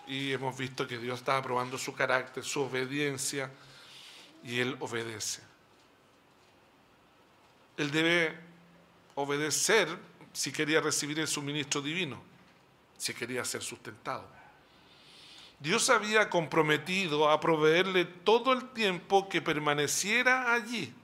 y 0.06 0.32
hemos 0.32 0.56
visto 0.56 0.88
que 0.88 0.96
Dios 0.96 1.18
estaba 1.18 1.42
probando 1.42 1.76
su 1.76 1.92
carácter, 1.94 2.42
su 2.44 2.62
obediencia, 2.62 3.50
y 4.42 4.58
él 4.58 4.78
obedece. 4.80 5.42
Él 7.76 7.90
debe 7.90 8.34
obedecer 9.16 9.88
si 10.32 10.50
quería 10.50 10.80
recibir 10.80 11.20
el 11.20 11.28
suministro 11.28 11.82
divino, 11.82 12.22
si 12.96 13.12
quería 13.12 13.44
ser 13.44 13.62
sustentado. 13.62 14.35
Dios 15.58 15.88
había 15.88 16.28
comprometido 16.28 17.30
a 17.30 17.40
proveerle 17.40 18.04
todo 18.04 18.52
el 18.52 18.68
tiempo 18.70 19.28
que 19.28 19.40
permaneciera 19.40 20.52
allí. 20.52 20.94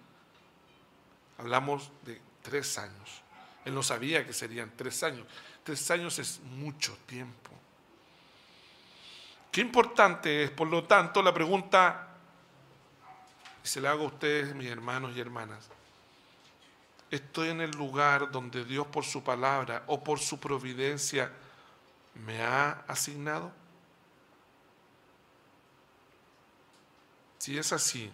Hablamos 1.38 1.90
de 2.03 2.20
tres 2.42 2.76
años. 2.78 3.22
Él 3.64 3.74
no 3.74 3.82
sabía 3.82 4.26
que 4.26 4.32
serían 4.32 4.70
tres 4.76 5.03
años. 5.03 5.26
Tres 5.64 5.90
años 5.90 6.18
es 6.18 6.40
mucho 6.40 6.96
tiempo. 7.07 7.50
Qué 9.50 9.61
importante 9.61 10.44
es, 10.44 10.50
por 10.50 10.68
lo 10.68 10.84
tanto, 10.84 11.22
la 11.22 11.32
pregunta, 11.32 12.09
se 13.62 13.80
la 13.80 13.90
hago 13.90 14.05
a 14.05 14.07
ustedes, 14.09 14.55
mis 14.55 14.68
hermanos 14.68 15.16
y 15.16 15.20
hermanas. 15.20 15.68
estoy 17.11 17.50
en 17.50 17.61
el 17.61 17.70
lugar 17.72 18.30
donde 18.30 18.64
Dios 18.64 18.86
por 18.86 19.05
su 19.05 19.22
palabra 19.22 19.82
o 19.86 20.03
por 20.03 20.18
su 20.18 20.40
providencia 20.40 21.30
me 22.14 22.42
ha 22.42 22.82
asignado? 22.88 23.53
Si 27.43 27.59
es 27.59 27.72
así, 27.72 28.09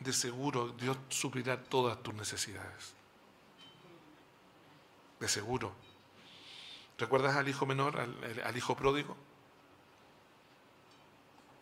de 0.00 0.12
seguro 0.14 0.68
Dios 0.68 0.96
suplirá 1.10 1.62
todas 1.62 2.02
tus 2.02 2.14
necesidades. 2.14 2.94
De 5.20 5.28
seguro. 5.28 5.74
¿Recuerdas 6.96 7.36
al 7.36 7.46
hijo 7.50 7.66
menor, 7.66 8.00
al, 8.00 8.56
hijo 8.56 8.74
pródigo? 8.76 9.14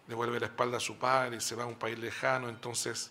Devuelve 0.06 0.38
la 0.38 0.46
espalda 0.46 0.76
a 0.76 0.80
su 0.80 0.96
padre 0.96 1.38
y 1.38 1.40
se 1.40 1.56
va 1.56 1.64
a 1.64 1.66
un 1.66 1.74
país 1.74 1.98
lejano, 1.98 2.48
entonces 2.48 3.10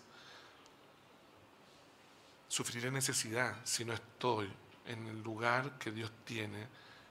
sufriré 2.48 2.90
necesidad 2.90 3.54
si 3.64 3.84
no 3.84 3.92
estoy 3.92 4.50
en 4.86 5.08
el 5.08 5.22
lugar 5.22 5.76
que 5.76 5.92
Dios 5.92 6.10
tiene, 6.24 6.66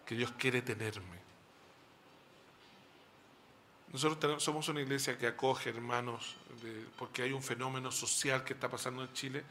que 0.07 0.15
Dios 0.15 0.31
quiere 0.39 0.63
tenerme. 0.63 1.22
Nosotros 3.93 4.43
somos 4.43 4.67
una 4.69 4.81
iglesia 4.81 5.19
que 5.19 5.27
acoge 5.27 5.69
hermanos, 5.69 6.35
porque 6.97 7.21
hay 7.21 7.31
un 7.31 7.43
fenómeno 7.43 7.91
social 7.91 8.43
que 8.43 8.53
está 8.53 8.67
pasando 8.67 9.03
en 9.03 9.13
Chile. 9.13 9.43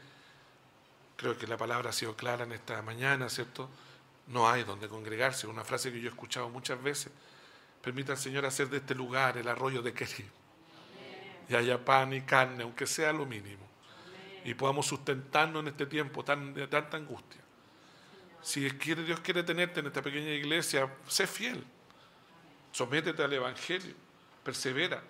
Creo 1.15 1.37
que 1.37 1.47
la 1.47 1.55
palabra 1.55 1.91
ha 1.91 1.93
sido 1.93 2.13
clara 2.13 2.43
en 2.43 2.51
esta 2.51 2.81
mañana, 2.81 3.29
¿cierto? 3.29 3.69
No 4.27 4.49
hay 4.49 4.65
donde 4.65 4.89
congregarse, 4.89 5.47
una 5.47 5.63
frase 5.63 5.93
que 5.93 6.01
yo 6.01 6.09
he 6.09 6.11
escuchado 6.11 6.49
muchas 6.49 6.83
veces. 6.83 7.09
Permita 7.81 8.11
al 8.11 8.17
Señor 8.17 8.45
hacer 8.45 8.69
de 8.69 8.77
este 8.77 8.93
lugar 8.93 9.37
el 9.37 9.47
arroyo 9.47 9.81
de 9.81 9.93
Querí. 9.93 10.25
Y 11.47 11.55
haya 11.55 11.83
pan 11.83 12.11
y 12.11 12.21
carne, 12.21 12.63
aunque 12.63 12.85
sea 12.85 13.13
lo 13.13 13.25
mínimo. 13.25 13.65
Y 14.43 14.55
podamos 14.55 14.87
sustentarnos 14.87 15.61
en 15.61 15.69
este 15.69 15.85
tiempo 15.85 16.21
tan, 16.25 16.53
de 16.53 16.67
tanta 16.67 16.97
angustia. 16.97 17.39
Si 18.41 18.69
Dios 18.69 19.21
quiere 19.21 19.43
tenerte 19.43 19.79
en 19.79 19.85
esta 19.85 20.01
pequeña 20.01 20.31
iglesia, 20.31 20.93
sé 21.07 21.27
fiel. 21.27 21.63
Sométete 22.73 23.23
al 23.23 23.31
Evangelio 23.31 24.03
persevera. 24.43 25.01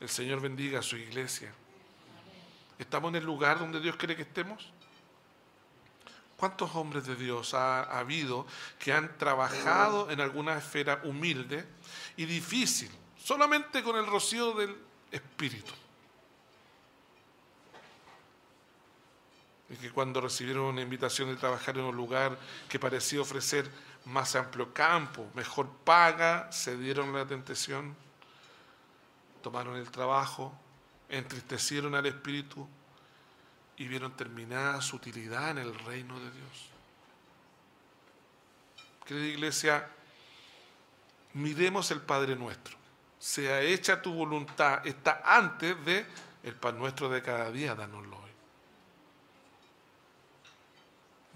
El 0.00 0.08
Señor 0.08 0.40
bendiga 0.40 0.80
a 0.80 0.82
su 0.82 0.96
iglesia. 0.96 1.52
¿Estamos 2.78 3.10
en 3.10 3.16
el 3.16 3.24
lugar 3.24 3.58
donde 3.58 3.80
Dios 3.80 3.96
quiere 3.96 4.16
que 4.16 4.22
estemos? 4.22 4.70
¿Cuántos 6.36 6.74
hombres 6.74 7.06
de 7.06 7.14
Dios 7.14 7.54
ha, 7.54 7.82
habido 7.98 8.46
que 8.78 8.92
han 8.92 9.16
trabajado 9.16 10.10
en 10.10 10.20
alguna 10.20 10.58
esfera 10.58 11.00
humilde 11.04 11.64
y 12.16 12.24
difícil, 12.24 12.90
solamente 13.16 13.82
con 13.82 13.96
el 13.96 14.06
rocío 14.06 14.52
del 14.52 14.76
Espíritu? 15.10 15.72
Y 19.70 19.76
que 19.76 19.90
cuando 19.90 20.20
recibieron 20.20 20.64
una 20.64 20.82
invitación 20.82 21.28
de 21.28 21.36
trabajar 21.36 21.78
en 21.78 21.84
un 21.84 21.96
lugar 21.96 22.38
que 22.68 22.78
parecía 22.78 23.20
ofrecer 23.20 23.70
más 24.04 24.36
amplio 24.36 24.72
campo, 24.74 25.26
mejor 25.34 25.68
paga, 25.84 26.50
se 26.52 26.76
dieron 26.76 27.12
la 27.12 27.26
tentación, 27.26 27.96
tomaron 29.42 29.76
el 29.76 29.90
trabajo, 29.90 30.52
entristecieron 31.08 31.94
al 31.94 32.06
Espíritu 32.06 32.68
y 33.76 33.88
vieron 33.88 34.12
terminada 34.16 34.80
su 34.80 34.96
utilidad 34.96 35.50
en 35.50 35.58
el 35.58 35.74
reino 35.80 36.18
de 36.18 36.30
Dios. 36.30 36.70
Querida 39.04 39.26
iglesia, 39.26 39.88
miremos 41.34 41.90
el 41.90 42.00
Padre 42.00 42.36
nuestro. 42.36 42.76
Sea 43.18 43.60
hecha 43.60 44.00
tu 44.00 44.12
voluntad, 44.12 44.86
está 44.86 45.22
antes 45.24 45.82
de 45.84 46.06
el 46.42 46.54
pan 46.54 46.78
nuestro 46.78 47.08
de 47.08 47.22
cada 47.22 47.50
día, 47.50 47.74
danoslo 47.74 48.18
hoy. 48.18 48.30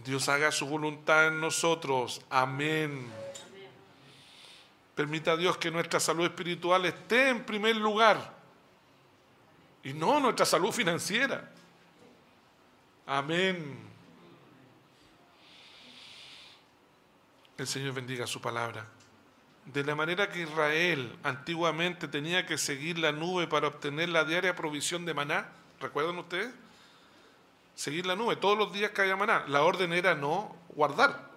Dios 0.04 0.28
haga 0.28 0.52
su 0.52 0.66
voluntad 0.66 1.28
en 1.28 1.40
nosotros. 1.40 2.22
Amén. 2.30 3.10
Permita 4.94 5.32
a 5.32 5.36
Dios 5.36 5.56
que 5.58 5.70
nuestra 5.70 6.00
salud 6.00 6.24
espiritual 6.24 6.84
esté 6.86 7.28
en 7.28 7.44
primer 7.44 7.76
lugar 7.76 8.36
y 9.82 9.92
no 9.92 10.18
nuestra 10.20 10.44
salud 10.44 10.72
financiera. 10.72 11.50
Amén. 13.06 13.78
El 17.56 17.66
Señor 17.66 17.94
bendiga 17.94 18.26
su 18.26 18.40
palabra. 18.40 18.86
De 19.64 19.84
la 19.84 19.94
manera 19.94 20.30
que 20.30 20.42
Israel 20.42 21.16
antiguamente 21.22 22.08
tenía 22.08 22.46
que 22.46 22.56
seguir 22.56 22.98
la 22.98 23.12
nube 23.12 23.46
para 23.46 23.68
obtener 23.68 24.08
la 24.08 24.24
diaria 24.24 24.54
provisión 24.54 25.04
de 25.04 25.14
maná, 25.14 25.48
¿recuerdan 25.80 26.18
ustedes? 26.18 26.52
Seguir 27.78 28.06
la 28.06 28.16
nube 28.16 28.34
todos 28.34 28.58
los 28.58 28.72
días 28.72 28.90
haya 28.98 29.14
maná. 29.14 29.44
La 29.46 29.62
orden 29.62 29.92
era 29.92 30.12
no 30.12 30.56
guardar, 30.70 31.30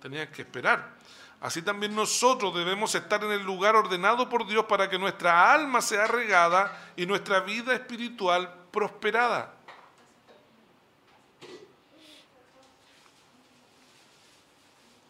tenían 0.00 0.32
que 0.32 0.40
esperar. 0.40 0.96
Así 1.38 1.60
también 1.60 1.94
nosotros 1.94 2.54
debemos 2.54 2.94
estar 2.94 3.22
en 3.22 3.30
el 3.30 3.42
lugar 3.42 3.76
ordenado 3.76 4.26
por 4.26 4.46
Dios 4.46 4.64
para 4.64 4.88
que 4.88 4.98
nuestra 4.98 5.52
alma 5.52 5.82
sea 5.82 6.06
regada 6.06 6.92
y 6.96 7.04
nuestra 7.04 7.40
vida 7.40 7.74
espiritual 7.74 8.68
prosperada. 8.70 9.52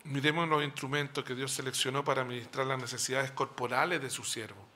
Miremos 0.03 0.49
los 0.49 0.65
instrumentos 0.65 1.23
que 1.23 1.37
Dios 1.37 1.53
seleccionó 1.53 2.03
para 2.03 2.23
administrar 2.23 2.67
las 2.67 2.81
necesidades 2.81 3.31
corporales 3.31 4.03
de 4.03 4.11
su 4.11 4.25
siervo. 4.25 4.67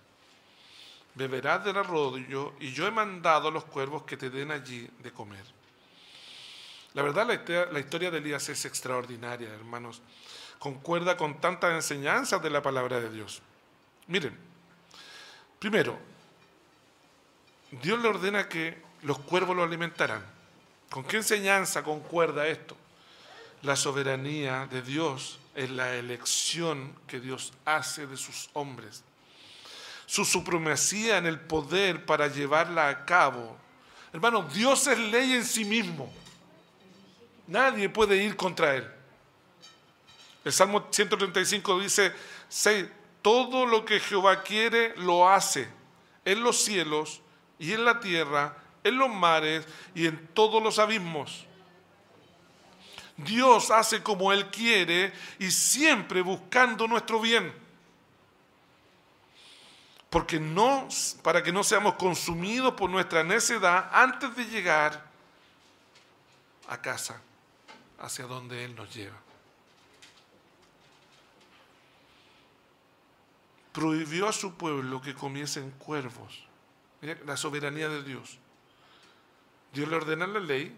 Beberás 1.17 1.65
del 1.65 1.79
arroyo 1.79 2.53
y 2.61 2.73
yo 2.73 2.87
he 2.87 2.93
mandado 2.93 3.49
a 3.49 3.51
los 3.51 3.65
cuervos 3.65 4.05
que 4.05 4.17
te 4.17 4.31
den 4.31 4.53
allí 4.53 4.89
de 5.01 5.11
comer. 5.11 5.57
La 6.97 7.03
verdad, 7.03 7.27
la 7.27 7.79
historia, 7.79 8.11
de 8.11 8.17
Elías 8.17 8.49
es 8.49 8.65
extraordinaria, 8.65 9.51
hermanos. 9.51 10.01
Concuerda 10.59 11.15
con 11.15 11.43
tantas 11.43 11.75
enseñanzas 11.75 12.43
de 12.43 12.49
la 12.49 12.63
palabra 12.63 12.99
de 12.99 13.11
Dios. 13.11 13.43
Miren, 14.07 14.35
primero, 15.59 15.99
Dios 17.71 18.01
le 18.01 18.09
ordena 18.09 18.49
que 18.49 18.83
los 19.03 19.19
cuervos 19.19 19.55
lo 19.55 19.65
alimentaran. 19.65 20.25
¿Con 20.89 21.05
qué 21.05 21.19
enseñanza 21.19 21.83
concuerda 21.83 22.47
esto? 22.47 22.75
La 23.61 23.77
soberanía 23.77 24.67
de 24.67 24.81
Dios 24.81 25.39
es 25.55 25.69
la 25.69 25.97
elección 25.97 26.97
que 27.07 27.21
Dios 27.21 27.53
hace 27.67 28.07
de 28.07 28.17
sus 28.17 28.49
hombres. 28.55 29.05
Su 30.07 30.25
supremacía 30.25 31.19
en 31.19 31.27
el 31.27 31.41
poder 31.41 32.07
para 32.07 32.29
llevarla 32.29 32.89
a 32.89 33.05
cabo. 33.05 33.55
Hermano, 34.15 34.45
Dios 34.45 34.87
es 34.87 34.99
ley 34.99 35.35
en 35.35 35.45
sí 35.45 35.67
mismo. 35.67 36.11
Nadie 37.47 37.89
puede 37.89 38.17
ir 38.17 38.37
contra 38.37 38.75
él. 38.75 38.91
El 40.45 40.53
Salmo 40.53 40.87
135 40.91 41.81
dice, 41.81 42.13
todo 43.23 43.67
lo 43.67 43.85
que 43.85 44.01
Jehová 44.01 44.43
quiere 44.43 44.95
lo 44.97 45.29
hace 45.29 45.69
en 46.25 46.43
los 46.43 46.63
cielos 46.63 47.21
y 47.59 47.73
en 47.73 47.85
la 47.85 47.99
tierra, 47.99 48.57
en 48.85 48.99
los 48.99 49.09
mares 49.09 49.67
y 49.95 50.07
en 50.07 50.29
todos 50.29 50.63
los 50.63 50.79
abismos. 50.79 51.47
Dios 53.17 53.71
hace 53.71 54.03
como 54.03 54.33
Él 54.33 54.51
quiere 54.51 55.13
y 55.39 55.51
siempre 55.51 56.21
buscando 56.21 56.87
nuestro 56.87 57.21
bien. 57.21 57.53
Porque 60.11 60.39
no, 60.39 60.87
para 61.23 61.43
que 61.43 61.51
no 61.51 61.65
seamos 61.65 61.95
consumidos 61.95 62.75
por 62.75 62.89
nuestra 62.91 63.25
necedad 63.25 63.91
antes 63.93 64.37
de 64.37 64.45
llegar 64.45 65.05
a 66.69 66.81
casa 66.81 67.21
hacia 67.99 68.27
donde 68.27 68.65
Él 68.65 68.75
nos 68.75 68.95
lleva. 68.95 69.17
Prohibió 73.73 74.29
a 74.29 74.33
su 74.33 74.55
pueblo 74.55 75.03
que 75.03 75.15
comiesen 75.15 75.71
cuervos. 75.73 76.45
la 77.25 77.37
soberanía 77.37 77.89
de 77.89 78.03
Dios. 78.03 78.39
Dios 79.73 79.89
le 79.89 79.97
ordena 79.97 80.25
en 80.25 80.33
la 80.33 80.41
ley 80.41 80.75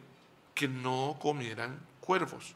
que 0.55 0.66
no 0.66 1.16
comieran 1.21 1.79
cuervos, 2.01 2.55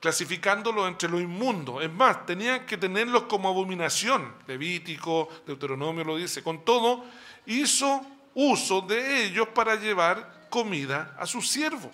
clasificándolo 0.00 0.88
entre 0.88 1.08
lo 1.08 1.20
inmundo. 1.20 1.82
Es 1.82 1.92
más, 1.92 2.24
tenían 2.24 2.64
que 2.64 2.78
tenerlos 2.78 3.24
como 3.24 3.50
abominación. 3.50 4.34
Levítico, 4.46 5.28
Deuteronomio 5.46 6.02
lo 6.04 6.16
dice. 6.16 6.42
Con 6.42 6.64
todo, 6.64 7.04
hizo 7.44 8.00
uso 8.34 8.80
de 8.80 9.24
ellos 9.24 9.48
para 9.48 9.76
llevar 9.76 10.46
comida 10.48 11.14
a 11.18 11.26
su 11.26 11.42
siervo. 11.42 11.90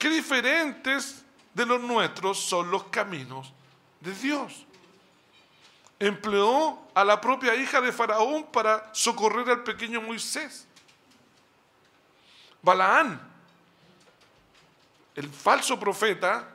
Qué 0.00 0.08
diferentes 0.08 1.22
de 1.52 1.66
los 1.66 1.78
nuestros 1.78 2.40
son 2.40 2.70
los 2.70 2.84
caminos 2.84 3.52
de 4.00 4.14
Dios. 4.14 4.64
Empleó 5.98 6.78
a 6.94 7.04
la 7.04 7.20
propia 7.20 7.54
hija 7.54 7.82
de 7.82 7.92
Faraón 7.92 8.44
para 8.50 8.88
socorrer 8.94 9.50
al 9.50 9.62
pequeño 9.62 10.00
Moisés. 10.00 10.66
Balaán, 12.62 13.20
el 15.16 15.28
falso 15.28 15.78
profeta, 15.78 16.48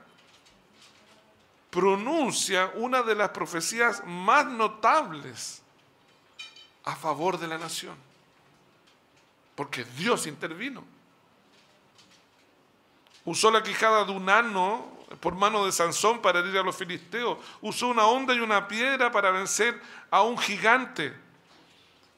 pronuncia 1.70 2.72
una 2.74 3.04
de 3.04 3.14
las 3.14 3.30
profecías 3.30 4.04
más 4.08 4.48
notables 4.48 5.62
a 6.84 6.96
favor 6.96 7.38
de 7.38 7.48
la 7.48 7.60
nación. 7.60 7.96
porque 9.54 9.86
Dios 9.86 10.26
intervino. 10.26 10.95
Usó 13.26 13.50
la 13.50 13.64
quijada 13.64 14.06
de 14.06 14.12
un 14.12 14.30
ano 14.30 14.96
por 15.20 15.36
mano 15.36 15.66
de 15.66 15.72
Sansón 15.72 16.22
para 16.22 16.40
herir 16.40 16.58
a 16.58 16.64
los 16.64 16.76
filisteos. 16.76 17.40
Usó 17.62 17.88
una 17.88 18.06
onda 18.06 18.34
y 18.34 18.40
una 18.40 18.68
piedra 18.68 19.12
para 19.12 19.32
vencer 19.32 19.82
a 20.12 20.22
un 20.22 20.38
gigante. 20.38 21.14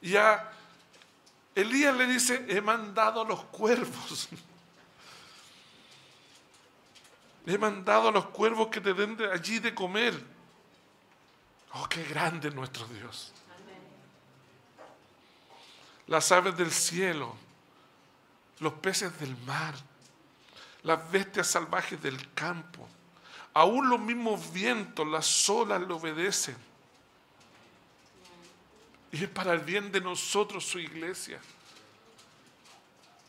Y 0.02 0.16
a 0.16 0.52
Elías 1.54 1.96
le 1.96 2.06
dice, 2.06 2.44
he 2.48 2.60
mandado 2.60 3.22
a 3.22 3.24
los 3.24 3.42
cuervos. 3.44 4.28
He 7.46 7.56
mandado 7.56 8.08
a 8.08 8.12
los 8.12 8.26
cuervos 8.26 8.68
que 8.68 8.78
te 8.78 8.92
den 8.92 9.16
de 9.16 9.32
allí 9.32 9.58
de 9.58 9.74
comer. 9.74 10.22
Oh, 11.72 11.88
qué 11.88 12.04
grande 12.04 12.48
es 12.48 12.54
nuestro 12.54 12.86
Dios. 12.88 13.32
Las 16.06 16.30
aves 16.30 16.54
del 16.58 16.70
cielo, 16.70 17.34
los 18.58 18.74
peces 18.74 19.18
del 19.18 19.34
mar, 19.46 19.74
las 20.88 21.10
bestias 21.10 21.46
salvajes 21.46 22.00
del 22.02 22.32
campo, 22.32 22.88
aún 23.52 23.90
los 23.90 24.00
mismos 24.00 24.50
vientos, 24.54 25.06
las 25.06 25.50
olas 25.50 25.82
le 25.82 25.92
obedecen. 25.92 26.56
Y 29.12 29.24
es 29.24 29.28
para 29.28 29.52
el 29.52 29.58
bien 29.58 29.92
de 29.92 30.00
nosotros 30.00 30.64
su 30.64 30.78
iglesia. 30.78 31.38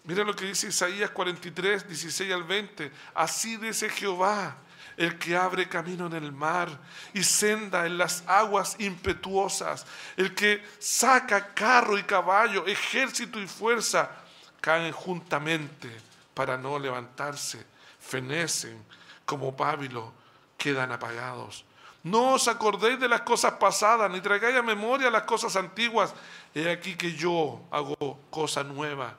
Mira 0.05 0.23
lo 0.23 0.33
que 0.33 0.45
dice 0.45 0.69
Isaías 0.69 1.09
43, 1.09 1.85
16 1.85 2.31
al 2.31 2.45
20. 2.45 2.93
Así 3.13 3.57
dice 3.57 3.89
Jehová, 3.89 4.55
el 4.95 5.19
que 5.19 5.35
abre 5.35 5.67
camino 5.67 6.07
en 6.07 6.13
el 6.13 6.31
mar 6.31 6.69
y 7.13 7.25
senda 7.25 7.85
en 7.85 7.97
las 7.97 8.23
aguas 8.25 8.77
impetuosas, 8.79 9.85
el 10.15 10.33
que 10.33 10.65
saca 10.79 11.53
carro 11.53 11.97
y 11.97 12.03
caballo, 12.03 12.65
ejército 12.67 13.37
y 13.37 13.47
fuerza, 13.47 14.09
caen 14.61 14.93
juntamente 14.93 16.08
para 16.39 16.57
no 16.57 16.79
levantarse, 16.79 17.65
fenecen 17.99 18.81
como 19.25 19.57
pábilo, 19.57 20.13
quedan 20.57 20.89
apagados. 20.89 21.65
No 22.01 22.35
os 22.35 22.47
acordéis 22.47 22.97
de 22.97 23.09
las 23.09 23.23
cosas 23.23 23.55
pasadas, 23.59 24.09
ni 24.09 24.21
traigáis 24.21 24.55
a 24.55 24.61
memoria 24.61 25.11
las 25.11 25.23
cosas 25.23 25.57
antiguas. 25.57 26.13
He 26.55 26.69
aquí 26.71 26.95
que 26.95 27.13
yo 27.13 27.59
hago 27.69 28.17
cosa 28.29 28.63
nueva 28.63 29.17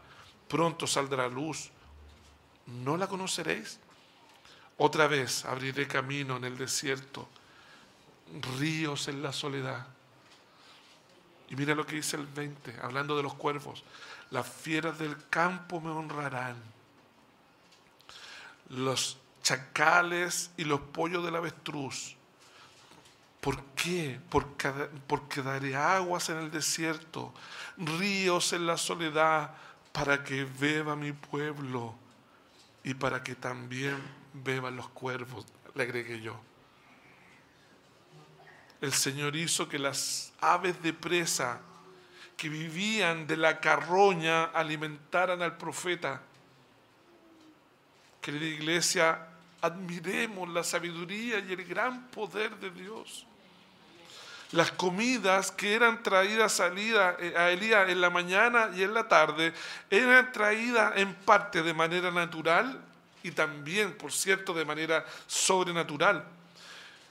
pronto 0.48 0.86
saldrá 0.86 1.28
luz. 1.28 1.70
¿No 2.64 2.96
la 2.96 3.06
conoceréis? 3.06 3.78
Otra 4.78 5.06
vez 5.06 5.44
abriré 5.44 5.86
camino 5.86 6.38
en 6.38 6.44
el 6.44 6.56
desierto, 6.56 7.28
ríos 8.58 9.08
en 9.08 9.22
la 9.22 9.34
soledad. 9.34 9.86
Y 11.50 11.56
mira 11.56 11.74
lo 11.74 11.84
que 11.84 11.96
dice 11.96 12.16
el 12.16 12.24
20, 12.24 12.76
hablando 12.80 13.14
de 13.14 13.22
los 13.22 13.34
cuervos. 13.34 13.84
Las 14.30 14.48
fieras 14.48 14.98
del 14.98 15.28
campo 15.28 15.82
me 15.82 15.90
honrarán. 15.90 16.79
Los 18.70 19.18
chacales 19.42 20.50
y 20.56 20.64
los 20.64 20.80
pollos 20.80 21.24
del 21.24 21.36
avestruz. 21.36 22.16
¿Por 23.40 23.62
qué? 23.74 24.20
Porque, 24.28 24.70
porque 25.06 25.42
daré 25.42 25.74
aguas 25.76 26.28
en 26.28 26.38
el 26.38 26.50
desierto, 26.50 27.32
ríos 27.76 28.52
en 28.52 28.66
la 28.66 28.76
soledad 28.76 29.54
para 29.92 30.22
que 30.22 30.44
beba 30.44 30.94
mi 30.94 31.12
pueblo 31.12 31.94
y 32.84 32.94
para 32.94 33.22
que 33.22 33.34
también 33.34 33.96
beban 34.32 34.76
los 34.76 34.88
cuervos, 34.88 35.46
le 35.74 35.82
agregué 35.82 36.20
yo. 36.20 36.40
El 38.80 38.92
Señor 38.92 39.36
hizo 39.36 39.68
que 39.68 39.78
las 39.78 40.32
aves 40.40 40.82
de 40.82 40.92
presa 40.92 41.60
que 42.36 42.48
vivían 42.48 43.26
de 43.26 43.36
la 43.36 43.60
carroña 43.60 44.44
alimentaran 44.44 45.42
al 45.42 45.58
profeta. 45.58 46.22
Querida 48.20 48.46
iglesia, 48.46 49.26
admiremos 49.60 50.48
la 50.48 50.64
sabiduría 50.64 51.38
y 51.38 51.52
el 51.52 51.64
gran 51.64 52.08
poder 52.08 52.56
de 52.56 52.70
Dios 52.70 53.26
las 54.52 54.72
comidas 54.72 55.52
que 55.52 55.74
eran 55.74 56.02
traídas 56.02 56.60
eh, 56.60 57.34
a 57.36 57.50
Elías 57.50 57.88
en 57.88 58.00
la 58.00 58.10
mañana 58.10 58.70
y 58.74 58.82
en 58.82 58.94
la 58.94 59.06
tarde 59.06 59.52
eran 59.88 60.32
traídas 60.32 60.92
en 60.96 61.14
parte 61.14 61.62
de 61.62 61.72
manera 61.72 62.10
natural 62.10 62.80
y 63.22 63.30
también, 63.30 63.96
por 63.96 64.12
cierto, 64.12 64.52
de 64.54 64.64
manera 64.64 65.04
sobrenatural. 65.26 66.24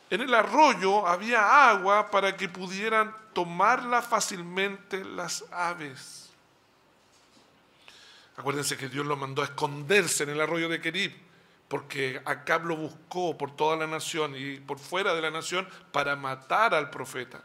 En 0.09 0.21
el 0.21 0.33
arroyo 0.33 1.07
había 1.07 1.69
agua 1.69 2.09
para 2.09 2.35
que 2.35 2.49
pudieran 2.49 3.15
tomarla 3.33 4.01
fácilmente 4.01 5.05
las 5.05 5.45
aves. 5.51 6.28
Acuérdense 8.39 8.77
que 8.77 8.87
Dios 8.87 9.05
lo 9.05 9.17
mandó 9.17 9.41
a 9.41 9.45
esconderse 9.45 10.23
en 10.23 10.29
el 10.29 10.39
arroyo 10.39 10.69
de 10.69 10.79
Kerib 10.79 11.29
porque 11.67 12.19
Acab 12.25 12.65
lo 12.65 12.75
buscó 12.75 13.37
por 13.37 13.55
toda 13.55 13.77
la 13.77 13.85
nación 13.85 14.33
y 14.35 14.57
por 14.57 14.79
fuera 14.79 15.13
de 15.13 15.21
la 15.21 15.29
nación 15.29 15.69
para 15.91 16.15
matar 16.15 16.73
al 16.73 16.89
profeta. 16.89 17.43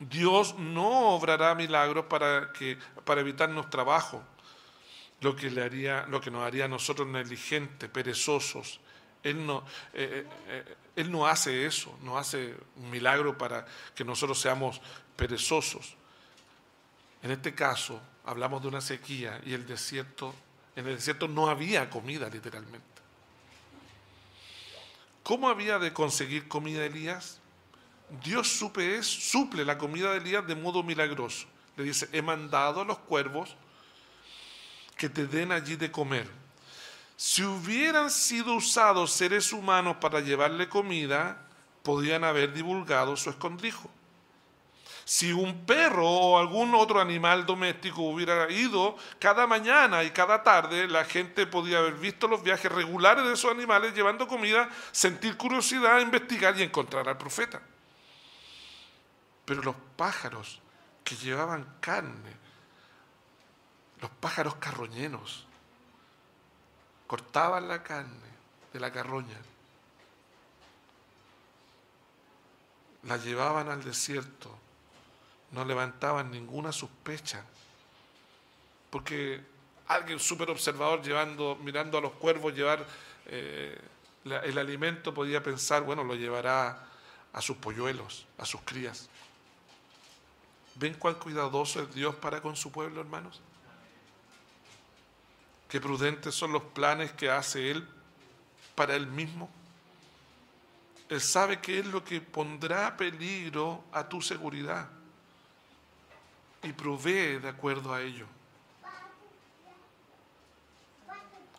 Dios 0.00 0.56
no 0.58 1.10
obrará 1.10 1.54
milagros 1.54 2.06
para, 2.06 2.52
que, 2.52 2.76
para 3.04 3.20
evitarnos 3.20 3.70
trabajo, 3.70 4.22
lo 5.20 5.36
que, 5.36 5.48
le 5.48 5.62
haría, 5.62 6.06
lo 6.08 6.20
que 6.20 6.32
nos 6.32 6.44
haría 6.44 6.64
a 6.64 6.68
nosotros 6.68 7.06
negligentes, 7.06 7.88
perezosos. 7.88 8.80
Él 9.22 9.46
no, 9.46 9.64
eh, 9.92 10.26
eh, 10.26 10.26
eh, 10.48 10.76
él 10.96 11.12
no 11.12 11.28
hace 11.28 11.66
eso, 11.66 11.96
no 12.02 12.18
hace 12.18 12.56
un 12.74 12.90
milagro 12.90 13.38
para 13.38 13.64
que 13.94 14.04
nosotros 14.04 14.40
seamos 14.40 14.80
perezosos. 15.14 15.94
En 17.22 17.30
este 17.30 17.54
caso, 17.54 18.00
hablamos 18.24 18.62
de 18.62 18.68
una 18.68 18.80
sequía 18.80 19.40
y 19.44 19.52
el 19.52 19.66
desierto 19.66 20.34
en 20.74 20.86
el 20.86 20.96
desierto 20.96 21.28
no 21.28 21.48
había 21.48 21.90
comida, 21.90 22.28
literalmente. 22.28 22.86
¿Cómo 25.22 25.48
había 25.48 25.78
de 25.78 25.92
conseguir 25.92 26.48
comida 26.48 26.84
Elías? 26.84 27.38
Dios 28.24 28.48
supe 28.48 29.02
suple 29.02 29.64
la 29.64 29.78
comida 29.78 30.12
de 30.12 30.18
Elías 30.18 30.46
de 30.46 30.54
modo 30.54 30.82
milagroso. 30.82 31.46
Le 31.76 31.84
dice, 31.84 32.08
he 32.12 32.22
mandado 32.22 32.80
a 32.80 32.84
los 32.84 32.98
cuervos 32.98 33.54
que 34.96 35.08
te 35.08 35.26
den 35.26 35.52
allí 35.52 35.76
de 35.76 35.90
comer. 35.90 36.28
Si 37.16 37.42
hubieran 37.44 38.10
sido 38.10 38.54
usados 38.54 39.12
seres 39.12 39.52
humanos 39.52 39.96
para 40.00 40.20
llevarle 40.20 40.68
comida, 40.68 41.46
podrían 41.82 42.24
haber 42.24 42.52
divulgado 42.52 43.16
su 43.16 43.30
escondrijo. 43.30 43.90
Si 45.04 45.32
un 45.32 45.66
perro 45.66 46.08
o 46.08 46.38
algún 46.38 46.74
otro 46.74 47.00
animal 47.00 47.44
doméstico 47.44 48.02
hubiera 48.02 48.50
ido 48.50 48.96
cada 49.18 49.46
mañana 49.46 50.04
y 50.04 50.10
cada 50.10 50.42
tarde, 50.42 50.86
la 50.86 51.04
gente 51.04 51.46
podía 51.46 51.78
haber 51.78 51.94
visto 51.94 52.28
los 52.28 52.42
viajes 52.42 52.70
regulares 52.70 53.24
de 53.24 53.32
esos 53.32 53.50
animales 53.50 53.94
llevando 53.94 54.28
comida, 54.28 54.68
sentir 54.92 55.36
curiosidad, 55.36 56.00
investigar 56.00 56.56
y 56.58 56.62
encontrar 56.62 57.08
al 57.08 57.18
profeta. 57.18 57.60
Pero 59.44 59.62
los 59.62 59.76
pájaros 59.96 60.60
que 61.02 61.16
llevaban 61.16 61.66
carne, 61.80 62.36
los 64.00 64.10
pájaros 64.10 64.54
carroñenos, 64.56 65.46
cortaban 67.08 67.66
la 67.66 67.82
carne 67.82 68.30
de 68.72 68.80
la 68.80 68.92
carroña, 68.92 69.36
la 73.02 73.16
llevaban 73.16 73.68
al 73.68 73.82
desierto 73.82 74.61
no 75.52 75.64
levantaban 75.64 76.30
ninguna 76.30 76.72
sospecha. 76.72 77.44
Porque 78.90 79.40
alguien 79.86 80.18
súper 80.18 80.50
observador 80.50 81.02
llevando, 81.02 81.56
mirando 81.62 81.98
a 81.98 82.00
los 82.00 82.12
cuervos 82.12 82.54
llevar 82.54 82.86
eh, 83.26 83.78
el 84.24 84.58
alimento 84.58 85.12
podía 85.12 85.42
pensar, 85.42 85.82
bueno, 85.82 86.04
lo 86.04 86.14
llevará 86.14 86.86
a 87.32 87.40
sus 87.40 87.56
polluelos, 87.56 88.26
a 88.38 88.44
sus 88.44 88.60
crías. 88.62 89.08
¿Ven 90.74 90.94
cuán 90.94 91.14
cuidadoso 91.14 91.82
es 91.82 91.94
Dios 91.94 92.14
para 92.14 92.40
con 92.40 92.56
su 92.56 92.72
pueblo, 92.72 93.00
hermanos? 93.00 93.40
Qué 95.68 95.80
prudentes 95.80 96.34
son 96.34 96.52
los 96.52 96.62
planes 96.62 97.12
que 97.12 97.30
hace 97.30 97.70
Él 97.70 97.86
para 98.74 98.94
Él 98.94 99.06
mismo. 99.06 99.50
Él 101.08 101.20
sabe 101.20 101.60
qué 101.60 101.80
es 101.80 101.86
lo 101.86 102.04
que 102.04 102.20
pondrá 102.20 102.96
peligro 102.96 103.84
a 103.92 104.08
tu 104.08 104.22
seguridad 104.22 104.88
y 106.62 106.72
provee 106.72 107.38
de 107.38 107.48
acuerdo 107.48 107.92
a 107.92 108.00
ello. 108.00 108.26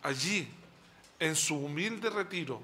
Allí, 0.02 0.48
en 1.18 1.34
su 1.34 1.56
humilde 1.56 2.10
retiro, 2.10 2.60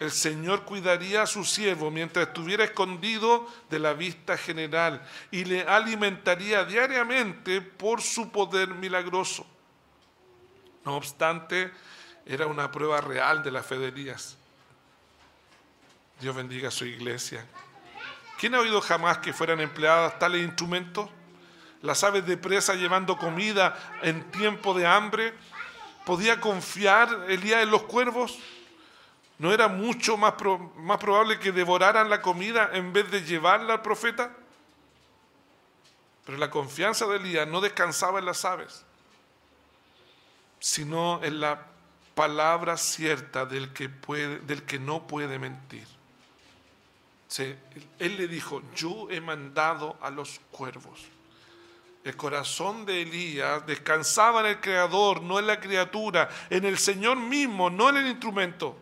el 0.00 0.10
Señor 0.10 0.64
cuidaría 0.64 1.22
a 1.22 1.26
su 1.26 1.44
siervo 1.44 1.90
mientras 1.90 2.26
estuviera 2.28 2.64
escondido 2.64 3.48
de 3.70 3.78
la 3.78 3.94
vista 3.94 4.36
general 4.36 5.06
y 5.30 5.44
le 5.44 5.62
alimentaría 5.62 6.64
diariamente 6.64 7.60
por 7.60 8.02
su 8.02 8.30
poder 8.30 8.68
milagroso. 8.68 9.46
No 10.84 10.96
obstante, 10.96 11.72
era 12.26 12.46
una 12.46 12.70
prueba 12.70 13.00
real 13.00 13.42
de 13.42 13.50
la 13.50 13.62
fe 13.62 13.78
de 13.78 13.88
Elías. 13.88 14.36
Dios 16.20 16.34
bendiga 16.34 16.68
a 16.68 16.72
su 16.72 16.84
iglesia. 16.84 17.46
¿Quién 18.38 18.54
ha 18.54 18.60
oído 18.60 18.80
jamás 18.80 19.18
que 19.18 19.32
fueran 19.32 19.60
empleadas 19.60 20.18
tales 20.18 20.42
instrumentos? 20.42 21.08
Las 21.84 22.02
aves 22.02 22.24
de 22.24 22.38
presa 22.38 22.74
llevando 22.74 23.18
comida 23.18 23.78
en 24.00 24.30
tiempo 24.30 24.72
de 24.72 24.86
hambre. 24.86 25.34
¿Podía 26.06 26.40
confiar 26.40 27.26
Elías 27.28 27.62
en 27.62 27.70
los 27.70 27.82
cuervos? 27.82 28.38
¿No 29.38 29.52
era 29.52 29.68
mucho 29.68 30.16
más, 30.16 30.32
más 30.76 30.98
probable 30.98 31.38
que 31.38 31.52
devoraran 31.52 32.08
la 32.08 32.22
comida 32.22 32.70
en 32.72 32.94
vez 32.94 33.10
de 33.10 33.22
llevarla 33.22 33.74
al 33.74 33.82
profeta? 33.82 34.34
Pero 36.24 36.38
la 36.38 36.48
confianza 36.48 37.06
de 37.06 37.16
Elías 37.16 37.46
no 37.46 37.60
descansaba 37.60 38.18
en 38.18 38.24
las 38.24 38.46
aves, 38.46 38.82
sino 40.60 41.22
en 41.22 41.38
la 41.38 41.66
palabra 42.14 42.78
cierta 42.78 43.44
del 43.44 43.74
que, 43.74 43.90
puede, 43.90 44.38
del 44.38 44.62
que 44.62 44.78
no 44.78 45.06
puede 45.06 45.38
mentir. 45.38 45.86
él 47.36 48.16
le 48.16 48.26
dijo, 48.26 48.62
yo 48.74 49.10
he 49.10 49.20
mandado 49.20 49.98
a 50.00 50.08
los 50.08 50.40
cuervos. 50.50 51.13
El 52.04 52.16
corazón 52.16 52.84
de 52.84 53.00
Elías 53.00 53.66
descansaba 53.66 54.40
en 54.40 54.46
el 54.46 54.60
Creador, 54.60 55.22
no 55.22 55.38
en 55.38 55.46
la 55.46 55.58
criatura, 55.58 56.28
en 56.50 56.66
el 56.66 56.76
Señor 56.76 57.16
mismo, 57.16 57.70
no 57.70 57.88
en 57.88 57.96
el 57.96 58.06
instrumento. 58.08 58.76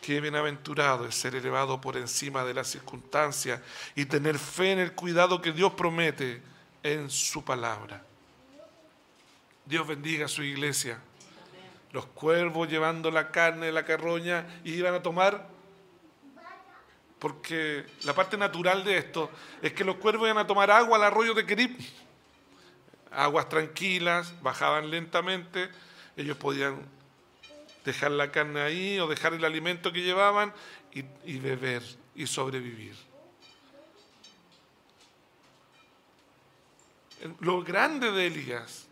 Qué 0.00 0.20
bienaventurado 0.20 1.06
es 1.06 1.14
ser 1.14 1.36
elevado 1.36 1.80
por 1.80 1.96
encima 1.96 2.44
de 2.44 2.54
las 2.54 2.66
circunstancias 2.66 3.60
y 3.94 4.06
tener 4.06 4.36
fe 4.36 4.72
en 4.72 4.80
el 4.80 4.92
cuidado 4.92 5.40
que 5.40 5.52
Dios 5.52 5.72
promete 5.74 6.42
en 6.82 7.08
su 7.08 7.44
palabra. 7.44 8.02
Dios 9.64 9.86
bendiga 9.86 10.24
a 10.24 10.28
su 10.28 10.42
iglesia. 10.42 10.98
Los 11.92 12.06
cuervos 12.06 12.68
llevando 12.68 13.12
la 13.12 13.30
carne 13.30 13.66
de 13.66 13.72
la 13.72 13.84
carroña 13.84 14.46
y 14.64 14.72
iban 14.72 14.94
a 14.94 15.02
tomar, 15.02 15.46
porque 17.22 17.86
la 18.02 18.14
parte 18.14 18.36
natural 18.36 18.82
de 18.82 18.98
esto 18.98 19.30
es 19.62 19.72
que 19.74 19.84
los 19.84 19.94
cuervos 19.94 20.26
iban 20.26 20.38
a 20.38 20.46
tomar 20.48 20.72
agua 20.72 20.96
al 20.96 21.04
arroyo 21.04 21.34
de 21.34 21.46
Kerib. 21.46 21.78
Aguas 23.12 23.48
tranquilas, 23.48 24.34
bajaban 24.42 24.90
lentamente, 24.90 25.70
ellos 26.16 26.36
podían 26.36 26.84
dejar 27.84 28.10
la 28.10 28.32
carne 28.32 28.60
ahí 28.60 28.98
o 28.98 29.06
dejar 29.06 29.34
el 29.34 29.44
alimento 29.44 29.92
que 29.92 30.02
llevaban 30.02 30.52
y, 30.90 31.38
beber 31.38 31.84
y 32.16 32.26
sobrevivir. 32.26 32.96
Lo 37.38 37.62
grande 37.62 38.10
de 38.10 38.26
Elías 38.26 38.88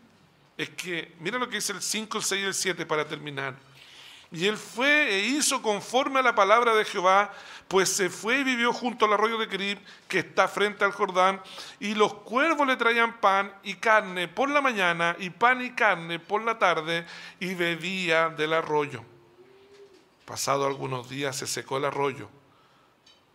es 0.57 0.69
que, 0.69 1.13
mira 1.19 1.37
lo 1.37 1.49
que 1.49 1.57
dice 1.57 1.73
el 1.73 1.81
5, 1.81 2.17
el 2.17 2.23
6 2.23 2.41
y 2.41 2.45
el 2.45 2.53
7 2.53 2.85
para 2.85 3.05
terminar. 3.05 3.57
Y 4.31 4.47
él 4.47 4.55
fue 4.55 5.09
e 5.09 5.19
hizo 5.25 5.61
conforme 5.61 6.21
a 6.21 6.23
la 6.23 6.33
palabra 6.33 6.73
de 6.73 6.85
Jehová, 6.85 7.33
pues 7.71 7.87
se 7.87 8.09
fue 8.09 8.39
y 8.39 8.43
vivió 8.43 8.73
junto 8.73 9.05
al 9.05 9.13
arroyo 9.13 9.37
de 9.37 9.47
Kerib, 9.47 9.79
que 10.09 10.19
está 10.19 10.49
frente 10.49 10.83
al 10.83 10.91
Jordán, 10.91 11.41
y 11.79 11.93
los 11.93 12.13
cuervos 12.15 12.67
le 12.67 12.75
traían 12.75 13.21
pan 13.21 13.55
y 13.63 13.75
carne 13.75 14.27
por 14.27 14.49
la 14.49 14.59
mañana, 14.59 15.15
y 15.17 15.29
pan 15.29 15.61
y 15.61 15.71
carne 15.71 16.19
por 16.19 16.43
la 16.43 16.59
tarde, 16.59 17.05
y 17.39 17.53
bebía 17.53 18.27
del 18.27 18.51
arroyo. 18.51 19.05
Pasado 20.25 20.67
algunos 20.67 21.07
días 21.07 21.37
se 21.37 21.47
secó 21.47 21.77
el 21.77 21.85
arroyo, 21.85 22.27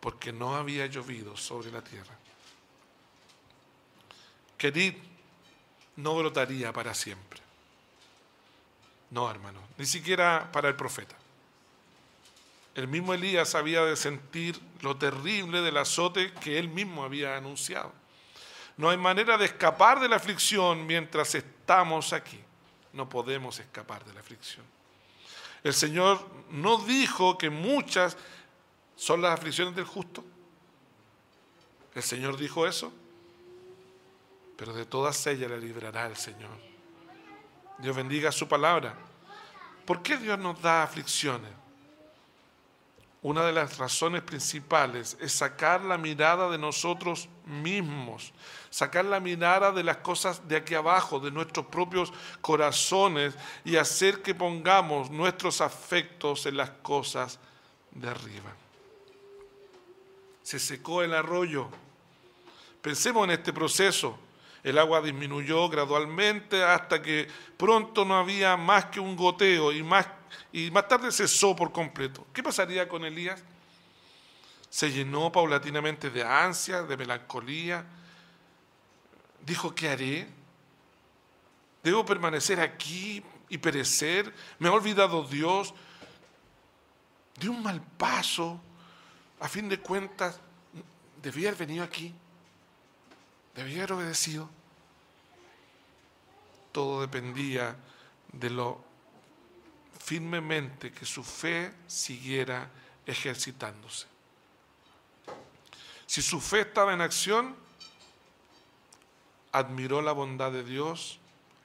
porque 0.00 0.34
no 0.34 0.54
había 0.54 0.84
llovido 0.84 1.34
sobre 1.38 1.72
la 1.72 1.80
tierra. 1.80 2.14
Kerib 4.58 5.02
no 5.96 6.14
brotaría 6.14 6.74
para 6.74 6.92
siempre. 6.92 7.40
No, 9.12 9.30
hermano, 9.30 9.60
ni 9.78 9.86
siquiera 9.86 10.50
para 10.52 10.68
el 10.68 10.76
profeta. 10.76 11.16
El 12.76 12.88
mismo 12.88 13.14
Elías 13.14 13.54
había 13.54 13.82
de 13.86 13.96
sentir 13.96 14.60
lo 14.82 14.98
terrible 14.98 15.62
del 15.62 15.78
azote 15.78 16.30
que 16.34 16.58
él 16.58 16.68
mismo 16.68 17.04
había 17.04 17.34
anunciado. 17.34 17.90
No 18.76 18.90
hay 18.90 18.98
manera 18.98 19.38
de 19.38 19.46
escapar 19.46 19.98
de 19.98 20.10
la 20.10 20.16
aflicción 20.16 20.86
mientras 20.86 21.34
estamos 21.34 22.12
aquí. 22.12 22.38
No 22.92 23.08
podemos 23.08 23.58
escapar 23.58 24.04
de 24.04 24.12
la 24.12 24.20
aflicción. 24.20 24.62
El 25.64 25.72
Señor 25.72 26.20
no 26.50 26.76
dijo 26.76 27.38
que 27.38 27.48
muchas 27.48 28.18
son 28.94 29.22
las 29.22 29.32
aflicciones 29.32 29.74
del 29.74 29.86
justo. 29.86 30.22
El 31.94 32.02
Señor 32.02 32.36
dijo 32.36 32.66
eso, 32.66 32.92
pero 34.58 34.74
de 34.74 34.84
todas 34.84 35.26
ellas 35.26 35.50
le 35.50 35.58
librará 35.58 36.06
el 36.08 36.16
Señor. 36.16 36.58
Dios 37.78 37.96
bendiga 37.96 38.30
su 38.30 38.46
palabra. 38.46 38.94
¿Por 39.86 40.02
qué 40.02 40.18
Dios 40.18 40.38
nos 40.38 40.60
da 40.60 40.82
aflicciones? 40.82 41.65
Una 43.26 43.44
de 43.44 43.52
las 43.52 43.78
razones 43.78 44.22
principales 44.22 45.16
es 45.20 45.32
sacar 45.32 45.82
la 45.82 45.98
mirada 45.98 46.48
de 46.48 46.58
nosotros 46.58 47.28
mismos, 47.44 48.32
sacar 48.70 49.04
la 49.04 49.18
mirada 49.18 49.72
de 49.72 49.82
las 49.82 49.96
cosas 49.96 50.46
de 50.46 50.54
aquí 50.54 50.76
abajo, 50.76 51.18
de 51.18 51.32
nuestros 51.32 51.66
propios 51.66 52.12
corazones 52.40 53.34
y 53.64 53.74
hacer 53.74 54.22
que 54.22 54.32
pongamos 54.32 55.10
nuestros 55.10 55.60
afectos 55.60 56.46
en 56.46 56.56
las 56.56 56.70
cosas 56.70 57.40
de 57.90 58.08
arriba. 58.08 58.54
Se 60.44 60.60
secó 60.60 61.02
el 61.02 61.12
arroyo. 61.12 61.66
Pensemos 62.80 63.24
en 63.24 63.32
este 63.32 63.52
proceso. 63.52 64.16
El 64.62 64.78
agua 64.78 65.00
disminuyó 65.00 65.68
gradualmente 65.68 66.62
hasta 66.62 67.02
que 67.02 67.26
pronto 67.56 68.04
no 68.04 68.16
había 68.16 68.56
más 68.56 68.84
que 68.84 69.00
un 69.00 69.16
goteo 69.16 69.72
y 69.72 69.82
más, 69.82 70.06
y 70.52 70.70
más 70.70 70.88
tarde 70.88 71.12
cesó 71.12 71.54
por 71.54 71.72
completo. 71.72 72.26
¿Qué 72.32 72.42
pasaría 72.42 72.88
con 72.88 73.04
Elías? 73.04 73.42
Se 74.70 74.90
llenó 74.90 75.30
paulatinamente 75.32 76.10
de 76.10 76.22
ansia, 76.22 76.82
de 76.82 76.96
melancolía. 76.96 77.84
Dijo, 79.44 79.74
¿qué 79.74 79.88
haré? 79.88 80.28
¿Debo 81.82 82.04
permanecer 82.04 82.60
aquí 82.60 83.22
y 83.48 83.58
perecer? 83.58 84.32
¿Me 84.58 84.68
ha 84.68 84.72
olvidado 84.72 85.24
Dios? 85.24 85.72
De 87.38 87.48
un 87.48 87.62
mal 87.62 87.80
paso. 87.80 88.60
A 89.40 89.48
fin 89.48 89.68
de 89.68 89.78
cuentas, 89.78 90.40
debía 91.22 91.48
haber 91.48 91.66
venido 91.66 91.84
aquí. 91.84 92.12
Debía 93.54 93.78
haber 93.78 93.92
obedecido 93.92 94.48
todo 96.76 97.00
dependía 97.00 97.74
de 98.30 98.50
lo 98.50 98.84
firmemente 100.06 100.92
que 100.92 101.04
su 101.04 101.24
fe 101.24 101.72
siguiera 101.88 102.70
ejercitándose. 103.04 104.06
Si 106.06 106.22
su 106.22 106.40
fe 106.40 106.60
estaba 106.60 106.94
en 106.94 107.00
acción, 107.00 107.56
admiró 109.50 110.00
la 110.00 110.12
bondad 110.12 110.52
de 110.52 110.62
Dios 110.62 111.18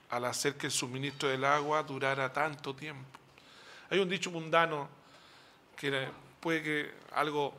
al 0.10 0.26
hacer 0.26 0.56
que 0.58 0.66
el 0.66 0.72
suministro 0.72 1.30
del 1.30 1.46
agua 1.46 1.84
durara 1.84 2.34
tanto 2.34 2.74
tiempo. 2.74 3.20
Hay 3.92 4.00
un 4.00 4.10
dicho 4.10 4.32
mundano 4.32 4.90
que 5.78 6.08
puede 6.40 6.64
que 6.64 6.92
algo 7.14 7.54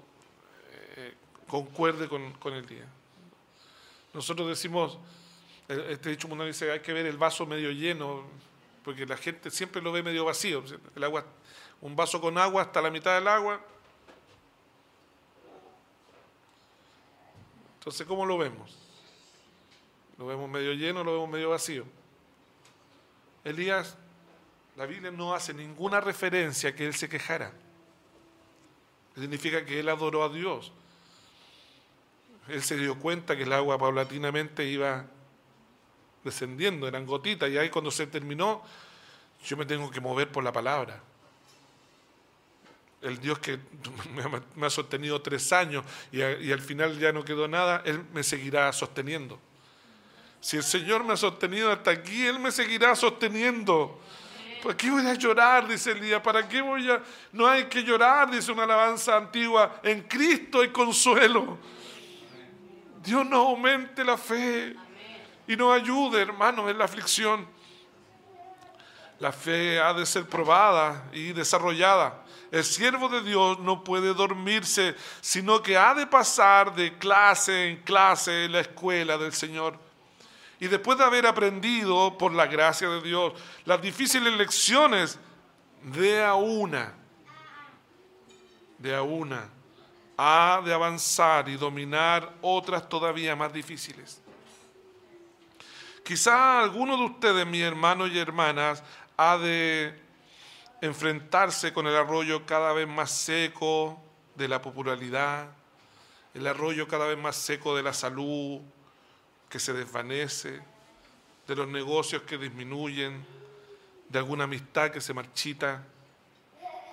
eh, 0.96 1.14
concuerde 1.46 2.08
con, 2.08 2.32
con 2.32 2.54
el 2.54 2.66
día. 2.66 2.88
Nosotros 4.12 4.48
decimos, 4.48 4.98
este 5.68 6.10
dicho 6.10 6.26
mundo 6.26 6.44
dice 6.44 6.72
hay 6.72 6.80
que 6.80 6.92
ver 6.92 7.06
el 7.06 7.18
vaso 7.18 7.46
medio 7.46 7.70
lleno, 7.70 8.24
porque 8.84 9.06
la 9.06 9.16
gente 9.16 9.50
siempre 9.50 9.80
lo 9.80 9.92
ve 9.92 10.02
medio 10.02 10.24
vacío. 10.24 10.62
El 10.94 11.04
agua, 11.04 11.24
un 11.80 11.94
vaso 11.94 12.20
con 12.20 12.38
agua 12.38 12.62
hasta 12.62 12.80
la 12.80 12.90
mitad 12.90 13.14
del 13.14 13.28
agua. 13.28 13.60
Entonces, 17.78 18.06
¿cómo 18.06 18.26
lo 18.26 18.38
vemos? 18.38 18.78
¿Lo 20.18 20.26
vemos 20.26 20.48
medio 20.48 20.72
lleno 20.72 21.00
o 21.00 21.04
lo 21.04 21.12
vemos 21.14 21.30
medio 21.30 21.50
vacío? 21.50 21.84
Elías, 23.44 23.96
la 24.76 24.86
Biblia 24.86 25.10
no 25.10 25.34
hace 25.34 25.52
ninguna 25.52 26.00
referencia 26.00 26.70
a 26.70 26.74
que 26.74 26.86
él 26.86 26.94
se 26.94 27.08
quejara. 27.08 27.52
Significa 29.16 29.64
que 29.64 29.80
él 29.80 29.88
adoró 29.88 30.24
a 30.24 30.28
Dios. 30.28 30.72
Él 32.48 32.62
se 32.62 32.76
dio 32.76 32.98
cuenta 32.98 33.36
que 33.36 33.42
el 33.42 33.52
agua 33.52 33.78
paulatinamente 33.78 34.64
iba 34.64 35.06
descendiendo, 36.24 36.86
eran 36.86 37.06
gotitas, 37.06 37.50
y 37.50 37.58
ahí 37.58 37.70
cuando 37.70 37.90
se 37.90 38.06
terminó, 38.06 38.62
yo 39.44 39.56
me 39.56 39.66
tengo 39.66 39.90
que 39.90 40.00
mover 40.00 40.30
por 40.30 40.44
la 40.44 40.52
palabra. 40.52 41.00
El 43.00 43.18
Dios 43.18 43.38
que 43.40 43.58
me 44.56 44.66
ha 44.66 44.70
sostenido 44.70 45.20
tres 45.20 45.52
años 45.52 45.84
y, 46.12 46.22
al 46.22 46.60
final 46.60 46.98
ya 46.98 47.12
no 47.12 47.24
quedó 47.24 47.48
nada, 47.48 47.82
Él 47.84 48.04
me 48.12 48.22
seguirá 48.22 48.72
sosteniendo. 48.72 49.38
Si 50.40 50.56
el 50.56 50.64
Señor 50.64 51.04
me 51.04 51.12
ha 51.12 51.16
sostenido 51.16 51.70
hasta 51.70 51.90
aquí, 51.90 52.26
Él 52.26 52.38
me 52.38 52.50
seguirá 52.50 52.94
sosteniendo. 52.96 54.00
¿Para 54.62 54.76
qué 54.76 54.90
voy 54.90 55.06
a 55.06 55.14
llorar? 55.14 55.66
Dice 55.66 55.92
el 55.92 56.00
día. 56.00 56.22
¿Para 56.22 56.48
qué 56.48 56.60
voy 56.60 56.88
a.? 56.88 57.02
No 57.32 57.46
hay 57.46 57.64
que 57.64 57.82
llorar, 57.82 58.30
dice 58.30 58.52
una 58.52 58.62
alabanza 58.62 59.16
antigua. 59.16 59.80
En 59.82 60.02
Cristo 60.02 60.60
hay 60.60 60.68
consuelo. 60.68 61.58
Dios 63.02 63.26
no 63.26 63.38
aumente 63.38 64.04
la 64.04 64.16
fe 64.16 64.76
y 65.46 65.56
nos 65.56 65.74
ayude, 65.74 66.22
hermanos, 66.22 66.70
en 66.70 66.78
la 66.78 66.84
aflicción. 66.84 67.46
La 69.18 69.32
fe 69.32 69.80
ha 69.80 69.94
de 69.94 70.04
ser 70.04 70.28
probada 70.28 71.04
y 71.12 71.32
desarrollada. 71.32 72.24
El 72.50 72.64
siervo 72.64 73.08
de 73.08 73.22
Dios 73.22 73.58
no 73.60 73.82
puede 73.82 74.12
dormirse, 74.14 74.94
sino 75.20 75.62
que 75.62 75.76
ha 75.76 75.94
de 75.94 76.06
pasar 76.06 76.74
de 76.74 76.98
clase 76.98 77.70
en 77.70 77.82
clase 77.82 78.44
en 78.44 78.52
la 78.52 78.60
escuela 78.60 79.16
del 79.16 79.32
Señor. 79.32 79.78
Y 80.60 80.68
después 80.68 80.96
de 80.98 81.04
haber 81.04 81.26
aprendido, 81.26 82.16
por 82.16 82.32
la 82.32 82.46
gracia 82.46 82.88
de 82.88 83.00
Dios, 83.00 83.32
las 83.64 83.82
difíciles 83.82 84.32
lecciones, 84.34 85.18
de 85.82 86.22
a 86.22 86.34
una, 86.34 86.94
de 88.78 88.94
a 88.94 89.02
una, 89.02 89.48
ha 90.16 90.60
de 90.64 90.72
avanzar 90.72 91.48
y 91.48 91.56
dominar 91.56 92.32
otras 92.40 92.88
todavía 92.88 93.34
más 93.34 93.52
difíciles. 93.52 94.21
Quizá 96.12 96.60
alguno 96.60 96.98
de 96.98 97.04
ustedes, 97.04 97.46
mis 97.46 97.62
hermanos 97.62 98.10
y 98.12 98.18
hermanas, 98.18 98.82
ha 99.16 99.38
de 99.38 99.98
enfrentarse 100.82 101.72
con 101.72 101.86
el 101.86 101.96
arroyo 101.96 102.44
cada 102.44 102.74
vez 102.74 102.86
más 102.86 103.10
seco 103.10 103.98
de 104.34 104.46
la 104.46 104.60
popularidad, 104.60 105.48
el 106.34 106.46
arroyo 106.46 106.86
cada 106.86 107.06
vez 107.06 107.16
más 107.16 107.36
seco 107.36 107.74
de 107.74 107.82
la 107.82 107.94
salud 107.94 108.60
que 109.48 109.58
se 109.58 109.72
desvanece, 109.72 110.60
de 111.48 111.56
los 111.56 111.66
negocios 111.66 112.24
que 112.24 112.36
disminuyen, 112.36 113.24
de 114.10 114.18
alguna 114.18 114.44
amistad 114.44 114.90
que 114.90 115.00
se 115.00 115.14
marchita. 115.14 115.82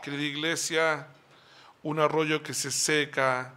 Querida 0.02 0.24
iglesia, 0.24 1.08
un 1.84 2.00
arroyo 2.00 2.42
que 2.42 2.54
se 2.54 2.72
seca 2.72 3.54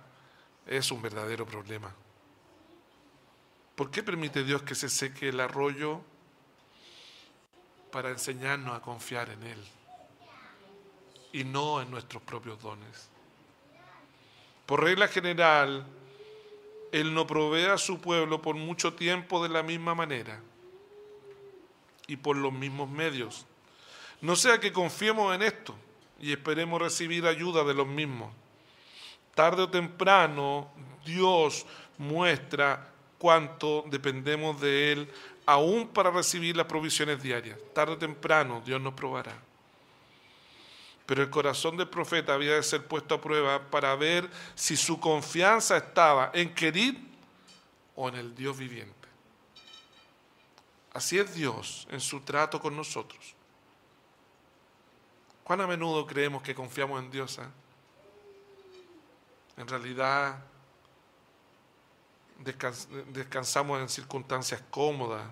es 0.66 0.90
un 0.90 1.00
verdadero 1.00 1.46
problema. 1.46 1.94
¿Por 3.74 3.90
qué 3.90 4.02
permite 4.02 4.44
Dios 4.44 4.62
que 4.62 4.74
se 4.74 4.88
seque 4.88 5.28
el 5.28 5.40
arroyo? 5.40 6.00
Para 7.90 8.10
enseñarnos 8.10 8.76
a 8.76 8.80
confiar 8.80 9.30
en 9.30 9.42
Él 9.42 9.58
y 11.32 11.44
no 11.44 11.80
en 11.80 11.90
nuestros 11.90 12.22
propios 12.22 12.60
dones. 12.60 13.08
Por 14.66 14.82
regla 14.82 15.08
general, 15.08 15.86
Él 16.92 17.14
no 17.14 17.26
provee 17.26 17.64
a 17.64 17.78
su 17.78 18.00
pueblo 18.00 18.40
por 18.40 18.56
mucho 18.56 18.94
tiempo 18.94 19.42
de 19.42 19.48
la 19.48 19.62
misma 19.62 19.94
manera 19.94 20.40
y 22.06 22.16
por 22.16 22.36
los 22.36 22.52
mismos 22.52 22.88
medios. 22.88 23.46
No 24.20 24.36
sea 24.36 24.60
que 24.60 24.72
confiemos 24.72 25.34
en 25.34 25.42
esto 25.42 25.74
y 26.20 26.32
esperemos 26.32 26.80
recibir 26.80 27.26
ayuda 27.26 27.64
de 27.64 27.74
los 27.74 27.86
mismos. 27.86 28.32
Tarde 29.34 29.62
o 29.62 29.68
temprano 29.68 30.70
Dios 31.04 31.66
muestra 31.98 32.91
cuánto 33.22 33.84
dependemos 33.86 34.60
de 34.60 34.90
Él 34.90 35.08
aún 35.46 35.86
para 35.86 36.10
recibir 36.10 36.56
las 36.56 36.66
provisiones 36.66 37.22
diarias. 37.22 37.56
Tarde 37.72 37.92
o 37.92 37.96
temprano 37.96 38.60
Dios 38.66 38.80
nos 38.80 38.94
probará. 38.94 39.32
Pero 41.06 41.22
el 41.22 41.30
corazón 41.30 41.76
del 41.76 41.88
profeta 41.88 42.34
había 42.34 42.56
de 42.56 42.64
ser 42.64 42.84
puesto 42.84 43.14
a 43.14 43.20
prueba 43.20 43.70
para 43.70 43.94
ver 43.94 44.28
si 44.56 44.76
su 44.76 44.98
confianza 44.98 45.76
estaba 45.76 46.32
en 46.34 46.52
Querid 46.52 46.96
o 47.94 48.08
en 48.08 48.16
el 48.16 48.34
Dios 48.34 48.58
viviente. 48.58 48.92
Así 50.92 51.16
es 51.16 51.32
Dios 51.32 51.86
en 51.92 52.00
su 52.00 52.22
trato 52.22 52.60
con 52.60 52.76
nosotros. 52.76 53.36
¿Cuán 55.44 55.60
a 55.60 55.68
menudo 55.68 56.04
creemos 56.08 56.42
que 56.42 56.56
confiamos 56.56 57.00
en 57.00 57.08
Dios? 57.12 57.38
Eh? 57.38 57.42
En 59.58 59.68
realidad 59.68 60.42
descansamos 62.44 63.80
en 63.80 63.88
circunstancias 63.88 64.62
cómodas. 64.70 65.22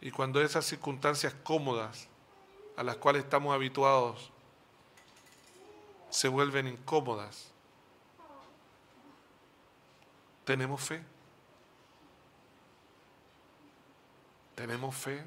Y 0.00 0.10
cuando 0.10 0.40
esas 0.40 0.64
circunstancias 0.64 1.34
cómodas 1.42 2.08
a 2.76 2.82
las 2.82 2.96
cuales 2.96 3.24
estamos 3.24 3.54
habituados 3.54 4.30
se 6.10 6.28
vuelven 6.28 6.68
incómodas, 6.68 7.50
¿tenemos 10.44 10.80
fe? 10.80 11.02
¿Tenemos 14.54 14.94
fe? 14.94 15.24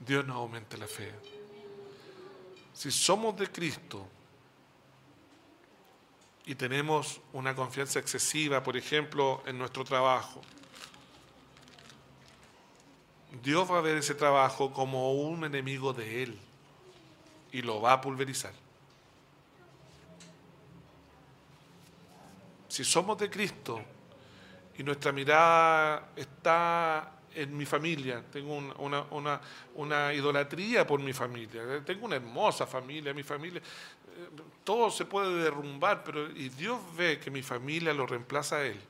Dios 0.00 0.24
nos 0.24 0.36
aumente 0.36 0.76
la 0.78 0.86
fe. 0.86 1.12
Si 2.72 2.90
somos 2.90 3.36
de 3.36 3.50
Cristo 3.50 4.06
y 6.48 6.54
tenemos 6.54 7.20
una 7.34 7.54
confianza 7.54 7.98
excesiva, 7.98 8.62
por 8.62 8.74
ejemplo, 8.74 9.42
en 9.44 9.58
nuestro 9.58 9.84
trabajo, 9.84 10.40
Dios 13.42 13.70
va 13.70 13.76
a 13.76 13.80
ver 13.82 13.98
ese 13.98 14.14
trabajo 14.14 14.72
como 14.72 15.12
un 15.12 15.44
enemigo 15.44 15.92
de 15.92 16.22
Él 16.22 16.40
y 17.52 17.60
lo 17.60 17.82
va 17.82 17.92
a 17.92 18.00
pulverizar. 18.00 18.54
Si 22.68 22.82
somos 22.82 23.18
de 23.18 23.28
Cristo 23.28 23.82
y 24.78 24.82
nuestra 24.82 25.12
mirada 25.12 26.12
está 26.16 27.12
en 27.34 27.56
mi 27.56 27.66
familia, 27.66 28.22
tengo 28.32 28.56
una, 28.56 30.14
idolatría 30.14 30.86
por 30.86 31.00
mi 31.00 31.12
familia, 31.12 31.82
tengo 31.84 32.06
una 32.06 32.16
hermosa 32.16 32.66
familia, 32.66 33.14
mi 33.14 33.22
familia, 33.22 33.60
eh, 33.60 34.28
todo 34.64 34.90
se 34.90 35.04
puede 35.04 35.42
derrumbar, 35.42 36.02
pero 36.04 36.30
y 36.30 36.48
Dios 36.48 36.80
ve 36.96 37.18
que 37.18 37.30
mi 37.30 37.42
familia 37.42 37.92
lo 37.92 38.06
reemplaza 38.06 38.56
a 38.56 38.64
Él, 38.64 38.80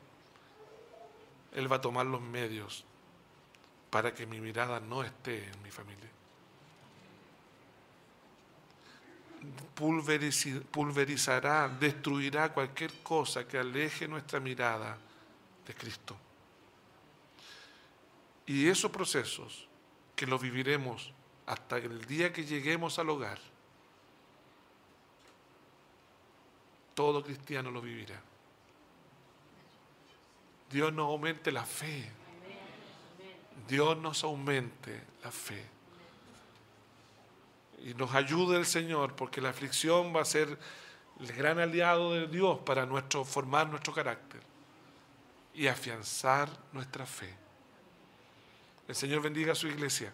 Él 1.54 1.70
va 1.70 1.76
a 1.76 1.80
tomar 1.80 2.06
los 2.06 2.20
medios 2.20 2.84
para 3.90 4.14
que 4.14 4.26
mi 4.26 4.40
mirada 4.40 4.80
no 4.80 5.02
esté 5.02 5.44
en 5.44 5.62
mi 5.62 5.70
familia. 5.70 6.08
Pulverizará, 9.74 11.68
destruirá 11.68 12.52
cualquier 12.52 12.92
cosa 13.02 13.46
que 13.46 13.58
aleje 13.58 14.08
nuestra 14.08 14.40
mirada 14.40 14.98
de 15.66 15.74
Cristo. 15.74 16.16
Y 18.48 18.66
esos 18.66 18.90
procesos 18.90 19.68
que 20.16 20.26
los 20.26 20.40
viviremos 20.40 21.12
hasta 21.44 21.76
el 21.76 22.06
día 22.06 22.32
que 22.32 22.46
lleguemos 22.46 22.98
al 22.98 23.10
hogar, 23.10 23.38
todo 26.94 27.22
cristiano 27.22 27.70
lo 27.70 27.82
vivirá. 27.82 28.20
Dios 30.70 30.92
nos 30.94 31.04
aumente 31.08 31.52
la 31.52 31.64
fe. 31.64 32.10
Dios 33.68 33.98
nos 33.98 34.24
aumente 34.24 35.02
la 35.22 35.30
fe. 35.30 35.62
Y 37.84 37.92
nos 37.94 38.14
ayude 38.14 38.56
el 38.56 38.64
Señor, 38.64 39.14
porque 39.14 39.42
la 39.42 39.50
aflicción 39.50 40.16
va 40.16 40.22
a 40.22 40.24
ser 40.24 40.58
el 41.20 41.32
gran 41.34 41.58
aliado 41.58 42.14
de 42.14 42.26
Dios 42.26 42.58
para 42.60 42.86
nuestro, 42.86 43.26
formar 43.26 43.68
nuestro 43.68 43.92
carácter 43.92 44.40
y 45.52 45.66
afianzar 45.66 46.48
nuestra 46.72 47.04
fe. 47.04 47.47
El 48.88 48.94
Señor 48.94 49.20
bendiga 49.20 49.52
a 49.52 49.54
su 49.54 49.68
iglesia 49.68 50.10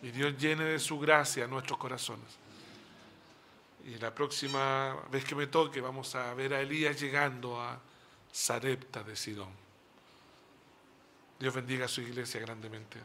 y 0.00 0.12
Dios 0.12 0.38
llene 0.38 0.64
de 0.64 0.78
su 0.78 0.98
gracia 0.98 1.48
nuestros 1.48 1.76
corazones. 1.76 2.38
Y 3.84 3.96
la 3.96 4.14
próxima 4.14 4.96
vez 5.10 5.24
que 5.24 5.34
me 5.34 5.48
toque 5.48 5.80
vamos 5.80 6.14
a 6.14 6.32
ver 6.34 6.54
a 6.54 6.60
Elías 6.60 7.00
llegando 7.00 7.60
a 7.60 7.80
Sarepta 8.30 9.02
de 9.02 9.16
Sidón. 9.16 9.50
Dios 11.40 11.52
bendiga 11.52 11.86
a 11.86 11.88
su 11.88 12.00
iglesia 12.00 12.40
grandemente. 12.40 12.98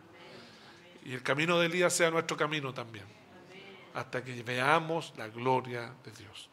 Y 1.06 1.14
el 1.14 1.24
camino 1.24 1.60
de 1.60 1.66
Elías 1.66 1.94
sea 1.94 2.12
nuestro 2.12 2.38
camino 2.38 2.74
también. 2.74 3.06
Hasta 3.96 4.24
que 4.24 4.44
veamos 4.44 5.14
la 5.18 5.28
gloria 5.30 5.94
de 6.04 6.12
Dios. 6.12 6.50